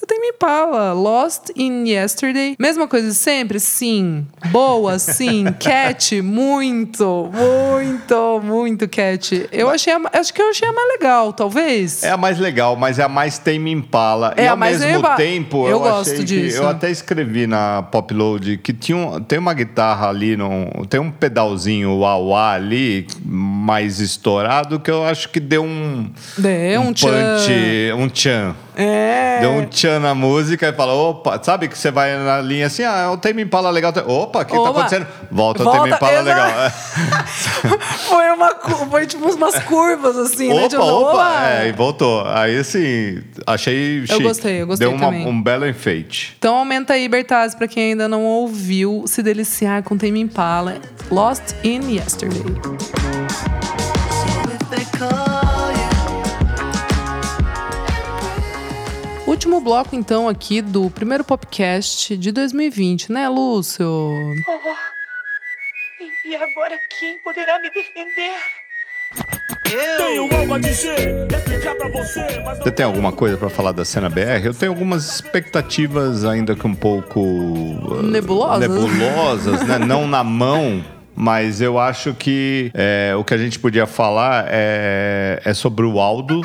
Tenho 0.09 0.25
Impala, 0.25 0.91
Lost 0.91 1.51
in 1.55 1.85
Yesterday. 1.87 2.55
Mesma 2.57 2.87
coisa 2.87 3.09
de 3.09 3.13
sempre? 3.13 3.59
Sim. 3.59 4.25
Boa, 4.47 4.97
sim. 4.97 5.45
Cat, 5.61 6.19
muito, 6.23 7.29
muito, 7.31 8.41
muito 8.43 8.89
Cat. 8.89 9.47
Eu 9.51 9.69
achei, 9.69 9.93
a, 9.93 9.99
acho 10.13 10.33
que 10.33 10.41
eu 10.41 10.49
achei 10.49 10.67
a 10.67 10.73
mais 10.73 10.87
legal, 10.87 11.31
talvez. 11.31 12.01
É 12.01 12.09
a 12.09 12.17
mais 12.17 12.39
legal, 12.39 12.75
mas 12.75 12.97
é 12.97 13.03
a 13.03 13.07
mais 13.07 13.37
Tame 13.37 13.71
Impala. 13.71 14.33
É 14.35 14.45
e 14.45 14.47
a 14.47 14.51
ao 14.51 14.57
mais 14.57 14.79
mesmo 14.83 15.03
Tame- 15.03 15.15
tempo, 15.15 15.65
Eu 15.67 15.73
eu, 15.73 15.79
gosto 15.79 16.23
disso. 16.23 16.57
que... 16.57 16.63
Eu 16.63 16.67
até 16.69 16.89
escrevi 16.89 17.45
na 17.45 17.83
Popload 17.83 18.57
que 18.57 18.73
tinha 18.73 18.97
um- 18.97 19.21
tem 19.21 19.37
uma 19.37 19.53
guitarra 19.53 20.09
ali, 20.09 20.35
num, 20.35 20.65
tem 20.89 20.99
um 20.99 21.11
pedalzinho 21.11 21.99
wah-wah 21.99 22.53
ali, 22.53 23.05
mais 23.23 23.99
estourado, 23.99 24.79
que 24.79 24.89
eu 24.89 25.05
acho 25.05 25.29
que 25.29 25.39
deu 25.39 25.63
um... 25.63 26.09
É, 26.43 26.79
um, 26.79 26.91
tchan. 26.93 27.07
punch, 27.09 27.93
um 27.95 28.09
tchan. 28.09 28.55
É. 28.75 29.39
Deu 29.41 29.51
um 29.51 29.65
tchan 29.65 29.99
na 29.99 30.13
música 30.15 30.69
e 30.69 30.73
fala, 30.73 30.93
opa, 30.93 31.39
sabe 31.43 31.67
que 31.67 31.77
você 31.77 31.91
vai 31.91 32.15
na 32.17 32.39
linha 32.41 32.67
assim, 32.67 32.83
ah, 32.83 33.01
é 33.05 33.07
o 33.07 33.17
Tame 33.17 33.41
Impala 33.41 33.69
legal. 33.69 33.91
Opa, 34.07 34.41
o 34.41 34.45
que 34.45 34.53
tá 34.53 34.59
Opa. 34.59 34.69
acontecendo? 34.69 35.07
Volta, 35.31 35.61
o 35.61 35.65
Volta, 35.65 35.79
Tame 35.81 35.93
Impala 35.95 36.21
legal. 36.21 36.49
Foi, 38.09 38.29
uma, 38.31 38.55
foi 38.89 39.05
tipo 39.05 39.29
umas 39.29 39.59
curvas, 39.63 40.17
assim, 40.17 40.47
né? 40.49 40.55
Opa, 40.55 40.69
Tipo, 40.69 40.83
opa, 40.83 41.47
é, 41.49 41.67
e 41.67 41.71
voltou. 41.71 42.23
Aí, 42.27 42.57
assim, 42.57 43.21
achei 43.45 44.05
chique. 44.07 44.23
gostei, 44.23 44.61
eu 44.61 44.67
gostei 44.67 44.87
Deu 44.87 44.95
uma- 44.95 45.05
também. 45.07 45.27
um 45.27 45.41
belo 45.41 45.67
enfeite. 45.67 46.35
Então 46.37 46.55
aumenta 46.55 46.93
aí, 46.93 47.07
Bertazzi, 47.07 47.55
pra 47.57 47.67
quem 47.67 47.91
ainda 47.91 48.07
não 48.07 48.23
ouviu, 48.23 49.03
se 49.07 49.21
deliciar 49.21 49.83
com 49.83 49.97
Tame 49.97 50.19
Impala. 50.21 50.75
Lost 51.11 51.53
in 51.63 51.95
Yesterday. 51.95 52.43
Último 59.39 59.61
bloco, 59.61 59.95
então, 59.95 60.27
aqui 60.27 60.61
do 60.61 60.89
primeiro 60.89 61.23
podcast 61.23 62.17
de 62.17 62.29
2020, 62.29 63.09
né, 63.09 63.29
Lúcio? 63.29 63.85
E 66.25 66.35
agora 66.35 66.77
quem 66.99 67.17
poderá 67.23 67.57
me 67.61 67.69
defender? 67.69 68.35
Tenho 69.97 70.37
algo 70.37 70.55
a 70.55 70.59
dizer, 70.59 71.25
explicar 71.31 71.73
pra 71.73 71.87
você, 71.87 72.19
mas 72.43 72.57
Você 72.57 72.69
tem 72.69 72.85
alguma 72.85 73.13
coisa 73.13 73.37
pra 73.37 73.49
falar 73.49 73.71
da 73.71 73.85
cena 73.85 74.09
BR? 74.09 74.43
Eu 74.43 74.53
tenho 74.53 74.73
algumas 74.73 75.05
expectativas 75.15 76.25
ainda 76.25 76.53
que 76.53 76.67
um 76.67 76.75
pouco... 76.75 77.21
uh, 77.21 78.03
Nebulosas. 78.03 78.59
Nebulosas, 78.69 79.65
né? 79.65 79.77
Não 79.79 80.05
na 80.05 80.21
mão... 80.21 80.83
Mas 81.15 81.59
eu 81.61 81.77
acho 81.79 82.13
que 82.13 82.71
é, 82.73 83.13
o 83.17 83.23
que 83.25 83.33
a 83.33 83.37
gente 83.37 83.57
podia 83.59 83.85
falar 83.85 84.45
é, 84.49 85.41
é 85.43 85.53
sobre 85.53 85.85
o 85.85 85.99
Aldo, 85.99 86.41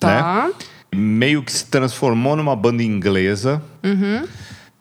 Tá. 0.00 0.48
né? 0.48 0.54
Meio 0.96 1.42
que 1.42 1.52
se 1.52 1.66
transformou 1.66 2.34
numa 2.34 2.56
banda 2.56 2.82
inglesa. 2.82 3.62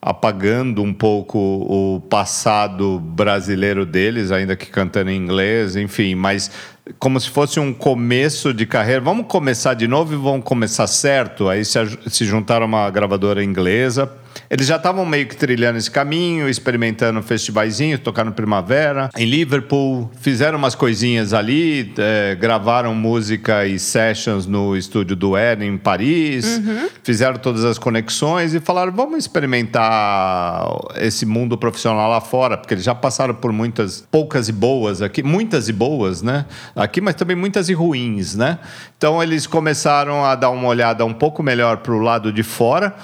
apagando 0.05 0.83
um 0.83 0.93
pouco 0.93 1.39
o 1.39 1.99
passado 1.99 2.99
brasileiro 2.99 3.87
deles, 3.87 4.31
ainda 4.31 4.55
que 4.55 4.67
cantando 4.67 5.09
em 5.09 5.17
inglês, 5.17 5.75
enfim, 5.75 6.13
mas 6.13 6.51
como 6.99 7.19
se 7.19 7.27
fosse 7.27 7.59
um 7.59 7.73
começo 7.73 8.53
de 8.53 8.67
carreira. 8.67 9.01
Vamos 9.01 9.25
começar 9.25 9.73
de 9.73 9.87
novo 9.87 10.13
e 10.13 10.17
vamos 10.17 10.45
começar 10.45 10.85
certo. 10.85 11.49
Aí 11.49 11.65
se, 11.65 11.79
se 12.07 12.23
juntaram 12.23 12.65
a 12.65 12.67
uma 12.67 12.89
gravadora 12.91 13.43
inglesa. 13.43 14.11
Eles 14.49 14.67
já 14.67 14.75
estavam 14.75 15.05
meio 15.05 15.27
que 15.27 15.35
trilhando 15.35 15.77
esse 15.77 15.89
caminho, 15.89 16.47
experimentando 16.47 17.21
festivaizinhos, 17.21 17.99
tocaram 17.99 18.31
Primavera, 18.31 19.09
em 19.17 19.25
Liverpool, 19.25 20.09
fizeram 20.19 20.57
umas 20.57 20.75
coisinhas 20.75 21.33
ali, 21.33 21.93
eh, 21.97 22.37
gravaram 22.39 22.93
música 22.93 23.65
e 23.65 23.79
sessions 23.79 24.45
no 24.45 24.75
estúdio 24.75 25.15
do 25.15 25.37
Ed 25.37 25.65
em 25.65 25.77
Paris, 25.77 26.61
fizeram 27.03 27.37
todas 27.37 27.65
as 27.65 27.77
conexões 27.77 28.53
e 28.53 28.59
falaram: 28.59 28.91
vamos 28.91 29.17
experimentar 29.17 30.67
esse 30.97 31.25
mundo 31.25 31.57
profissional 31.57 32.09
lá 32.09 32.21
fora, 32.21 32.57
porque 32.57 32.73
eles 32.73 32.83
já 32.83 32.95
passaram 32.95 33.33
por 33.33 33.51
muitas, 33.51 34.05
poucas 34.11 34.47
e 34.49 34.51
boas 34.51 35.01
aqui, 35.01 35.23
muitas 35.23 35.67
e 35.69 35.73
boas, 35.73 36.21
né? 36.21 36.45
Aqui, 36.75 37.01
mas 37.01 37.15
também 37.15 37.35
muitas 37.35 37.69
e 37.69 37.73
ruins, 37.73 38.35
né? 38.35 38.59
Então 38.97 39.21
eles 39.21 39.47
começaram 39.47 40.23
a 40.23 40.35
dar 40.35 40.49
uma 40.49 40.67
olhada 40.67 41.05
um 41.05 41.13
pouco 41.13 41.41
melhor 41.41 41.77
para 41.77 41.93
o 41.93 41.99
lado 41.99 42.31
de 42.31 42.43
fora 42.43 42.95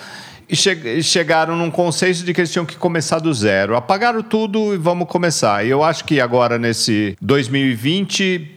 e 0.51 0.55
che- 0.55 1.01
chegaram 1.01 1.55
num 1.55 1.71
consenso 1.71 2.25
de 2.25 2.33
que 2.33 2.41
eles 2.41 2.51
tinham 2.51 2.65
que 2.65 2.75
começar 2.75 3.19
do 3.19 3.33
zero. 3.33 3.75
Apagaram 3.75 4.21
tudo 4.21 4.73
e 4.73 4.77
vamos 4.77 5.07
começar. 5.07 5.65
E 5.65 5.69
eu 5.69 5.81
acho 5.81 6.03
que 6.03 6.19
agora, 6.19 6.59
nesse 6.59 7.15
2020, 7.21 8.51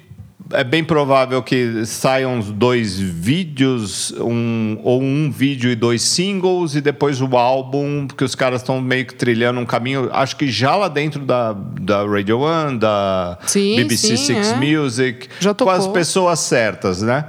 é 0.52 0.62
bem 0.64 0.84
provável 0.84 1.42
que 1.42 1.86
saiam 1.86 2.40
dois 2.40 2.98
vídeos, 2.98 4.12
um, 4.20 4.78
ou 4.82 5.00
um 5.00 5.30
vídeo 5.30 5.70
e 5.70 5.74
dois 5.74 6.02
singles, 6.02 6.74
e 6.74 6.80
depois 6.80 7.20
o 7.22 7.36
álbum, 7.36 8.06
porque 8.06 8.24
os 8.24 8.34
caras 8.34 8.60
estão 8.60 8.80
meio 8.80 9.06
que 9.06 9.14
trilhando 9.14 9.58
um 9.60 9.64
caminho, 9.64 10.10
acho 10.12 10.36
que 10.36 10.48
já 10.50 10.76
lá 10.76 10.88
dentro 10.88 11.20
da, 11.24 11.52
da 11.52 12.04
Radio 12.04 12.40
One, 12.40 12.78
da 12.78 13.38
Sim, 13.46 13.76
BBC 13.76 14.16
sim, 14.16 14.34
Six 14.34 14.52
é. 14.52 14.56
Music, 14.56 15.28
com 15.56 15.70
as 15.70 15.86
pessoas 15.86 16.40
certas, 16.40 17.00
né? 17.02 17.24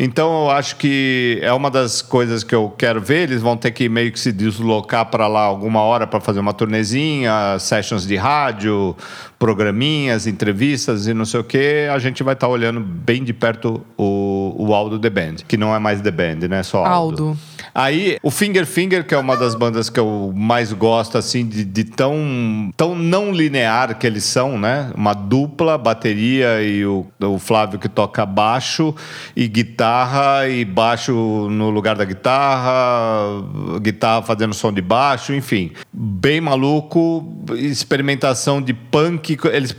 Então 0.00 0.44
eu 0.44 0.50
acho 0.52 0.76
que 0.76 1.40
é 1.42 1.52
uma 1.52 1.68
das 1.68 2.00
coisas 2.00 2.44
que 2.44 2.54
eu 2.54 2.72
quero 2.78 3.00
ver. 3.00 3.24
Eles 3.24 3.42
vão 3.42 3.56
ter 3.56 3.72
que 3.72 3.88
meio 3.88 4.12
que 4.12 4.20
se 4.20 4.30
deslocar 4.30 5.06
para 5.06 5.26
lá 5.26 5.40
alguma 5.40 5.80
hora 5.80 6.06
para 6.06 6.20
fazer 6.20 6.38
uma 6.38 6.52
turnezinha, 6.54 7.58
sessions 7.58 8.06
de 8.06 8.14
rádio, 8.14 8.96
programinhas, 9.40 10.28
entrevistas 10.28 11.08
e 11.08 11.12
não 11.12 11.24
sei 11.24 11.40
o 11.40 11.44
que. 11.44 11.88
A 11.92 11.98
gente 11.98 12.22
vai 12.22 12.34
estar 12.34 12.46
olhando 12.46 12.78
bem 12.78 13.24
de 13.24 13.32
perto 13.32 13.84
o, 13.96 14.54
o 14.56 14.72
Aldo 14.72 15.00
The 15.00 15.10
Band, 15.10 15.34
que 15.48 15.56
não 15.56 15.74
é 15.74 15.80
mais 15.80 16.00
The 16.00 16.12
Band, 16.12 16.46
né? 16.48 16.62
Só 16.62 16.84
Aldo. 16.84 17.24
Aldo. 17.24 17.38
Aí, 17.78 18.18
o 18.24 18.30
Finger 18.32 18.66
Finger, 18.66 19.06
que 19.06 19.14
é 19.14 19.18
uma 19.18 19.36
das 19.36 19.54
bandas 19.54 19.88
que 19.88 20.00
eu 20.00 20.32
mais 20.34 20.72
gosto, 20.72 21.16
assim, 21.16 21.46
de, 21.46 21.64
de 21.64 21.84
tão, 21.84 22.72
tão 22.76 22.96
não 22.96 23.30
linear 23.30 23.96
que 23.96 24.04
eles 24.04 24.24
são, 24.24 24.58
né? 24.58 24.90
Uma 24.96 25.14
dupla, 25.14 25.78
bateria 25.78 26.60
e 26.60 26.84
o, 26.84 27.06
o 27.22 27.38
Flávio 27.38 27.78
que 27.78 27.88
toca 27.88 28.26
baixo 28.26 28.92
e 29.36 29.46
guitarra 29.46 30.48
e 30.48 30.64
baixo 30.64 31.12
no 31.48 31.70
lugar 31.70 31.94
da 31.94 32.04
guitarra, 32.04 33.44
guitarra 33.80 34.22
fazendo 34.22 34.54
som 34.54 34.72
de 34.72 34.82
baixo, 34.82 35.32
enfim. 35.32 35.70
Bem 35.92 36.40
maluco, 36.40 37.32
experimentação 37.54 38.60
de 38.60 38.74
punk. 38.74 39.38
Eles 39.52 39.72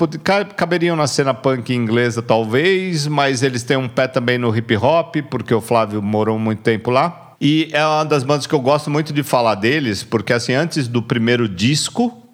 caberiam 0.56 0.96
na 0.96 1.06
cena 1.06 1.34
punk 1.34 1.74
inglesa, 1.74 2.22
talvez, 2.22 3.08
mas 3.08 3.44
eles 3.44 3.64
têm 3.64 3.76
um 3.76 3.90
pé 3.90 4.08
também 4.08 4.38
no 4.38 4.56
hip 4.56 4.74
hop, 4.78 5.18
porque 5.30 5.54
o 5.54 5.60
Flávio 5.60 6.02
morou 6.02 6.40
muito 6.40 6.62
tempo 6.62 6.90
lá. 6.90 7.26
E 7.42 7.70
é 7.72 7.86
uma 7.86 8.04
das 8.06 8.24
bandas 8.24 8.46
que 8.46 8.54
eu 8.54 8.60
gosto 8.60 8.90
muito 8.90 9.14
de 9.14 9.24
falar 9.24 9.56
deles, 9.56 10.04
porque 10.04 10.34
assim, 10.34 10.54
antes 10.54 10.88
do 10.88 11.02
primeiro 11.02 11.48
disco 11.48 12.26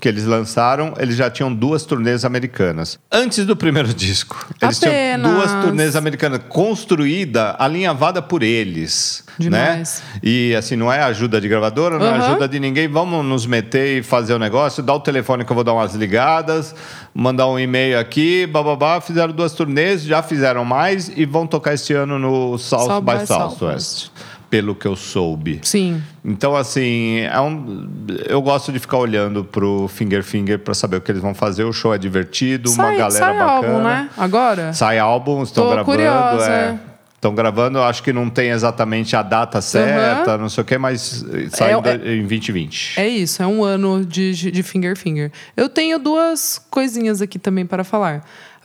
que 0.00 0.08
eles 0.08 0.24
lançaram, 0.26 0.92
eles 0.98 1.16
já 1.16 1.30
tinham 1.30 1.54
duas 1.54 1.84
turnês 1.84 2.24
americanas. 2.26 2.98
Antes 3.10 3.46
do 3.46 3.56
primeiro 3.56 3.88
disco, 3.94 4.46
eles 4.60 4.82
Apenas. 4.82 5.20
tinham 5.30 5.34
duas 5.34 5.64
turnês 5.64 5.96
americanas 5.96 6.40
construída, 6.48 7.54
alinhavada 7.58 8.20
por 8.20 8.42
eles, 8.42 9.24
Demais. 9.38 10.02
né? 10.12 10.20
E 10.22 10.54
assim, 10.54 10.76
não 10.76 10.92
é 10.92 11.00
ajuda 11.00 11.40
de 11.40 11.48
gravadora, 11.48 11.98
não 11.98 12.06
é 12.06 12.10
Aham. 12.10 12.26
ajuda 12.26 12.48
de 12.48 12.60
ninguém, 12.60 12.86
vamos 12.88 13.24
nos 13.24 13.46
meter 13.46 13.98
e 14.00 14.02
fazer 14.02 14.34
o 14.34 14.38
negócio, 14.38 14.82
dá 14.82 14.92
o 14.92 15.00
telefone 15.00 15.44
que 15.44 15.50
eu 15.52 15.54
vou 15.54 15.64
dar 15.64 15.72
umas 15.72 15.94
ligadas, 15.94 16.74
mandar 17.14 17.46
um 17.46 17.58
e-mail 17.58 17.98
aqui, 17.98 18.46
bababá, 18.46 19.00
fizeram 19.00 19.32
duas 19.32 19.52
turnês, 19.52 20.02
já 20.02 20.22
fizeram 20.22 20.64
mais 20.66 21.08
e 21.16 21.24
vão 21.24 21.46
tocar 21.46 21.72
este 21.72 21.94
ano 21.94 22.18
no 22.18 22.58
South, 22.58 22.86
South 22.86 23.00
by 23.00 23.18
by 23.20 23.26
Southwest, 23.26 24.10
pelo 24.54 24.72
que 24.72 24.86
eu 24.86 24.94
soube. 24.94 25.58
Sim. 25.64 26.00
Então, 26.24 26.54
assim, 26.54 27.22
é 27.22 27.40
um, 27.40 27.88
eu 28.28 28.40
gosto 28.40 28.70
de 28.70 28.78
ficar 28.78 28.98
olhando 28.98 29.42
pro 29.42 29.88
Finger 29.88 30.22
Finger 30.22 30.60
pra 30.60 30.72
saber 30.74 30.98
o 30.98 31.00
que 31.00 31.10
eles 31.10 31.20
vão 31.20 31.34
fazer. 31.34 31.64
O 31.64 31.72
show 31.72 31.92
é 31.92 31.98
divertido, 31.98 32.70
uma 32.70 32.84
sai 32.84 32.96
galera 32.96 33.18
sai 33.18 33.32
bacana. 33.36 33.52
álbum, 33.52 33.82
né? 33.82 34.10
Agora? 34.16 34.72
Sai 34.72 34.96
álbum, 35.00 35.42
estão 35.42 35.64
Tô 35.64 35.70
gravando. 35.72 35.90
curiosa, 35.96 36.48
é. 36.52 36.54
é. 36.68 36.78
Estão 37.16 37.34
gravando, 37.34 37.80
acho 37.80 38.00
que 38.02 38.12
não 38.12 38.30
tem 38.30 38.50
exatamente 38.50 39.16
a 39.16 39.22
data 39.22 39.60
certa, 39.60 40.36
não 40.38 40.48
sei 40.50 40.62
o 40.62 40.64
que, 40.64 40.76
mas 40.78 41.24
sai 41.50 41.72
É- 41.72 41.74
é- 41.74 42.14
em 42.16 42.26
2020. 42.26 43.00
É 43.00 43.08
isso, 43.08 43.42
é 43.42 43.46
um 43.46 43.64
ano 43.64 44.04
de, 44.04 44.32
de 44.52 44.62
Finger 44.62 44.94
Finger. 44.96 45.32
Eu 45.56 45.68
tenho 45.68 45.98
duas 45.98 46.64
coisinhas 46.70 47.20
aqui 47.20 47.38
também 47.40 47.66
para 47.66 47.82
falar. 47.82 48.24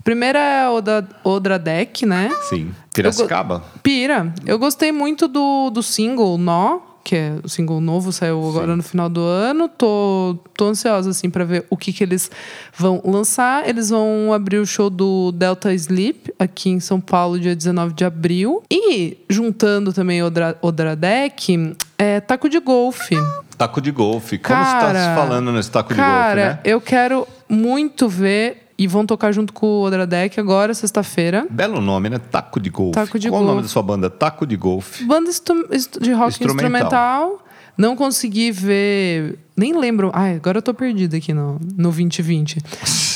A 0.09 0.11
primeira 0.11 0.39
é 0.39 0.67
Oda, 0.67 1.07
Odra 1.23 1.59
Deck, 1.59 2.03
né? 2.03 2.31
Sim. 2.49 2.71
Piracicaba. 2.91 3.63
Pira. 3.83 4.33
Eu 4.43 4.57
gostei 4.57 4.91
muito 4.91 5.27
do, 5.27 5.69
do 5.69 5.83
single 5.83 6.35
Nó, 6.35 6.79
que 7.03 7.15
é 7.15 7.33
o 7.43 7.47
single 7.47 7.79
novo, 7.79 8.11
saiu 8.11 8.43
agora 8.49 8.75
no 8.75 8.81
final 8.81 9.07
do 9.07 9.21
ano. 9.21 9.69
Tô, 9.69 10.35
tô 10.57 10.65
ansiosa, 10.65 11.11
assim, 11.11 11.29
para 11.29 11.45
ver 11.45 11.63
o 11.69 11.77
que, 11.77 11.93
que 11.93 12.03
eles 12.03 12.31
vão 12.75 12.99
lançar. 13.05 13.69
Eles 13.69 13.91
vão 13.91 14.33
abrir 14.33 14.57
o 14.57 14.65
show 14.65 14.89
do 14.89 15.31
Delta 15.31 15.71
Sleep 15.75 16.33
aqui 16.39 16.71
em 16.71 16.79
São 16.79 16.99
Paulo, 16.99 17.39
dia 17.39 17.55
19 17.55 17.93
de 17.93 18.03
abril. 18.03 18.63
E, 18.67 19.15
juntando 19.29 19.93
também 19.93 20.23
Odra, 20.23 20.57
Odra 20.59 20.95
Deck, 20.95 21.75
é 21.99 22.19
taco 22.19 22.49
de 22.49 22.59
golfe. 22.59 23.15
Taco 23.55 23.79
de 23.79 23.91
golfe. 23.91 24.39
Como 24.39 24.57
você 24.57 24.71
Cara, 24.71 24.87
está 24.87 25.09
se 25.11 25.15
falando 25.15 25.51
nesse 25.51 25.69
taco 25.69 25.89
de 25.89 25.99
cara, 25.99 26.41
golfe, 26.41 26.55
né? 26.55 26.59
eu 26.63 26.81
quero 26.81 27.27
muito 27.47 28.09
ver. 28.09 28.68
E 28.79 28.87
vão 28.87 29.05
tocar 29.05 29.33
junto 29.33 29.51
com 29.51 29.65
o 29.65 29.81
Odra 29.81 30.07
Deck 30.07 30.39
agora, 30.39 30.73
sexta-feira. 30.73 31.45
Belo 31.49 31.81
nome, 31.81 32.09
né? 32.09 32.17
Taco 32.17 32.61
de 32.61 32.69
golfe. 32.69 32.93
Taco 32.93 33.19
de 33.19 33.29
Qual 33.29 33.41
o 33.43 33.45
nome 33.45 33.61
da 33.61 33.67
sua 33.67 33.83
banda? 33.83 34.09
Taco 34.09 34.47
de 34.47 34.55
golfe. 34.55 35.03
Banda 35.03 35.29
de 35.29 36.13
rock 36.13 36.29
Instrumental. 36.29 36.29
instrumental. 36.29 37.45
Não 37.77 37.93
consegui 37.97 38.51
ver. 38.51 39.37
Nem 39.55 39.77
lembro. 39.77 40.11
Ai, 40.13 40.35
agora 40.35 40.59
eu 40.59 40.61
tô 40.61 40.73
perdida 40.73 41.17
aqui 41.17 41.33
no, 41.33 41.59
no 41.75 41.91
2020, 41.91 42.57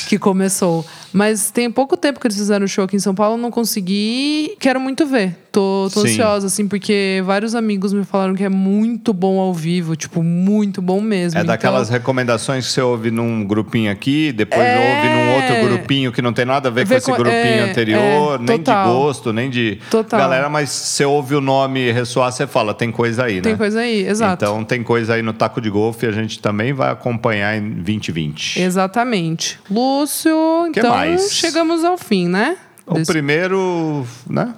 que 0.06 0.18
começou. 0.18 0.84
Mas 1.12 1.50
tem 1.50 1.70
pouco 1.70 1.96
tempo 1.96 2.20
que 2.20 2.26
eles 2.26 2.36
fizeram 2.36 2.66
o 2.66 2.68
show 2.68 2.84
aqui 2.84 2.96
em 2.96 3.00
São 3.00 3.14
Paulo, 3.14 3.38
não 3.38 3.50
consegui. 3.50 4.54
Quero 4.60 4.78
muito 4.78 5.06
ver. 5.06 5.43
Tô, 5.54 5.88
tô 5.94 6.00
Sim. 6.00 6.08
ansiosa, 6.08 6.48
assim, 6.48 6.66
porque 6.66 7.22
vários 7.24 7.54
amigos 7.54 7.92
me 7.92 8.04
falaram 8.04 8.34
que 8.34 8.42
é 8.42 8.48
muito 8.48 9.12
bom 9.12 9.38
ao 9.38 9.54
vivo, 9.54 9.94
tipo, 9.94 10.20
muito 10.20 10.82
bom 10.82 11.00
mesmo. 11.00 11.38
É 11.38 11.42
Então, 11.42 11.54
daquelas 11.54 11.88
recomendações 11.88 12.66
que 12.66 12.72
você 12.72 12.80
ouve 12.80 13.12
num 13.12 13.44
grupinho 13.46 13.88
aqui, 13.92 14.32
depois 14.32 14.60
É. 14.60 14.76
ouve 14.76 15.08
num 15.08 15.34
outro 15.36 15.68
grupinho 15.68 16.10
que 16.10 16.20
não 16.20 16.32
tem 16.32 16.44
nada 16.44 16.68
a 16.68 16.72
ver 16.72 16.82
com 16.82 16.88
Ver 16.88 16.96
esse 16.96 17.08
com- 17.08 17.16
grupinho 17.16 17.36
é, 17.36 17.70
anterior, 17.70 18.34
é, 18.34 18.38
nem 18.42 18.58
total. 18.58 18.84
de 18.88 18.92
gosto, 18.92 19.32
nem 19.32 19.48
de 19.48 19.78
Total. 19.88 20.18
galera, 20.18 20.48
mas 20.48 20.70
você 20.70 21.04
ouve 21.04 21.36
o 21.36 21.40
nome 21.40 21.92
ressoar, 21.92 22.32
você 22.32 22.48
fala, 22.48 22.74
tem 22.74 22.90
coisa 22.90 23.22
aí, 23.22 23.36
né? 23.36 23.42
Tem 23.42 23.56
coisa 23.56 23.78
aí, 23.78 24.04
exato. 24.08 24.44
Então 24.44 24.64
tem 24.64 24.82
coisa 24.82 25.14
aí 25.14 25.22
no 25.22 25.32
taco 25.32 25.60
de 25.60 25.70
golfe 25.70 26.04
e 26.04 26.08
a 26.08 26.12
gente 26.12 26.40
também 26.40 26.72
vai 26.72 26.90
acompanhar 26.90 27.56
em 27.56 27.74
2020. 27.74 28.60
Exatamente. 28.60 29.60
Lúcio, 29.70 30.34
Que 30.72 30.80
então 30.80 30.90
mais? 30.90 31.32
chegamos 31.32 31.84
ao 31.84 31.96
fim, 31.96 32.26
né? 32.26 32.56
O 32.84 32.94
Desse 32.94 33.12
primeiro, 33.12 34.04
né? 34.28 34.52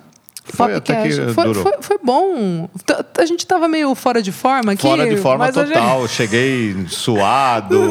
Foi 0.49 0.75
até 0.75 0.95
que 0.95 1.09
podcast. 1.09 1.35
foi, 1.35 1.45
durou. 1.45 1.63
foi, 1.63 1.73
foi 1.81 1.99
bom. 2.03 2.69
A 3.19 3.25
gente 3.27 3.47
tava 3.47 3.69
meio 3.69 3.95
fora 3.95 4.23
de 4.23 4.33
forma 4.33 4.73
aqui. 4.73 4.83
Fora 4.83 5.09
de 5.09 5.17
forma 5.17 5.45
a 5.47 5.51
gente- 5.53 5.69
total. 5.69 6.07
Cheguei 6.09 6.75
suado. 6.89 7.81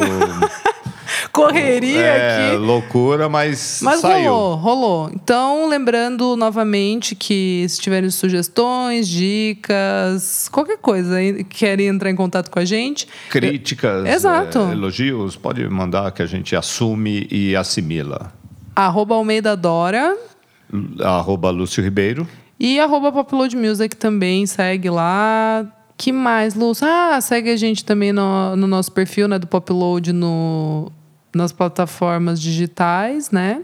Correria 1.32 2.00
é, 2.00 2.46
aqui. 2.48 2.56
loucura, 2.56 3.28
mas, 3.28 3.80
Mas 3.82 4.00
saiu. 4.00 4.30
rolou, 4.32 4.54
rolou. 4.56 5.10
Então, 5.14 5.68
lembrando 5.68 6.36
novamente 6.36 7.14
que 7.14 7.64
se 7.68 7.80
tiverem 7.80 8.10
sugestões, 8.10 9.06
dicas, 9.08 10.48
qualquer 10.50 10.78
coisa, 10.78 11.16
querem 11.48 11.86
entrar 11.86 12.10
em 12.10 12.16
contato 12.16 12.50
com 12.50 12.58
a 12.58 12.64
gente. 12.64 13.06
Críticas, 13.30 14.06
Exato. 14.06 14.58
eh, 14.58 14.72
elogios, 14.72 15.36
pode 15.36 15.66
mandar 15.68 16.10
que 16.12 16.22
a 16.22 16.26
gente 16.26 16.56
assume 16.56 17.26
e 17.30 17.54
assimila. 17.54 18.32
Arroba 18.74 19.14
Almeida 19.14 19.56
Dora 19.56 20.16
Arroba 21.00 21.50
Lúcio 21.50 21.82
Ribeiro. 21.82 22.26
E 22.58 22.80
arroba 22.80 23.12
Popload 23.12 23.56
Music 23.56 23.96
também, 23.96 24.46
segue 24.46 24.88
lá. 24.88 25.66
Que 25.96 26.12
mais, 26.12 26.54
Lúcio? 26.54 26.86
Ah, 26.86 27.18
segue 27.20 27.50
a 27.50 27.56
gente 27.56 27.84
também 27.84 28.12
no, 28.12 28.56
no 28.56 28.66
nosso 28.66 28.92
perfil, 28.92 29.28
né, 29.28 29.38
do 29.38 29.46
Popload 29.46 30.12
no, 30.12 30.92
nas 31.34 31.52
plataformas 31.52 32.40
digitais, 32.40 33.30
né? 33.30 33.62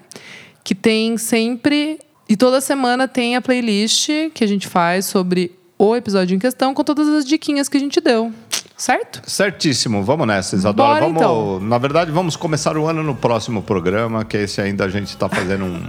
Que 0.64 0.74
tem 0.74 1.18
sempre. 1.18 1.99
E 2.28 2.36
toda 2.36 2.61
semana 2.61 3.07
tem 3.07 3.36
a 3.36 3.43
playlist 3.43 4.09
que 4.32 4.45
a 4.45 4.47
gente 4.47 4.66
faz 4.66 5.07
sobre 5.07 5.59
o 5.78 5.97
episódio 5.97 6.34
em 6.34 6.38
questão, 6.38 6.72
com 6.72 6.84
todas 6.84 7.09
as 7.09 7.24
diquinhas 7.24 7.68
que 7.68 7.76
a 7.76 7.80
gente 7.80 8.01
deu. 8.01 8.32
Certo? 8.76 9.22
Certíssimo, 9.28 10.03
vamos 10.03 10.26
nessa, 10.26 10.57
Isadora. 10.57 10.88
Bora, 10.88 11.01
vamos, 11.07 11.16
então. 11.16 11.61
Na 11.61 11.78
verdade, 11.78 12.11
vamos 12.11 12.36
começar 12.36 12.76
o 12.76 12.86
ano 12.86 13.03
no 13.03 13.14
próximo 13.14 13.62
programa, 13.62 14.24
que 14.24 14.36
esse 14.36 14.61
ainda 14.61 14.84
a 14.84 14.88
gente 14.88 15.09
está 15.09 15.28
fazendo 15.28 15.64
um, 15.64 15.82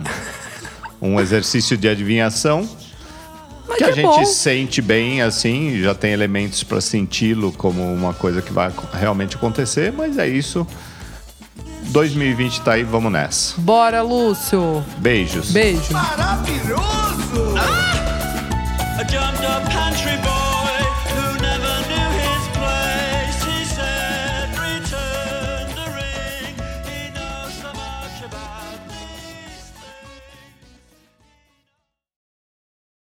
um 1.14 1.20
exercício 1.20 1.78
de 1.78 1.88
adivinhação. 1.88 2.68
Mas 3.68 3.78
que 3.78 3.84
a 3.84 3.88
que 3.88 3.96
gente 3.96 4.06
bom. 4.06 4.26
sente 4.26 4.82
bem, 4.82 5.22
assim, 5.22 5.82
já 5.82 5.96
tem 5.96 6.12
elementos 6.12 6.64
para 6.64 6.82
senti-lo 6.82 7.52
como 7.52 7.82
uma 7.94 8.14
coisa 8.14 8.42
que 8.42 8.52
vai 8.52 8.72
realmente 8.94 9.36
acontecer, 9.36 9.92
mas 9.92 10.18
é 10.18 10.28
isso. 10.28 10.68
2020 11.88 12.62
tá 12.62 12.74
aí, 12.74 12.84
vamos 12.84 13.12
nessa. 13.12 13.60
Bora, 13.60 14.02
Lúcio. 14.02 14.84
Beijos. 14.98 15.52
Beijo. 15.52 15.92
Maravilhoso! 15.94 17.54
A 18.98 19.04